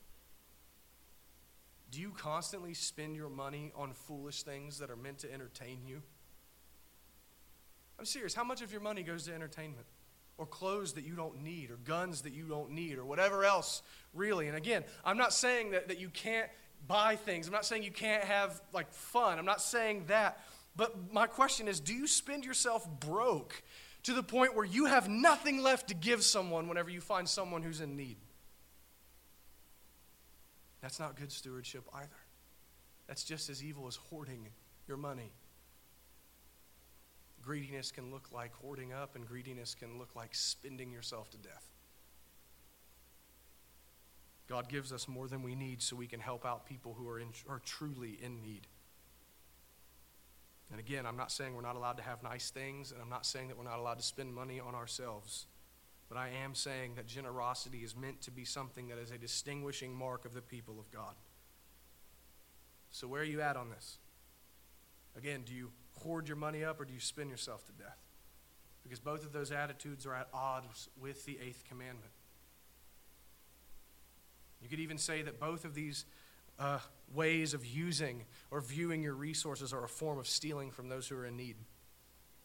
Do 1.92 2.00
you 2.00 2.10
constantly 2.10 2.74
spend 2.74 3.14
your 3.14 3.28
money 3.28 3.72
on 3.76 3.92
foolish 3.92 4.42
things 4.42 4.78
that 4.78 4.90
are 4.90 4.96
meant 4.96 5.18
to 5.18 5.32
entertain 5.32 5.78
you? 5.86 6.02
I'm 7.98 8.04
serious. 8.04 8.34
How 8.34 8.44
much 8.44 8.60
of 8.62 8.72
your 8.72 8.80
money 8.80 9.02
goes 9.02 9.26
to 9.26 9.34
entertainment? 9.34 9.86
Or 10.38 10.44
clothes 10.44 10.92
that 10.94 11.04
you 11.04 11.14
don't 11.14 11.42
need, 11.42 11.70
or 11.70 11.76
guns 11.76 12.22
that 12.22 12.34
you 12.34 12.44
don't 12.44 12.72
need, 12.72 12.98
or 12.98 13.06
whatever 13.06 13.44
else, 13.44 13.80
really. 14.12 14.48
And 14.48 14.56
again, 14.56 14.84
I'm 15.02 15.16
not 15.16 15.32
saying 15.32 15.70
that, 15.70 15.88
that 15.88 15.98
you 15.98 16.10
can't 16.10 16.50
buy 16.86 17.16
things. 17.16 17.46
I'm 17.46 17.54
not 17.54 17.64
saying 17.64 17.84
you 17.84 17.90
can't 17.90 18.22
have 18.24 18.60
like 18.74 18.92
fun. 18.92 19.38
I'm 19.38 19.46
not 19.46 19.62
saying 19.62 20.04
that. 20.08 20.44
But 20.76 21.12
my 21.12 21.26
question 21.26 21.68
is 21.68 21.80
do 21.80 21.94
you 21.94 22.06
spend 22.06 22.44
yourself 22.44 22.88
broke 23.00 23.62
to 24.02 24.12
the 24.12 24.22
point 24.22 24.54
where 24.54 24.64
you 24.64 24.86
have 24.86 25.08
nothing 25.08 25.62
left 25.62 25.88
to 25.88 25.94
give 25.94 26.22
someone 26.22 26.68
whenever 26.68 26.90
you 26.90 27.00
find 27.00 27.28
someone 27.28 27.62
who's 27.62 27.80
in 27.80 27.96
need? 27.96 28.16
That's 30.80 31.00
not 31.00 31.16
good 31.16 31.32
stewardship 31.32 31.84
either. 31.94 32.08
That's 33.08 33.24
just 33.24 33.48
as 33.48 33.64
evil 33.64 33.86
as 33.86 33.96
hoarding 33.96 34.48
your 34.86 34.96
money. 34.96 35.32
Greediness 37.42 37.92
can 37.92 38.10
look 38.10 38.30
like 38.32 38.52
hoarding 38.54 38.92
up, 38.92 39.14
and 39.14 39.26
greediness 39.26 39.74
can 39.74 39.98
look 39.98 40.16
like 40.16 40.34
spending 40.34 40.90
yourself 40.90 41.30
to 41.30 41.36
death. 41.38 41.64
God 44.48 44.68
gives 44.68 44.92
us 44.92 45.08
more 45.08 45.28
than 45.28 45.42
we 45.42 45.54
need 45.54 45.82
so 45.82 45.96
we 45.96 46.06
can 46.06 46.20
help 46.20 46.44
out 46.44 46.66
people 46.66 46.94
who 46.94 47.08
are, 47.08 47.18
in, 47.18 47.28
are 47.48 47.60
truly 47.64 48.18
in 48.22 48.42
need. 48.42 48.66
And 50.70 50.80
again, 50.80 51.06
I'm 51.06 51.16
not 51.16 51.30
saying 51.30 51.54
we're 51.54 51.62
not 51.62 51.76
allowed 51.76 51.96
to 51.98 52.02
have 52.02 52.22
nice 52.22 52.50
things, 52.50 52.90
and 52.90 53.00
I'm 53.00 53.08
not 53.08 53.24
saying 53.24 53.48
that 53.48 53.56
we're 53.56 53.64
not 53.64 53.78
allowed 53.78 53.98
to 53.98 54.04
spend 54.04 54.34
money 54.34 54.58
on 54.58 54.74
ourselves. 54.74 55.46
But 56.08 56.18
I 56.18 56.30
am 56.44 56.54
saying 56.54 56.94
that 56.96 57.06
generosity 57.06 57.78
is 57.78 57.96
meant 57.96 58.20
to 58.22 58.30
be 58.30 58.44
something 58.44 58.88
that 58.88 58.98
is 58.98 59.10
a 59.10 59.18
distinguishing 59.18 59.94
mark 59.94 60.24
of 60.24 60.34
the 60.34 60.42
people 60.42 60.78
of 60.78 60.90
God. 60.90 61.14
So, 62.90 63.06
where 63.06 63.22
are 63.22 63.24
you 63.24 63.40
at 63.40 63.56
on 63.56 63.70
this? 63.70 63.98
Again, 65.16 65.42
do 65.44 65.54
you 65.54 65.70
hoard 66.02 66.28
your 66.28 66.36
money 66.36 66.64
up 66.64 66.80
or 66.80 66.84
do 66.84 66.94
you 66.94 67.00
spend 67.00 67.30
yourself 67.30 67.64
to 67.66 67.72
death? 67.72 67.98
Because 68.82 69.00
both 69.00 69.24
of 69.24 69.32
those 69.32 69.50
attitudes 69.50 70.06
are 70.06 70.14
at 70.14 70.28
odds 70.32 70.88
with 71.00 71.24
the 71.24 71.38
eighth 71.44 71.64
commandment. 71.68 72.12
You 74.62 74.68
could 74.68 74.80
even 74.80 74.98
say 74.98 75.22
that 75.22 75.40
both 75.40 75.64
of 75.64 75.74
these 75.74 76.04
uh, 76.58 76.78
ways 77.14 77.54
of 77.54 77.64
using 77.64 78.24
or 78.50 78.60
viewing 78.60 79.02
your 79.02 79.14
resources 79.14 79.72
are 79.72 79.84
a 79.84 79.88
form 79.88 80.18
of 80.18 80.26
stealing 80.26 80.70
from 80.70 80.88
those 80.88 81.08
who 81.08 81.16
are 81.16 81.26
in 81.26 81.36
need. 81.36 81.56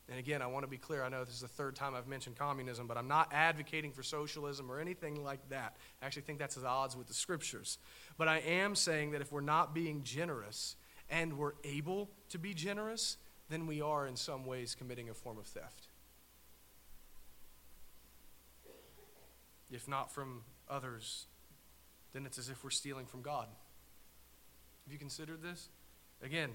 And 0.10 0.20
again, 0.20 0.42
I 0.42 0.48
want 0.48 0.64
to 0.64 0.68
be 0.68 0.78
clear. 0.78 1.04
I 1.04 1.10
know 1.10 1.24
this 1.24 1.36
is 1.36 1.42
the 1.42 1.48
third 1.48 1.76
time 1.76 1.96
I've 1.96 2.08
mentioned 2.08 2.36
communism, 2.36 2.86
but 2.86 2.98
I'm 2.98 3.08
not 3.08 3.30
advocating 3.32 3.94
for 3.94 4.04
socialism 4.04 4.70
or 4.70 4.80
anything 4.80 5.24
like 5.24 5.48
that. 5.50 5.78
I 6.02 6.06
actually 6.06 6.24
think 6.24 6.38
that's 6.38 6.58
at 6.58 6.66
odds 6.66 6.98
with 6.98 7.08
the 7.08 7.14
scriptures. 7.14 7.78
But 8.18 8.28
I 8.28 8.40
am 8.40 8.76
saying 8.76 9.12
that 9.12 9.22
if 9.22 9.32
we're 9.32 9.40
not 9.40 9.74
being 9.74 10.04
generous 10.04 10.76
and 11.10 11.38
we're 11.38 11.54
able 11.64 12.10
to 12.30 12.38
be 12.38 12.54
generous, 12.54 13.18
then 13.50 13.68
we 13.68 13.82
are 13.82 14.06
in 14.06 14.18
some 14.18 14.46
ways 14.46 14.76
committing 14.76 15.10
a 15.10 15.14
form 15.14 15.38
of 15.38 15.46
theft. 15.46 15.88
If 19.72 19.88
not 19.88 20.12
from 20.12 20.44
others, 20.70 21.28
then 22.12 22.26
it's 22.26 22.38
as 22.38 22.50
if 22.50 22.64
we're 22.66 22.70
stealing 22.70 23.06
from 23.06 23.22
God. 23.22 23.48
Have 24.86 24.94
you 24.94 25.00
considered 25.00 25.42
this? 25.42 25.70
Again, 26.22 26.52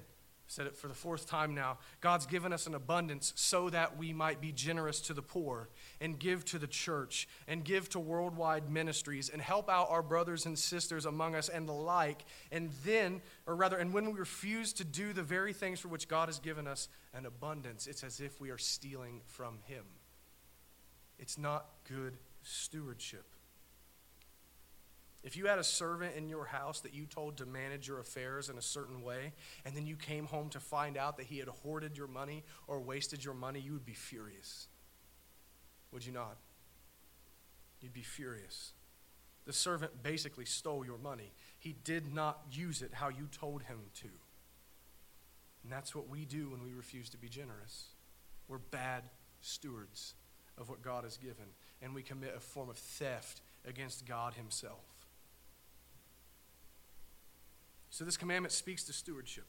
said 0.49 0.67
it 0.67 0.77
for 0.77 0.89
the 0.89 0.95
fourth 0.95 1.29
time 1.29 1.55
now. 1.55 1.79
God's 2.01 2.27
given 2.27 2.53
us 2.53 2.67
an 2.67 2.75
abundance 2.75 3.33
so 3.37 3.69
that 3.71 3.97
we 3.97 4.13
might 4.13 4.41
be 4.41 4.53
generous 4.53 5.01
to 5.03 5.15
the 5.15 5.23
poor 5.23 5.69
and 6.01 6.19
give 6.19 6.45
to 6.47 6.59
the 6.59 6.67
church 6.67 7.29
and 7.49 7.65
give 7.65 7.89
to 7.91 7.99
worldwide 7.99 8.71
ministries 8.71 9.29
and 9.29 9.43
help 9.43 9.69
out 9.69 9.89
our 9.91 10.03
brothers 10.03 10.47
and 10.47 10.59
sisters 10.59 11.05
among 11.05 11.35
us 11.35 11.49
and 11.49 11.69
the 11.69 11.73
like. 11.73 12.25
And 12.53 12.71
then, 12.85 13.23
or 13.47 13.57
rather, 13.57 13.77
and 13.77 13.93
when 13.93 14.07
we 14.07 14.19
refuse 14.19 14.73
to 14.75 14.85
do 14.85 15.13
the 15.13 15.23
very 15.23 15.53
things 15.53 15.81
for 15.81 15.89
which 15.89 16.09
God 16.09 16.29
has 16.29 16.39
given 16.39 16.67
us 16.67 16.89
an 17.13 17.27
abundance, 17.27 17.87
it's 17.87 18.05
as 18.05 18.21
if 18.21 18.41
we 18.41 18.51
are 18.51 18.59
stealing 18.59 19.23
from 19.27 19.59
Him. 19.65 19.85
It's 21.19 21.39
not 21.39 21.67
good 21.89 22.17
stewardship. 22.43 23.25
If 25.23 25.37
you 25.37 25.47
had 25.47 25.59
a 25.59 25.65
servant 25.65 26.15
in 26.17 26.29
your 26.29 26.45
house 26.45 26.81
that 26.81 26.95
you 26.95 27.05
told 27.05 27.39
to 27.39 27.47
manage 27.47 27.89
your 27.89 27.99
affairs 27.99 28.49
in 28.49 28.59
a 28.59 28.63
certain 28.63 29.03
way, 29.03 29.33
and 29.65 29.77
then 29.77 29.87
you 29.87 29.97
came 29.97 30.27
home 30.27 30.49
to 30.51 30.61
find 30.61 30.97
out 30.97 31.17
that 31.17 31.27
he 31.27 31.39
had 31.39 31.49
hoarded 31.49 31.97
your 31.97 32.07
money 32.07 32.45
or 32.69 32.81
wasted 32.81 33.25
your 33.25 33.35
money, 33.35 33.59
you 33.59 33.73
would 33.73 33.85
be 33.85 33.93
furious. 33.93 34.69
Would 35.91 36.07
you 36.07 36.13
not? 36.13 36.37
You'd 37.81 37.93
be 37.93 38.03
furious. 38.03 38.73
The 39.47 39.53
servant 39.53 40.03
basically 40.03 40.45
stole 40.45 40.85
your 40.85 40.99
money. 40.99 41.33
He 41.59 41.75
did 41.85 42.13
not 42.13 42.41
use 42.53 42.83
it 42.83 42.91
how 42.95 43.09
you 43.09 43.29
told 43.33 43.63
him 43.63 43.79
to. 44.03 44.09
And 45.63 45.73
that's 45.73 45.95
what 45.95 46.09
we 46.09 46.25
do 46.25 46.51
when 46.51 46.63
we 46.63 46.75
refuse 46.75 47.11
to 47.11 47.17
be 47.17 47.29
generous. 47.29 47.87
We're 48.49 48.59
bad 48.59 49.03
stewards 49.41 50.15
of 50.59 50.69
what 50.69 50.83
God 50.83 51.05
has 51.05 51.17
given, 51.17 51.47
and 51.83 51.95
we 51.95 52.03
commit 52.03 52.35
a 52.37 52.41
form 52.41 52.71
of 52.71 52.77
theft 52.77 53.41
against 53.65 54.07
God 54.07 54.35
Himself. 54.35 54.96
So, 57.97 58.05
this 58.05 58.19
commandment 58.19 58.53
speaks 58.53 58.85
to 58.85 58.93
stewardship, 58.93 59.47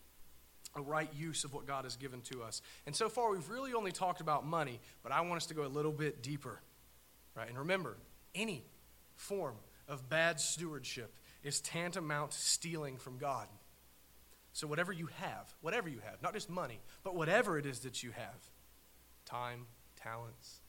a 0.73 0.81
right 0.81 1.09
use 1.13 1.43
of 1.43 1.53
what 1.53 1.67
God 1.67 1.83
has 1.83 1.97
given 1.97 2.21
to 2.31 2.43
us. 2.43 2.61
And 2.85 2.95
so 2.95 3.09
far, 3.09 3.29
we've 3.29 3.49
really 3.49 3.73
only 3.73 3.91
talked 3.91 4.21
about 4.21 4.45
money, 4.45 4.79
but 5.03 5.11
I 5.11 5.19
want 5.19 5.35
us 5.35 5.47
to 5.47 5.53
go 5.53 5.65
a 5.65 5.67
little 5.67 5.91
bit 5.91 6.23
deeper. 6.23 6.61
Right? 7.35 7.49
And 7.49 7.57
remember, 7.57 7.97
any 8.33 8.63
form 9.17 9.55
of 9.89 10.07
bad 10.07 10.39
stewardship 10.39 11.13
is 11.43 11.59
tantamount 11.59 12.31
to 12.31 12.39
stealing 12.39 12.95
from 12.95 13.17
God. 13.17 13.47
So, 14.53 14.65
whatever 14.65 14.93
you 14.93 15.09
have, 15.17 15.53
whatever 15.59 15.89
you 15.89 15.99
have, 16.05 16.23
not 16.23 16.33
just 16.33 16.49
money, 16.49 16.79
but 17.03 17.15
whatever 17.17 17.57
it 17.57 17.65
is 17.65 17.79
that 17.79 18.01
you 18.01 18.11
have 18.11 18.49
time, 19.25 19.65
talents, 20.01 20.61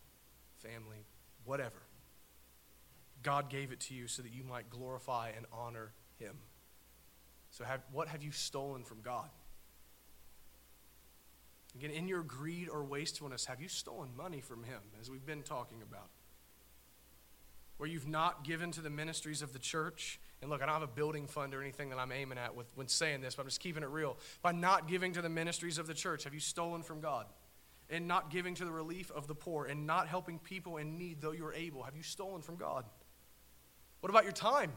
family, 0.56 1.06
whatever 1.44 1.82
God 3.22 3.48
gave 3.48 3.70
it 3.70 3.78
to 3.82 3.94
you 3.94 4.08
so 4.08 4.22
that 4.22 4.32
you 4.32 4.42
might 4.42 4.68
glorify 4.68 5.30
and 5.36 5.46
honor 5.52 5.92
Him. 6.18 6.38
So, 7.50 7.64
have, 7.64 7.80
what 7.92 8.08
have 8.08 8.22
you 8.22 8.32
stolen 8.32 8.84
from 8.84 9.00
God? 9.00 9.28
Again, 11.74 11.90
in 11.90 12.08
your 12.08 12.22
greed 12.22 12.68
or 12.68 12.82
wastefulness, 12.82 13.46
have 13.46 13.60
you 13.60 13.68
stolen 13.68 14.10
money 14.16 14.40
from 14.40 14.64
Him, 14.64 14.80
as 15.00 15.10
we've 15.10 15.24
been 15.24 15.42
talking 15.42 15.82
about? 15.82 16.08
Where 17.76 17.88
you've 17.88 18.08
not 18.08 18.42
given 18.42 18.72
to 18.72 18.80
the 18.80 18.90
ministries 18.90 19.42
of 19.42 19.52
the 19.52 19.58
church. 19.58 20.18
And 20.42 20.50
look, 20.50 20.62
I 20.62 20.66
don't 20.66 20.74
have 20.74 20.82
a 20.82 20.88
building 20.88 21.26
fund 21.26 21.54
or 21.54 21.60
anything 21.60 21.90
that 21.90 21.98
I'm 21.98 22.10
aiming 22.10 22.38
at 22.38 22.56
with, 22.56 22.66
when 22.74 22.88
saying 22.88 23.20
this, 23.20 23.36
but 23.36 23.42
I'm 23.42 23.48
just 23.48 23.60
keeping 23.60 23.82
it 23.82 23.88
real. 23.88 24.16
By 24.42 24.52
not 24.52 24.88
giving 24.88 25.12
to 25.12 25.22
the 25.22 25.28
ministries 25.28 25.78
of 25.78 25.86
the 25.86 25.94
church, 25.94 26.24
have 26.24 26.34
you 26.34 26.40
stolen 26.40 26.82
from 26.82 27.00
God? 27.00 27.26
And 27.90 28.08
not 28.08 28.30
giving 28.30 28.54
to 28.56 28.64
the 28.64 28.70
relief 28.70 29.10
of 29.12 29.26
the 29.28 29.34
poor 29.34 29.64
and 29.64 29.86
not 29.86 30.08
helping 30.08 30.38
people 30.38 30.76
in 30.76 30.98
need, 30.98 31.20
though 31.20 31.32
you're 31.32 31.54
able, 31.54 31.84
have 31.84 31.96
you 31.96 32.02
stolen 32.02 32.42
from 32.42 32.56
God? 32.56 32.84
What 34.00 34.10
about 34.10 34.24
your 34.24 34.32
time? 34.32 34.72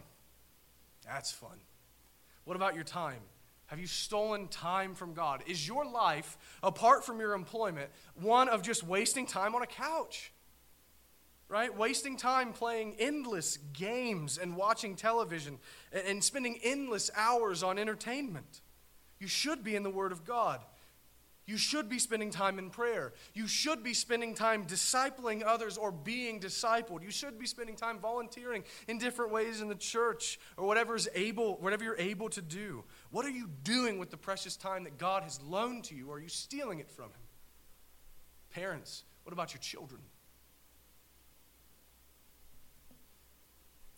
That's 1.05 1.31
fun. 1.31 1.57
What 2.45 2.55
about 2.55 2.75
your 2.75 2.83
time? 2.83 3.21
Have 3.67 3.79
you 3.79 3.87
stolen 3.87 4.49
time 4.49 4.95
from 4.95 5.13
God? 5.13 5.43
Is 5.47 5.65
your 5.65 5.85
life, 5.85 6.37
apart 6.61 7.05
from 7.05 7.19
your 7.19 7.33
employment, 7.33 7.89
one 8.15 8.49
of 8.49 8.61
just 8.63 8.83
wasting 8.83 9.25
time 9.25 9.55
on 9.55 9.61
a 9.61 9.67
couch? 9.67 10.33
Right? 11.47 11.75
Wasting 11.75 12.17
time 12.17 12.51
playing 12.51 12.95
endless 12.99 13.57
games 13.73 14.37
and 14.37 14.55
watching 14.55 14.95
television 14.95 15.57
and 15.91 16.23
spending 16.23 16.59
endless 16.63 17.11
hours 17.15 17.63
on 17.63 17.77
entertainment. 17.77 18.61
You 19.19 19.27
should 19.27 19.63
be 19.63 19.75
in 19.75 19.83
the 19.83 19.89
Word 19.89 20.11
of 20.11 20.25
God. 20.25 20.61
You 21.51 21.57
should 21.57 21.89
be 21.89 21.99
spending 21.99 22.31
time 22.31 22.59
in 22.59 22.69
prayer. 22.69 23.11
You 23.33 23.45
should 23.45 23.83
be 23.83 23.93
spending 23.93 24.35
time 24.35 24.65
discipling 24.65 25.43
others 25.45 25.77
or 25.77 25.91
being 25.91 26.39
discipled. 26.39 27.03
You 27.03 27.11
should 27.11 27.37
be 27.37 27.45
spending 27.45 27.75
time 27.75 27.99
volunteering 27.99 28.63
in 28.87 28.97
different 28.97 29.33
ways 29.33 29.59
in 29.59 29.67
the 29.67 29.75
church 29.75 30.39
or 30.55 30.65
whatever 30.65 30.95
is 30.95 31.09
able, 31.13 31.57
whatever 31.57 31.83
you're 31.83 31.97
able 31.97 32.29
to 32.29 32.41
do. 32.41 32.85
What 33.09 33.25
are 33.25 33.31
you 33.31 33.49
doing 33.63 33.99
with 33.99 34.11
the 34.11 34.15
precious 34.15 34.55
time 34.55 34.85
that 34.85 34.97
God 34.97 35.23
has 35.23 35.41
loaned 35.41 35.83
to 35.85 35.93
you? 35.93 36.09
Are 36.13 36.21
you 36.21 36.29
stealing 36.29 36.79
it 36.79 36.89
from 36.89 37.07
Him? 37.07 37.19
Parents, 38.51 39.03
what 39.23 39.33
about 39.33 39.53
your 39.53 39.59
children? 39.59 39.99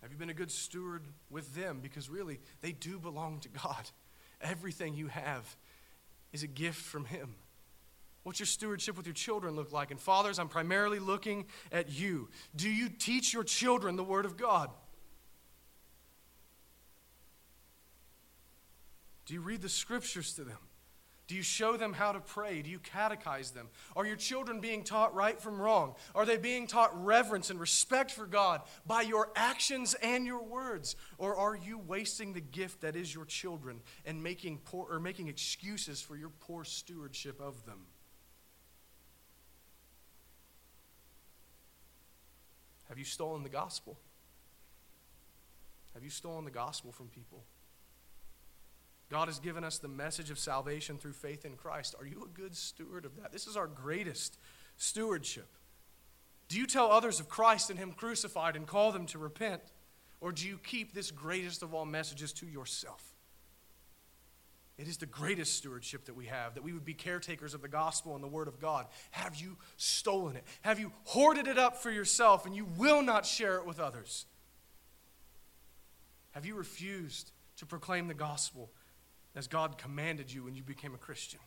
Have 0.01 0.11
you 0.11 0.17
been 0.17 0.31
a 0.31 0.33
good 0.33 0.49
steward 0.49 1.03
with 1.29 1.53
them? 1.53 1.81
Because 1.83 2.09
really, 2.09 2.39
they 2.61 2.71
do 2.71 2.97
belong 2.97 3.41
to 3.41 3.49
God. 3.49 3.91
Everything 4.41 4.95
you 4.95 5.05
have 5.05 5.55
is 6.31 6.41
a 6.41 6.47
gift 6.47 6.81
from 6.81 7.05
Him. 7.05 7.35
What's 8.23 8.39
your 8.39 8.47
stewardship 8.47 8.95
with 8.95 9.05
your 9.05 9.13
children 9.13 9.55
look 9.55 9.71
like? 9.71 9.91
And 9.91 9.99
fathers, 9.99 10.39
I'm 10.39 10.47
primarily 10.47 10.99
looking 10.99 11.45
at 11.71 11.89
you. 11.91 12.29
Do 12.55 12.69
you 12.69 12.89
teach 12.89 13.33
your 13.33 13.43
children 13.43 13.97
the 13.97 14.03
Word 14.03 14.25
of 14.25 14.37
God? 14.37 14.69
Do 19.25 19.33
you 19.33 19.41
read 19.41 19.61
the 19.61 19.69
scriptures 19.69 20.33
to 20.33 20.43
them? 20.43 20.57
Do 21.27 21.35
you 21.35 21.41
show 21.41 21.77
them 21.77 21.93
how 21.93 22.11
to 22.11 22.19
pray? 22.19 22.61
Do 22.61 22.69
you 22.69 22.79
catechize 22.79 23.53
them? 23.53 23.69
Are 23.95 24.05
your 24.05 24.17
children 24.17 24.59
being 24.59 24.83
taught 24.83 25.15
right 25.15 25.39
from 25.39 25.61
wrong? 25.61 25.95
Are 26.13 26.25
they 26.25 26.35
being 26.35 26.67
taught 26.67 26.91
reverence 27.03 27.49
and 27.49 27.59
respect 27.59 28.11
for 28.11 28.25
God 28.25 28.61
by 28.85 29.03
your 29.03 29.31
actions 29.35 29.95
and 30.01 30.25
your 30.25 30.43
words? 30.43 30.97
Or 31.17 31.35
are 31.35 31.55
you 31.55 31.77
wasting 31.77 32.33
the 32.33 32.41
gift 32.41 32.81
that 32.81 32.97
is 32.97 33.15
your 33.15 33.23
children 33.23 33.81
and 34.05 34.21
making 34.21 34.59
poor 34.65 34.87
or 34.91 34.99
making 34.99 35.29
excuses 35.29 36.01
for 36.01 36.17
your 36.17 36.31
poor 36.41 36.65
stewardship 36.65 37.39
of 37.39 37.65
them? 37.65 37.85
Have 42.93 42.99
you 42.99 43.05
stolen 43.05 43.41
the 43.41 43.49
gospel? 43.49 43.97
Have 45.95 46.03
you 46.03 46.11
stolen 46.11 46.45
the 46.45 46.51
gospel 46.51 46.91
from 46.91 47.07
people? 47.07 47.43
God 49.09 49.29
has 49.29 49.39
given 49.39 49.63
us 49.63 49.79
the 49.79 49.87
message 49.87 50.29
of 50.29 50.37
salvation 50.37 50.99
through 50.99 51.13
faith 51.13 51.43
in 51.43 51.55
Christ. 51.55 51.95
Are 51.99 52.05
you 52.05 52.23
a 52.23 52.39
good 52.39 52.55
steward 52.55 53.05
of 53.05 53.19
that? 53.19 53.31
This 53.31 53.47
is 53.47 53.57
our 53.57 53.65
greatest 53.65 54.37
stewardship. 54.77 55.47
Do 56.49 56.59
you 56.59 56.67
tell 56.67 56.91
others 56.91 57.19
of 57.19 57.27
Christ 57.27 57.71
and 57.71 57.79
Him 57.79 57.93
crucified 57.93 58.55
and 58.55 58.67
call 58.67 58.91
them 58.91 59.07
to 59.07 59.17
repent? 59.17 59.63
Or 60.21 60.31
do 60.31 60.47
you 60.47 60.59
keep 60.59 60.93
this 60.93 61.09
greatest 61.09 61.63
of 61.63 61.73
all 61.73 61.85
messages 61.85 62.31
to 62.33 62.45
yourself? 62.45 63.12
It 64.77 64.87
is 64.87 64.97
the 64.97 65.05
greatest 65.05 65.55
stewardship 65.55 66.05
that 66.05 66.15
we 66.15 66.25
have, 66.25 66.55
that 66.55 66.63
we 66.63 66.73
would 66.73 66.85
be 66.85 66.95
caretakers 66.95 67.53
of 67.53 67.61
the 67.61 67.67
gospel 67.67 68.15
and 68.15 68.23
the 68.23 68.27
word 68.27 68.47
of 68.47 68.59
God. 68.59 68.87
Have 69.11 69.35
you 69.35 69.57
stolen 69.77 70.35
it? 70.35 70.43
Have 70.63 70.79
you 70.79 70.91
hoarded 71.03 71.47
it 71.47 71.59
up 71.59 71.77
for 71.77 71.91
yourself 71.91 72.45
and 72.45 72.55
you 72.55 72.65
will 72.65 73.03
not 73.03 73.25
share 73.25 73.57
it 73.57 73.67
with 73.67 73.79
others? 73.79 74.25
Have 76.31 76.45
you 76.45 76.55
refused 76.55 77.31
to 77.57 77.67
proclaim 77.67 78.07
the 78.07 78.15
gospel 78.15 78.71
as 79.35 79.47
God 79.47 79.77
commanded 79.77 80.33
you 80.33 80.43
when 80.43 80.55
you 80.55 80.63
became 80.63 80.95
a 80.95 80.97
Christian? 80.97 81.39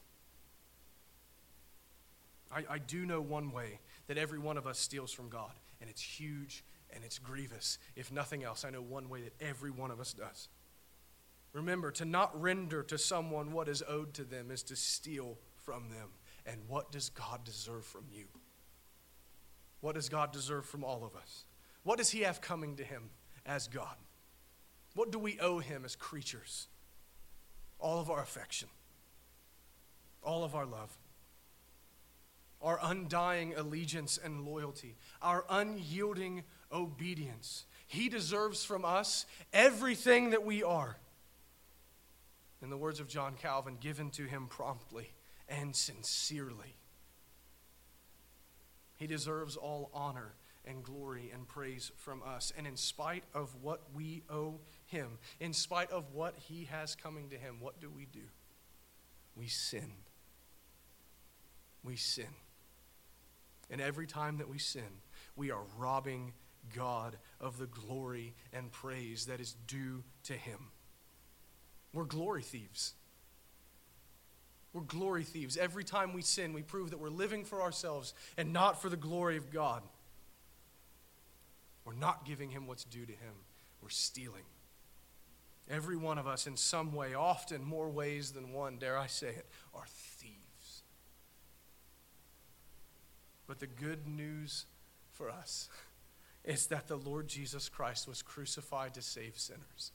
I, 2.52 2.64
I 2.70 2.78
do 2.78 3.04
know 3.04 3.20
one 3.20 3.50
way 3.50 3.80
that 4.06 4.18
every 4.18 4.38
one 4.38 4.56
of 4.56 4.68
us 4.68 4.78
steals 4.78 5.12
from 5.12 5.28
God, 5.28 5.50
and 5.80 5.90
it's 5.90 6.00
huge 6.00 6.62
and 6.94 7.02
it's 7.02 7.18
grievous. 7.18 7.78
If 7.96 8.12
nothing 8.12 8.44
else, 8.44 8.64
I 8.64 8.70
know 8.70 8.80
one 8.80 9.08
way 9.08 9.22
that 9.22 9.32
every 9.40 9.72
one 9.72 9.90
of 9.90 9.98
us 9.98 10.12
does. 10.12 10.48
Remember, 11.56 11.90
to 11.92 12.04
not 12.04 12.38
render 12.38 12.82
to 12.82 12.98
someone 12.98 13.50
what 13.50 13.66
is 13.66 13.82
owed 13.88 14.12
to 14.14 14.24
them 14.24 14.50
is 14.50 14.62
to 14.64 14.76
steal 14.76 15.38
from 15.64 15.88
them. 15.88 16.10
And 16.44 16.60
what 16.68 16.92
does 16.92 17.08
God 17.08 17.44
deserve 17.44 17.86
from 17.86 18.04
you? 18.12 18.26
What 19.80 19.94
does 19.94 20.10
God 20.10 20.32
deserve 20.32 20.66
from 20.66 20.84
all 20.84 21.02
of 21.02 21.16
us? 21.16 21.46
What 21.82 21.96
does 21.96 22.10
He 22.10 22.20
have 22.20 22.42
coming 22.42 22.76
to 22.76 22.84
Him 22.84 23.08
as 23.46 23.68
God? 23.68 23.96
What 24.94 25.10
do 25.10 25.18
we 25.18 25.40
owe 25.40 25.58
Him 25.58 25.86
as 25.86 25.96
creatures? 25.96 26.68
All 27.78 28.00
of 28.00 28.10
our 28.10 28.20
affection, 28.20 28.68
all 30.22 30.44
of 30.44 30.54
our 30.54 30.66
love. 30.66 30.94
our 32.62 32.78
undying 32.82 33.54
allegiance 33.54 34.18
and 34.22 34.44
loyalty, 34.44 34.96
our 35.22 35.44
unyielding 35.48 36.42
obedience. 36.72 37.64
He 37.86 38.08
deserves 38.08 38.64
from 38.64 38.84
us 38.84 39.26
everything 39.52 40.30
that 40.30 40.44
we 40.44 40.62
are. 40.62 40.96
In 42.62 42.70
the 42.70 42.76
words 42.76 43.00
of 43.00 43.08
John 43.08 43.34
Calvin, 43.34 43.76
given 43.80 44.10
to 44.12 44.24
him 44.24 44.46
promptly 44.48 45.12
and 45.48 45.74
sincerely. 45.76 46.76
He 48.96 49.06
deserves 49.06 49.56
all 49.56 49.90
honor 49.92 50.34
and 50.64 50.82
glory 50.82 51.30
and 51.32 51.46
praise 51.46 51.92
from 51.96 52.22
us. 52.26 52.52
And 52.56 52.66
in 52.66 52.76
spite 52.76 53.24
of 53.34 53.54
what 53.62 53.82
we 53.94 54.22
owe 54.28 54.60
him, 54.86 55.18
in 55.38 55.52
spite 55.52 55.90
of 55.90 56.12
what 56.12 56.34
he 56.36 56.64
has 56.64 56.96
coming 56.96 57.30
to 57.30 57.36
him, 57.36 57.56
what 57.60 57.80
do 57.80 57.90
we 57.90 58.06
do? 58.06 58.28
We 59.36 59.46
sin. 59.48 59.92
We 61.84 61.96
sin. 61.96 62.34
And 63.70 63.80
every 63.80 64.06
time 64.06 64.38
that 64.38 64.48
we 64.48 64.58
sin, 64.58 65.02
we 65.36 65.50
are 65.50 65.62
robbing 65.76 66.32
God 66.74 67.16
of 67.40 67.58
the 67.58 67.66
glory 67.66 68.34
and 68.52 68.72
praise 68.72 69.26
that 69.26 69.40
is 69.40 69.56
due 69.66 70.02
to 70.24 70.32
him. 70.32 70.70
We're 71.96 72.04
glory 72.04 72.42
thieves. 72.42 72.92
We're 74.74 74.82
glory 74.82 75.24
thieves. 75.24 75.56
Every 75.56 75.82
time 75.82 76.12
we 76.12 76.20
sin, 76.20 76.52
we 76.52 76.60
prove 76.60 76.90
that 76.90 76.98
we're 76.98 77.08
living 77.08 77.42
for 77.42 77.62
ourselves 77.62 78.12
and 78.36 78.52
not 78.52 78.82
for 78.82 78.90
the 78.90 78.98
glory 78.98 79.38
of 79.38 79.50
God. 79.50 79.82
We're 81.86 81.94
not 81.94 82.26
giving 82.26 82.50
him 82.50 82.66
what's 82.66 82.84
due 82.84 83.06
to 83.06 83.12
him, 83.12 83.32
we're 83.80 83.88
stealing. 83.88 84.42
Every 85.70 85.96
one 85.96 86.18
of 86.18 86.26
us, 86.26 86.46
in 86.46 86.58
some 86.58 86.92
way, 86.92 87.14
often 87.14 87.64
more 87.64 87.88
ways 87.88 88.32
than 88.32 88.52
one, 88.52 88.76
dare 88.76 88.98
I 88.98 89.06
say 89.06 89.28
it, 89.28 89.46
are 89.74 89.86
thieves. 89.86 90.82
But 93.46 93.58
the 93.58 93.66
good 93.66 94.06
news 94.06 94.66
for 95.14 95.30
us 95.30 95.70
is 96.44 96.66
that 96.66 96.88
the 96.88 96.96
Lord 96.98 97.26
Jesus 97.26 97.70
Christ 97.70 98.06
was 98.06 98.20
crucified 98.20 98.92
to 98.94 99.02
save 99.02 99.38
sinners. 99.38 99.92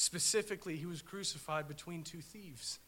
Specifically, 0.00 0.76
he 0.76 0.86
was 0.86 1.02
crucified 1.02 1.68
between 1.68 2.04
two 2.04 2.22
thieves. 2.22 2.78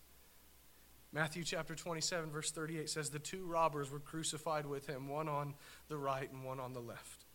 Matthew 1.12 1.44
chapter 1.44 1.74
27, 1.74 2.30
verse 2.30 2.50
38 2.50 2.88
says, 2.88 3.10
The 3.10 3.18
two 3.18 3.44
robbers 3.44 3.90
were 3.90 3.98
crucified 3.98 4.64
with 4.64 4.86
him, 4.86 5.08
one 5.08 5.28
on 5.28 5.52
the 5.88 5.98
right 5.98 6.32
and 6.32 6.42
one 6.42 6.58
on 6.58 6.72
the 6.72 6.80
left. 6.80 7.26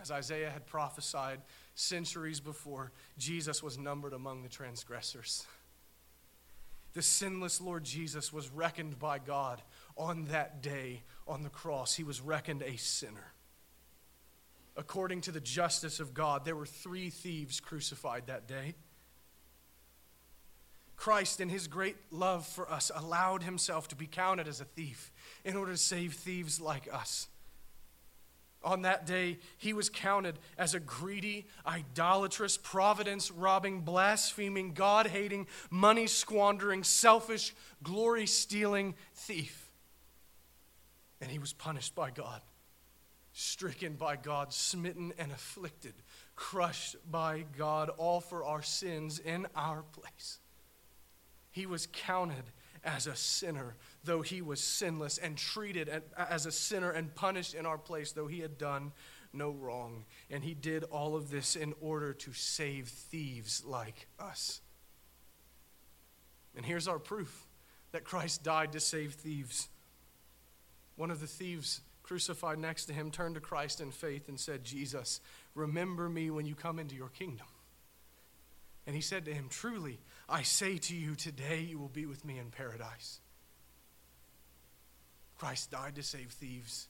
As 0.00 0.10
Isaiah 0.10 0.50
had 0.50 0.66
prophesied 0.66 1.38
centuries 1.76 2.40
before, 2.40 2.90
Jesus 3.16 3.62
was 3.62 3.78
numbered 3.78 4.12
among 4.12 4.42
the 4.42 4.48
transgressors. 4.48 5.46
The 6.94 7.02
sinless 7.02 7.60
Lord 7.60 7.84
Jesus 7.84 8.32
was 8.32 8.50
reckoned 8.50 8.98
by 8.98 9.20
God 9.20 9.62
on 9.96 10.24
that 10.32 10.62
day 10.62 11.04
on 11.28 11.44
the 11.44 11.48
cross. 11.48 11.94
He 11.94 12.02
was 12.02 12.20
reckoned 12.20 12.62
a 12.62 12.76
sinner. 12.76 13.31
According 14.76 15.20
to 15.22 15.32
the 15.32 15.40
justice 15.40 16.00
of 16.00 16.14
God, 16.14 16.44
there 16.44 16.56
were 16.56 16.66
three 16.66 17.10
thieves 17.10 17.60
crucified 17.60 18.26
that 18.26 18.48
day. 18.48 18.74
Christ, 20.96 21.40
in 21.40 21.48
his 21.48 21.66
great 21.66 21.96
love 22.10 22.46
for 22.46 22.70
us, 22.70 22.90
allowed 22.94 23.42
himself 23.42 23.88
to 23.88 23.96
be 23.96 24.06
counted 24.06 24.46
as 24.46 24.60
a 24.60 24.64
thief 24.64 25.10
in 25.44 25.56
order 25.56 25.72
to 25.72 25.78
save 25.78 26.14
thieves 26.14 26.60
like 26.60 26.88
us. 26.92 27.26
On 28.64 28.82
that 28.82 29.06
day, 29.06 29.38
he 29.58 29.72
was 29.72 29.90
counted 29.90 30.38
as 30.56 30.74
a 30.74 30.80
greedy, 30.80 31.46
idolatrous, 31.66 32.56
providence 32.56 33.30
robbing, 33.30 33.80
blaspheming, 33.80 34.72
God 34.72 35.08
hating, 35.08 35.48
money 35.70 36.06
squandering, 36.06 36.84
selfish, 36.84 37.54
glory 37.82 38.26
stealing 38.26 38.94
thief. 39.14 39.70
And 41.20 41.30
he 41.30 41.40
was 41.40 41.52
punished 41.52 41.94
by 41.94 42.10
God, 42.10 42.40
stricken 43.32 43.94
by 43.94 44.16
God, 44.16 44.52
smitten 44.52 45.12
and 45.18 45.32
afflicted, 45.32 45.94
crushed 46.36 46.96
by 47.10 47.44
God, 47.56 47.88
all 47.90 48.20
for 48.20 48.44
our 48.44 48.62
sins 48.62 49.18
in 49.18 49.46
our 49.56 49.82
place. 49.92 50.38
He 51.50 51.66
was 51.66 51.88
counted 51.92 52.44
as 52.84 53.06
a 53.06 53.14
sinner, 53.14 53.76
though 54.04 54.22
he 54.22 54.42
was 54.42 54.60
sinless, 54.60 55.18
and 55.18 55.36
treated 55.36 56.02
as 56.16 56.46
a 56.46 56.52
sinner 56.52 56.90
and 56.90 57.14
punished 57.14 57.54
in 57.54 57.66
our 57.66 57.78
place, 57.78 58.12
though 58.12 58.26
he 58.26 58.40
had 58.40 58.58
done 58.58 58.92
no 59.32 59.50
wrong. 59.50 60.04
And 60.30 60.42
he 60.42 60.54
did 60.54 60.84
all 60.84 61.14
of 61.14 61.30
this 61.30 61.56
in 61.56 61.74
order 61.80 62.12
to 62.12 62.32
save 62.32 62.88
thieves 62.88 63.64
like 63.64 64.08
us. 64.18 64.60
And 66.56 66.66
here's 66.66 66.88
our 66.88 66.98
proof 66.98 67.46
that 67.92 68.04
Christ 68.04 68.42
died 68.42 68.72
to 68.72 68.80
save 68.80 69.14
thieves. 69.14 69.68
One 70.96 71.10
of 71.10 71.20
the 71.20 71.26
thieves 71.26 71.80
crucified 72.12 72.58
next 72.58 72.84
to 72.84 72.92
him 72.92 73.10
turned 73.10 73.36
to 73.36 73.40
Christ 73.40 73.80
in 73.80 73.90
faith 73.90 74.28
and 74.28 74.38
said, 74.38 74.64
Jesus, 74.64 75.22
remember 75.54 76.10
me 76.10 76.30
when 76.30 76.44
you 76.44 76.54
come 76.54 76.78
into 76.78 76.94
your 76.94 77.08
kingdom. 77.08 77.46
And 78.86 78.94
he 78.94 79.00
said 79.00 79.24
to 79.24 79.32
him, 79.32 79.46
Truly, 79.48 79.98
I 80.28 80.42
say 80.42 80.76
to 80.76 80.94
you, 80.94 81.14
today 81.14 81.60
you 81.60 81.78
will 81.78 81.88
be 81.88 82.04
with 82.04 82.22
me 82.22 82.38
in 82.38 82.50
paradise. 82.50 83.20
Christ 85.38 85.70
died 85.70 85.94
to 85.94 86.02
save 86.02 86.32
thieves. 86.32 86.86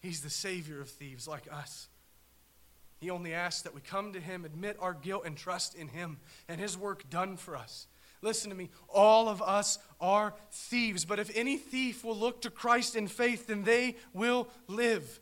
He's 0.00 0.22
the 0.22 0.30
Savior 0.30 0.80
of 0.80 0.88
thieves 0.88 1.28
like 1.28 1.46
us. 1.52 1.88
He 3.00 3.10
only 3.10 3.34
asks 3.34 3.60
that 3.62 3.74
we 3.74 3.82
come 3.82 4.14
to 4.14 4.20
Him, 4.20 4.46
admit 4.46 4.78
our 4.80 4.94
guilt, 4.94 5.24
and 5.26 5.36
trust 5.36 5.74
in 5.74 5.88
Him 5.88 6.16
and 6.48 6.58
His 6.58 6.78
work 6.78 7.10
done 7.10 7.36
for 7.36 7.54
us. 7.54 7.86
Listen 8.24 8.48
to 8.48 8.56
me. 8.56 8.70
All 8.88 9.28
of 9.28 9.42
us 9.42 9.78
are 10.00 10.34
thieves, 10.50 11.04
but 11.04 11.18
if 11.18 11.30
any 11.36 11.58
thief 11.58 12.02
will 12.02 12.16
look 12.16 12.40
to 12.40 12.50
Christ 12.50 12.96
in 12.96 13.06
faith, 13.06 13.48
then 13.48 13.64
they 13.64 13.96
will 14.14 14.48
live. 14.66 15.20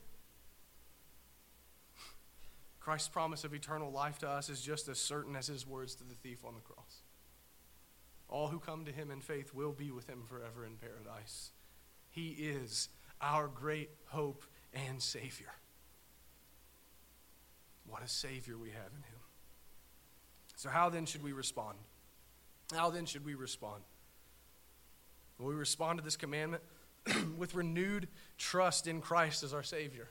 Christ's 2.78 3.08
promise 3.08 3.42
of 3.42 3.54
eternal 3.54 3.90
life 3.90 4.18
to 4.20 4.28
us 4.28 4.48
is 4.48 4.60
just 4.60 4.88
as 4.88 4.98
certain 4.98 5.34
as 5.34 5.48
his 5.48 5.66
words 5.66 5.96
to 5.96 6.04
the 6.04 6.14
thief 6.14 6.44
on 6.44 6.54
the 6.54 6.60
cross. 6.60 7.02
All 8.28 8.48
who 8.48 8.60
come 8.60 8.84
to 8.84 8.92
him 8.92 9.10
in 9.10 9.20
faith 9.20 9.52
will 9.52 9.72
be 9.72 9.90
with 9.90 10.08
him 10.08 10.22
forever 10.24 10.64
in 10.64 10.76
paradise. 10.76 11.50
He 12.10 12.28
is 12.28 12.88
our 13.20 13.48
great 13.48 13.90
hope 14.06 14.44
and 14.72 15.02
Savior. 15.02 15.52
What 17.86 18.02
a 18.02 18.08
Savior 18.08 18.56
we 18.56 18.70
have 18.70 18.92
in 18.96 19.02
him. 19.02 19.20
So, 20.54 20.68
how 20.68 20.88
then 20.88 21.04
should 21.04 21.24
we 21.24 21.32
respond? 21.32 21.78
How 22.72 22.90
then 22.90 23.06
should 23.06 23.24
we 23.24 23.34
respond? 23.34 23.82
Will 25.38 25.48
we 25.48 25.54
respond 25.54 25.98
to 25.98 26.04
this 26.04 26.16
commandment 26.16 26.62
with 27.36 27.54
renewed 27.54 28.08
trust 28.38 28.86
in 28.86 29.00
Christ 29.00 29.42
as 29.42 29.52
our 29.52 29.62
Savior? 29.62 30.08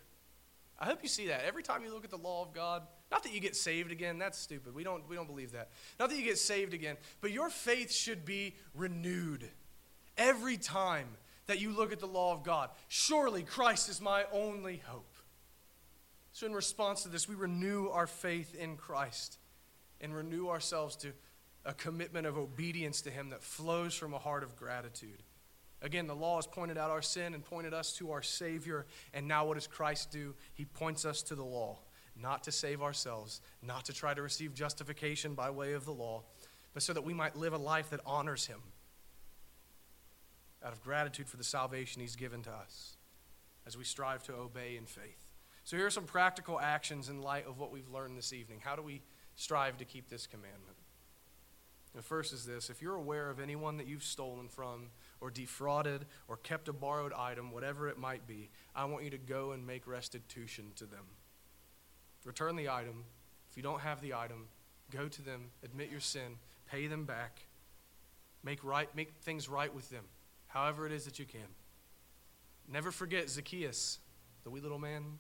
I 0.79 0.85
hope 0.85 0.99
you 1.03 1.09
see 1.09 1.27
that. 1.27 1.45
Every 1.45 1.61
time 1.61 1.83
you 1.83 1.93
look 1.93 2.03
at 2.03 2.09
the 2.09 2.17
law 2.17 2.41
of 2.41 2.53
God, 2.53 2.81
not 3.11 3.23
that 3.23 3.33
you 3.33 3.39
get 3.39 3.55
saved 3.55 3.91
again, 3.91 4.17
that's 4.17 4.37
stupid. 4.37 4.73
We 4.73 4.83
don't, 4.83 5.07
we 5.07 5.15
don't 5.15 5.27
believe 5.27 5.51
that. 5.51 5.69
Not 5.99 6.09
that 6.09 6.17
you 6.17 6.23
get 6.23 6.39
saved 6.39 6.73
again, 6.73 6.97
but 7.21 7.31
your 7.31 7.49
faith 7.49 7.91
should 7.91 8.25
be 8.25 8.55
renewed 8.73 9.47
every 10.17 10.57
time 10.57 11.07
that 11.45 11.61
you 11.61 11.71
look 11.71 11.91
at 11.91 11.99
the 11.99 12.07
law 12.07 12.33
of 12.33 12.43
God. 12.43 12.69
Surely 12.87 13.43
Christ 13.43 13.89
is 13.89 14.01
my 14.01 14.23
only 14.31 14.81
hope. 14.85 15.13
So, 16.33 16.47
in 16.47 16.53
response 16.53 17.03
to 17.03 17.09
this, 17.09 17.27
we 17.27 17.35
renew 17.35 17.89
our 17.89 18.07
faith 18.07 18.55
in 18.55 18.77
Christ 18.77 19.37
and 19.99 20.15
renew 20.15 20.47
ourselves 20.47 20.95
to 20.97 21.11
a 21.65 21.73
commitment 21.73 22.25
of 22.25 22.37
obedience 22.37 23.01
to 23.01 23.11
Him 23.11 23.29
that 23.29 23.43
flows 23.43 23.93
from 23.93 24.13
a 24.13 24.19
heart 24.19 24.43
of 24.43 24.55
gratitude. 24.55 25.23
Again, 25.81 26.07
the 26.07 26.15
law 26.15 26.35
has 26.35 26.45
pointed 26.45 26.77
out 26.77 26.91
our 26.91 27.01
sin 27.01 27.33
and 27.33 27.43
pointed 27.43 27.73
us 27.73 27.93
to 27.93 28.11
our 28.11 28.21
Savior. 28.21 28.85
And 29.13 29.27
now, 29.27 29.45
what 29.45 29.55
does 29.55 29.67
Christ 29.67 30.11
do? 30.11 30.35
He 30.53 30.65
points 30.65 31.05
us 31.05 31.23
to 31.23 31.35
the 31.35 31.43
law, 31.43 31.79
not 32.15 32.43
to 32.43 32.51
save 32.51 32.81
ourselves, 32.81 33.41
not 33.63 33.85
to 33.85 33.93
try 33.93 34.13
to 34.13 34.21
receive 34.21 34.53
justification 34.53 35.33
by 35.33 35.49
way 35.49 35.73
of 35.73 35.85
the 35.85 35.93
law, 35.93 36.23
but 36.73 36.83
so 36.83 36.93
that 36.93 37.03
we 37.03 37.13
might 37.13 37.35
live 37.35 37.53
a 37.53 37.57
life 37.57 37.89
that 37.89 37.99
honors 38.05 38.45
Him 38.45 38.59
out 40.63 40.73
of 40.73 40.83
gratitude 40.83 41.27
for 41.27 41.37
the 41.37 41.43
salvation 41.43 42.01
He's 42.01 42.15
given 42.15 42.43
to 42.43 42.51
us 42.51 42.97
as 43.65 43.75
we 43.75 43.83
strive 43.83 44.21
to 44.23 44.33
obey 44.33 44.77
in 44.77 44.85
faith. 44.85 45.17
So, 45.63 45.77
here 45.77 45.87
are 45.87 45.91
some 45.91 46.05
practical 46.05 46.59
actions 46.59 47.09
in 47.09 47.21
light 47.21 47.47
of 47.47 47.57
what 47.57 47.71
we've 47.71 47.89
learned 47.89 48.17
this 48.17 48.33
evening. 48.33 48.59
How 48.63 48.75
do 48.75 48.83
we 48.83 49.01
strive 49.35 49.77
to 49.77 49.85
keep 49.85 50.09
this 50.09 50.27
commandment? 50.27 50.77
The 51.95 52.01
first 52.01 52.31
is 52.33 52.45
this 52.45 52.69
if 52.69 52.81
you're 52.81 52.95
aware 52.95 53.29
of 53.29 53.39
anyone 53.39 53.77
that 53.77 53.87
you've 53.87 54.03
stolen 54.03 54.47
from, 54.47 54.89
or 55.19 55.29
defrauded, 55.29 56.05
or 56.27 56.37
kept 56.37 56.67
a 56.67 56.73
borrowed 56.73 57.13
item, 57.13 57.51
whatever 57.51 57.89
it 57.89 57.97
might 57.97 58.25
be, 58.27 58.49
I 58.75 58.85
want 58.85 59.03
you 59.03 59.09
to 59.09 59.17
go 59.17 59.51
and 59.51 59.67
make 59.67 59.87
restitution 59.87 60.71
to 60.77 60.85
them. 60.85 61.05
Return 62.23 62.55
the 62.55 62.69
item. 62.69 63.03
If 63.49 63.57
you 63.57 63.63
don't 63.63 63.81
have 63.81 64.01
the 64.01 64.13
item, 64.13 64.47
go 64.91 65.07
to 65.07 65.21
them, 65.21 65.49
admit 65.63 65.91
your 65.91 65.99
sin, 65.99 66.37
pay 66.69 66.87
them 66.87 67.03
back, 67.03 67.41
make, 68.43 68.63
right, 68.63 68.93
make 68.95 69.13
things 69.21 69.49
right 69.49 69.73
with 69.73 69.89
them, 69.89 70.05
however 70.47 70.85
it 70.85 70.93
is 70.93 71.05
that 71.05 71.19
you 71.19 71.25
can. 71.25 71.41
Never 72.71 72.91
forget 72.91 73.29
Zacchaeus, 73.29 73.99
the 74.43 74.49
wee 74.49 74.61
little 74.61 74.79
man. 74.79 75.19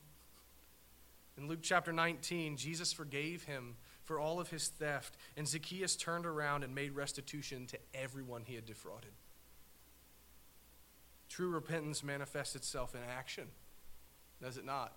In 1.37 1.47
Luke 1.47 1.59
chapter 1.61 1.91
19, 1.91 2.55
Jesus 2.55 2.93
forgave 2.93 3.43
him 3.43 3.75
for 4.11 4.19
all 4.19 4.41
of 4.41 4.49
his 4.49 4.67
theft, 4.67 5.15
and 5.37 5.47
Zacchaeus 5.47 5.95
turned 5.95 6.25
around 6.25 6.65
and 6.65 6.75
made 6.75 6.93
restitution 6.93 7.65
to 7.67 7.79
everyone 7.93 8.43
he 8.43 8.55
had 8.55 8.65
defrauded. 8.65 9.13
True 11.29 11.47
repentance 11.47 12.03
manifests 12.03 12.57
itself 12.57 12.93
in 12.93 12.99
action, 13.09 13.47
does 14.41 14.57
it 14.57 14.65
not? 14.65 14.91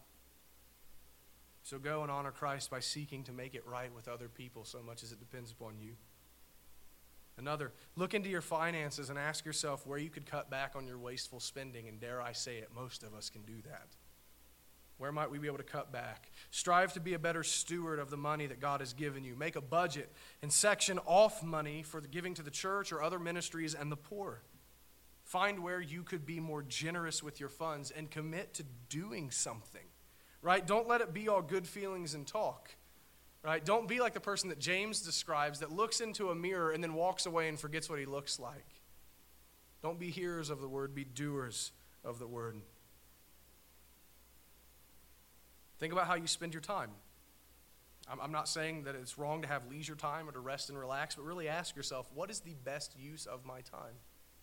So 1.63 1.79
go 1.79 2.03
and 2.03 2.11
honor 2.11 2.33
Christ 2.33 2.73
by 2.73 2.81
seeking 2.81 3.23
to 3.23 3.33
make 3.33 3.55
it 3.55 3.63
right 3.69 3.95
with 3.95 4.09
other 4.09 4.27
people 4.27 4.65
so 4.65 4.83
much 4.83 5.05
as 5.05 5.13
it 5.13 5.21
depends 5.21 5.53
upon 5.53 5.75
you. 5.79 5.93
Another, 7.39 7.71
look 7.95 8.15
into 8.15 8.29
your 8.29 8.41
finances 8.41 9.11
and 9.11 9.19
ask 9.19 9.45
yourself 9.45 9.87
where 9.87 9.97
you 9.99 10.11
could 10.11 10.27
cut 10.27 10.51
back 10.51 10.73
on 10.75 10.89
your 10.89 10.99
wasteful 10.99 11.39
spending, 11.39 11.87
and 11.87 12.01
dare 12.01 12.21
I 12.21 12.33
say 12.33 12.57
it, 12.57 12.71
most 12.75 13.05
of 13.05 13.15
us 13.15 13.31
can 13.31 13.43
do 13.43 13.63
that. 13.65 13.87
Where 14.97 15.11
might 15.11 15.31
we 15.31 15.39
be 15.39 15.49
able 15.49 15.59
to 15.59 15.65
cut 15.65 15.93
back? 15.93 16.31
Strive 16.51 16.93
to 16.93 17.01
be 17.01 17.15
a 17.15 17.19
better 17.19 17.43
steward 17.43 17.99
of 17.99 18.11
the 18.11 18.17
money 18.17 18.47
that 18.47 18.61
God 18.61 18.81
has 18.81 18.93
given 18.93 19.25
you. 19.25 19.35
Make 19.35 19.57
a 19.57 19.61
budget 19.61 20.13
and 20.41 20.53
section 20.53 21.01
off 21.05 21.43
money 21.43 21.83
for 21.83 22.01
giving 22.01 22.35
to 22.35 22.43
the 22.43 22.51
church 22.51 22.93
or 22.93 23.03
other 23.03 23.19
ministries 23.19 23.75
and 23.75 23.91
the 23.91 23.97
poor. 23.97 24.43
Find 25.25 25.61
where 25.61 25.81
you 25.81 26.03
could 26.03 26.25
be 26.25 26.39
more 26.39 26.63
generous 26.63 27.23
with 27.23 27.41
your 27.41 27.49
funds 27.49 27.91
and 27.91 28.11
commit 28.11 28.55
to 28.55 28.65
doing 28.89 29.31
something. 29.31 29.87
Right? 30.43 30.65
Don't 30.65 30.87
let 30.87 31.01
it 31.01 31.13
be 31.13 31.29
all 31.29 31.43
good 31.43 31.67
feelings 31.67 32.15
and 32.15 32.27
talk. 32.27 32.71
Right? 33.43 33.65
Don't 33.65 33.89
be 33.89 34.01
like 34.01 34.15
the 34.15 34.21
person 34.21 34.49
that 34.51 34.59
James 34.59 35.01
describes 35.01 35.61
that 35.61 35.73
looks 35.73 36.01
into 36.01 36.31
a 36.31 36.35
mirror 36.35 36.71
and 36.71 36.85
then 36.85 36.95
walks 36.95 37.27
away 37.27 37.49
and 37.49 37.59
forgets 37.59 37.91
what 37.91 37.99
he 37.99 38.07
looks 38.07 38.39
like. 38.39 38.81
Don't 39.83 39.99
be 39.99 40.11
hearers 40.11 40.51
of 40.51 40.61
the 40.61 40.69
word, 40.69 40.95
be 40.95 41.05
doers 41.05 41.73
of 42.05 42.19
the 42.19 42.27
word. 42.27 42.61
Think 45.79 45.93
about 45.93 46.07
how 46.07 46.15
you 46.15 46.27
spend 46.27 46.55
your 46.55 46.61
time. 46.61 46.91
I'm 48.21 48.33
not 48.33 48.49
saying 48.49 48.85
that 48.85 48.95
it's 48.95 49.19
wrong 49.19 49.43
to 49.43 49.49
have 49.49 49.67
leisure 49.71 49.95
time 49.95 50.29
or 50.29 50.33
to 50.33 50.41
rest 50.41 50.69
and 50.69 50.79
relax, 50.79 51.15
but 51.15 51.25
really 51.25 51.49
ask 51.49 51.75
yourself, 51.75 52.07
what 52.15 52.31
is 52.31 52.41
the 52.41 52.55
best 52.63 52.95
use 52.99 53.25
of 53.25 53.47
my 53.47 53.63
time? 53.63 53.95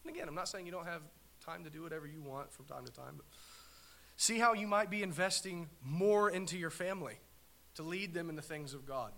And 0.04 0.16
again, 0.16 0.28
I'm 0.28 0.34
not 0.34 0.48
saying 0.48 0.66
you 0.66 0.72
don't 0.72 0.88
have 0.88 1.04
time 1.46 1.64
to 1.64 1.70
do 1.70 1.84
whatever 1.84 2.08
you 2.08 2.22
want 2.22 2.52
from 2.52 2.66
time 2.66 2.86
to 2.86 2.92
time, 2.92 3.14
but 3.18 3.26
see 4.18 4.40
how 4.40 4.54
you 4.54 4.66
might 4.66 4.90
be 4.90 5.04
investing 5.04 5.70
more 5.84 6.30
into 6.30 6.58
your 6.58 6.72
family 6.72 7.20
to 7.76 7.84
lead 7.84 8.16
them 8.16 8.30
in 8.30 8.36
the 8.36 8.42
things 8.42 8.74
of 8.74 8.86
God. 8.86 9.12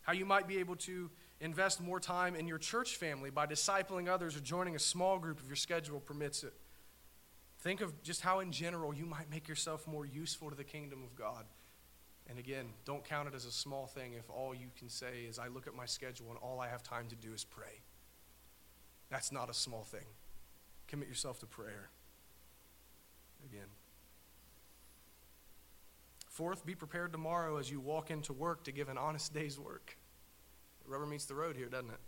How 0.00 0.14
you 0.14 0.24
might 0.24 0.48
be 0.48 0.58
able 0.58 0.76
to 0.76 1.10
invest 1.40 1.80
more 1.82 2.00
time 2.00 2.34
in 2.34 2.46
your 2.46 2.58
church 2.58 2.96
family 2.96 3.28
by 3.28 3.46
discipling 3.46 4.08
others 4.08 4.34
or 4.34 4.40
joining 4.40 4.74
a 4.76 4.78
small 4.78 5.18
group 5.18 5.40
if 5.42 5.46
your 5.46 5.56
schedule 5.56 6.00
permits 6.00 6.42
it. 6.42 6.54
Think 7.58 7.82
of 7.82 8.02
just 8.02 8.22
how, 8.22 8.40
in 8.40 8.50
general, 8.50 8.94
you 8.94 9.04
might 9.04 9.30
make 9.30 9.46
yourself 9.46 9.86
more 9.86 10.06
useful 10.06 10.48
to 10.48 10.56
the 10.56 10.64
kingdom 10.64 11.02
of 11.02 11.14
God. 11.14 11.44
And 12.30 12.38
again, 12.38 12.66
don't 12.84 13.04
count 13.04 13.26
it 13.26 13.34
as 13.34 13.44
a 13.44 13.50
small 13.50 13.88
thing 13.88 14.12
if 14.12 14.30
all 14.30 14.54
you 14.54 14.68
can 14.78 14.88
say 14.88 15.24
is, 15.28 15.40
I 15.40 15.48
look 15.48 15.66
at 15.66 15.74
my 15.74 15.84
schedule 15.84 16.28
and 16.30 16.38
all 16.38 16.60
I 16.60 16.68
have 16.68 16.80
time 16.80 17.08
to 17.08 17.16
do 17.16 17.34
is 17.34 17.42
pray. 17.42 17.82
That's 19.10 19.32
not 19.32 19.50
a 19.50 19.54
small 19.54 19.82
thing. 19.82 20.06
Commit 20.86 21.08
yourself 21.08 21.40
to 21.40 21.46
prayer. 21.46 21.90
Again. 23.44 23.66
Fourth, 26.28 26.64
be 26.64 26.76
prepared 26.76 27.10
tomorrow 27.10 27.56
as 27.56 27.68
you 27.68 27.80
walk 27.80 28.12
into 28.12 28.32
work 28.32 28.62
to 28.64 28.72
give 28.72 28.88
an 28.88 28.96
honest 28.96 29.34
day's 29.34 29.58
work. 29.58 29.98
Rubber 30.86 31.06
meets 31.06 31.24
the 31.24 31.34
road 31.34 31.56
here, 31.56 31.68
doesn't 31.68 31.90
it? 31.90 32.00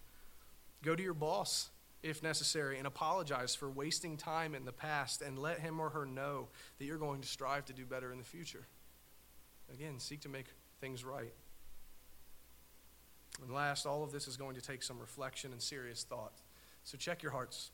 Go 0.85 0.95
to 0.95 1.03
your 1.03 1.15
boss 1.15 1.71
if 2.05 2.23
necessary 2.23 2.79
and 2.79 2.87
apologize 2.87 3.57
for 3.57 3.69
wasting 3.69 4.17
time 4.17 4.55
in 4.55 4.65
the 4.65 4.73
past 4.73 5.21
and 5.21 5.37
let 5.39 5.59
him 5.59 5.81
or 5.81 5.91
her 5.91 6.07
know 6.07 6.49
that 6.79 6.85
you're 6.85 6.99
going 6.99 7.21
to 7.23 7.29
strive 7.29 7.65
to 7.65 7.73
do 7.73 7.85
better 7.85 8.13
in 8.13 8.19
the 8.19 8.25
future. 8.25 8.67
Again, 9.73 9.99
seek 9.99 10.21
to 10.23 10.29
make 10.29 10.47
things 10.81 11.05
right. 11.05 11.33
And 13.43 13.53
last, 13.53 13.87
all 13.87 14.05
of 14.05 14.13
this 14.13 14.29
is 14.29 14.37
going 14.37 14.55
to 14.57 14.61
take 14.61 14.83
some 14.83 14.99
reflection 14.99 15.53
and 15.53 15.63
serious 15.63 16.05
thought. 16.05 16.33
So 16.85 16.99
check 16.99 17.23
your 17.23 17.33
hearts. 17.33 17.71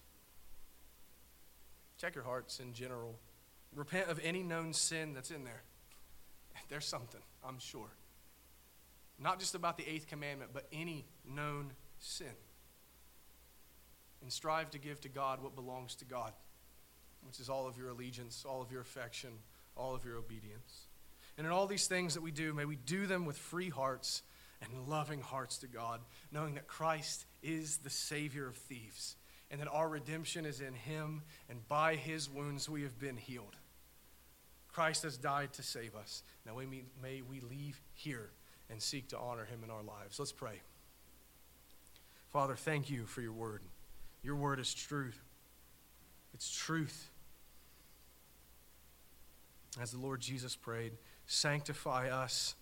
Check 1.99 2.15
your 2.15 2.25
hearts 2.25 2.61
in 2.61 2.73
general. 2.73 3.19
Repent 3.75 4.09
of 4.09 4.21
any 4.23 4.43
known 4.43 4.73
sin 4.73 5.15
that's 5.15 5.31
in 5.31 5.45
there. 5.45 5.63
There's 6.69 6.87
something, 6.87 7.21
I'm 7.47 7.59
sure. 7.59 7.91
Not 9.19 9.41
just 9.41 9.55
about 9.55 9.77
the 9.77 9.89
eighth 9.89 10.07
commandment, 10.07 10.53
but 10.53 10.67
any 10.73 11.05
known 11.27 11.73
sin. 11.99 12.27
And 14.23 14.33
strive 14.33 14.71
to 14.71 14.79
give 14.79 15.01
to 15.01 15.09
God 15.09 15.43
what 15.43 15.57
belongs 15.57 15.97
to 15.97 16.05
God, 16.05 16.33
which 17.27 17.41
is 17.41 17.49
all 17.49 17.67
of 17.67 17.77
your 17.77 17.89
allegiance, 17.89 18.45
all 18.49 18.63
of 18.63 18.71
your 18.71 18.81
affection, 18.81 19.31
all 19.77 19.95
of 19.95 20.05
your 20.05 20.17
obedience. 20.17 20.88
And 21.39 21.47
in 21.47 21.53
all 21.53 21.67
these 21.67 21.87
things 21.87 22.15
that 22.15 22.21
we 22.21 22.33
do, 22.33 22.53
may 22.53 22.67
we 22.67 22.77
do 22.77 23.07
them 23.07 23.25
with 23.25 23.39
free 23.39 23.71
hearts 23.71 24.23
and 24.61 24.89
loving 24.89 25.21
hearts 25.21 25.59
to 25.59 25.69
God, 25.69 26.01
knowing 26.33 26.57
that 26.57 26.67
Christ 26.67 27.25
is 27.43 27.79
the 27.79 27.91
Savior 27.91 28.47
of 28.47 28.57
thieves 28.57 29.17
and 29.51 29.61
that 29.61 29.69
our 29.69 29.89
redemption 29.89 30.45
is 30.45 30.61
in 30.61 30.75
Him, 30.75 31.23
and 31.49 31.67
by 31.69 31.95
His 31.95 32.29
wounds 32.29 32.69
we 32.69 32.83
have 32.83 32.99
been 32.99 33.17
healed. 33.17 33.57
Christ 34.73 35.03
has 35.03 35.17
died 35.17 35.53
to 35.55 35.63
save 35.63 35.97
us. 35.97 36.23
Now 36.47 36.55
we 36.55 36.67
may, 36.67 36.83
may 37.03 37.23
we 37.23 37.41
leave 37.41 37.81
here 37.95 38.31
and 38.71 38.81
seek 38.81 39.09
to 39.09 39.19
honor 39.19 39.45
him 39.45 39.65
in 39.65 39.71
our 39.71 39.83
lives. 39.83 40.19
Let's 40.19 40.31
pray. 40.31 40.61
Father, 42.31 42.55
thank 42.55 42.91
you 42.91 43.07
for 43.07 43.23
your 43.23 43.33
word. 43.33 43.63
Your 44.23 44.37
word 44.37 44.61
is 44.61 44.73
truth. 44.73 45.19
It's 46.35 46.51
truth. 46.51 47.09
As 49.81 49.91
the 49.91 49.99
Lord 49.99 50.21
Jesus 50.21 50.55
prayed, 50.55 50.93
sanctify 51.29 52.09
us 52.11 52.57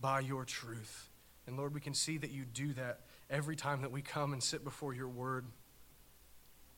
by 0.00 0.20
your 0.20 0.44
truth. 0.44 1.08
And 1.48 1.56
Lord, 1.56 1.74
we 1.74 1.80
can 1.80 1.94
see 1.94 2.18
that 2.18 2.30
you 2.30 2.44
do 2.44 2.72
that 2.74 3.00
every 3.28 3.56
time 3.56 3.82
that 3.82 3.90
we 3.90 4.02
come 4.02 4.32
and 4.32 4.40
sit 4.40 4.62
before 4.62 4.94
your 4.94 5.08
word. 5.08 5.46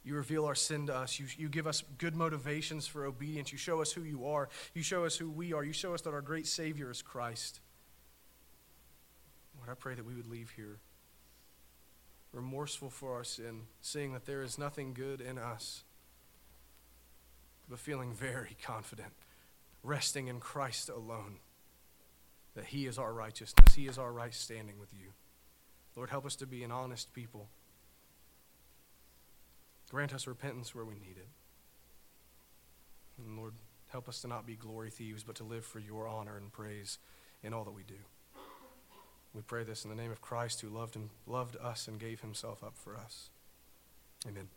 You 0.04 0.14
reveal 0.14 0.46
our 0.46 0.54
sin 0.54 0.86
to 0.86 0.94
us. 0.94 1.18
You, 1.18 1.26
you 1.36 1.50
give 1.50 1.66
us 1.66 1.82
good 1.98 2.14
motivations 2.14 2.86
for 2.86 3.04
obedience. 3.04 3.52
You 3.52 3.58
show 3.58 3.82
us 3.82 3.92
who 3.92 4.02
you 4.02 4.26
are. 4.26 4.48
You 4.72 4.82
show 4.82 5.04
us 5.04 5.16
who 5.16 5.28
we 5.28 5.52
are. 5.52 5.62
You 5.62 5.72
show 5.72 5.92
us 5.92 6.00
that 6.02 6.14
our 6.14 6.22
great 6.22 6.46
Savior 6.46 6.90
is 6.90 7.02
Christ. 7.02 7.60
Lord, 9.58 9.70
I 9.70 9.74
pray 9.74 9.94
that 9.94 10.04
we 10.04 10.14
would 10.14 10.30
leave 10.30 10.50
here 10.56 10.78
remorseful 12.34 12.90
for 12.90 13.14
our 13.14 13.24
sin, 13.24 13.62
seeing 13.80 14.12
that 14.12 14.26
there 14.26 14.42
is 14.42 14.58
nothing 14.58 14.92
good 14.92 15.20
in 15.20 15.38
us, 15.38 15.84
but 17.68 17.78
feeling 17.78 18.12
very 18.12 18.56
confident, 18.62 19.12
resting 19.84 20.26
in 20.26 20.40
Christ 20.40 20.88
alone, 20.88 21.36
that 22.54 22.64
He 22.64 22.86
is 22.86 22.98
our 22.98 23.12
righteousness, 23.12 23.74
He 23.74 23.86
is 23.86 23.98
our 23.98 24.12
right 24.12 24.34
standing 24.34 24.80
with 24.80 24.92
you. 24.92 25.12
Lord, 25.94 26.10
help 26.10 26.26
us 26.26 26.34
to 26.36 26.46
be 26.46 26.64
an 26.64 26.72
honest 26.72 27.12
people. 27.12 27.48
Grant 29.90 30.14
us 30.14 30.26
repentance 30.26 30.74
where 30.74 30.84
we 30.84 30.94
need 30.94 31.16
it. 31.16 31.28
And 33.18 33.36
Lord, 33.36 33.54
help 33.88 34.08
us 34.08 34.20
to 34.22 34.28
not 34.28 34.46
be 34.46 34.56
glory 34.56 34.90
thieves, 34.90 35.22
but 35.22 35.36
to 35.36 35.44
live 35.44 35.64
for 35.64 35.78
your 35.78 36.08
honor 36.08 36.36
and 36.36 36.50
praise 36.50 36.98
in 37.44 37.54
all 37.54 37.62
that 37.64 37.74
we 37.74 37.84
do. 37.84 37.94
We 39.34 39.42
pray 39.42 39.64
this 39.64 39.84
in 39.84 39.90
the 39.90 39.96
name 39.96 40.10
of 40.10 40.20
Christ 40.20 40.60
who 40.60 40.68
loved, 40.68 40.94
him, 40.94 41.10
loved 41.26 41.56
us 41.56 41.86
and 41.88 41.98
gave 41.98 42.20
himself 42.20 42.62
up 42.64 42.76
for 42.76 42.96
us. 42.96 43.30
Amen. 44.26 44.48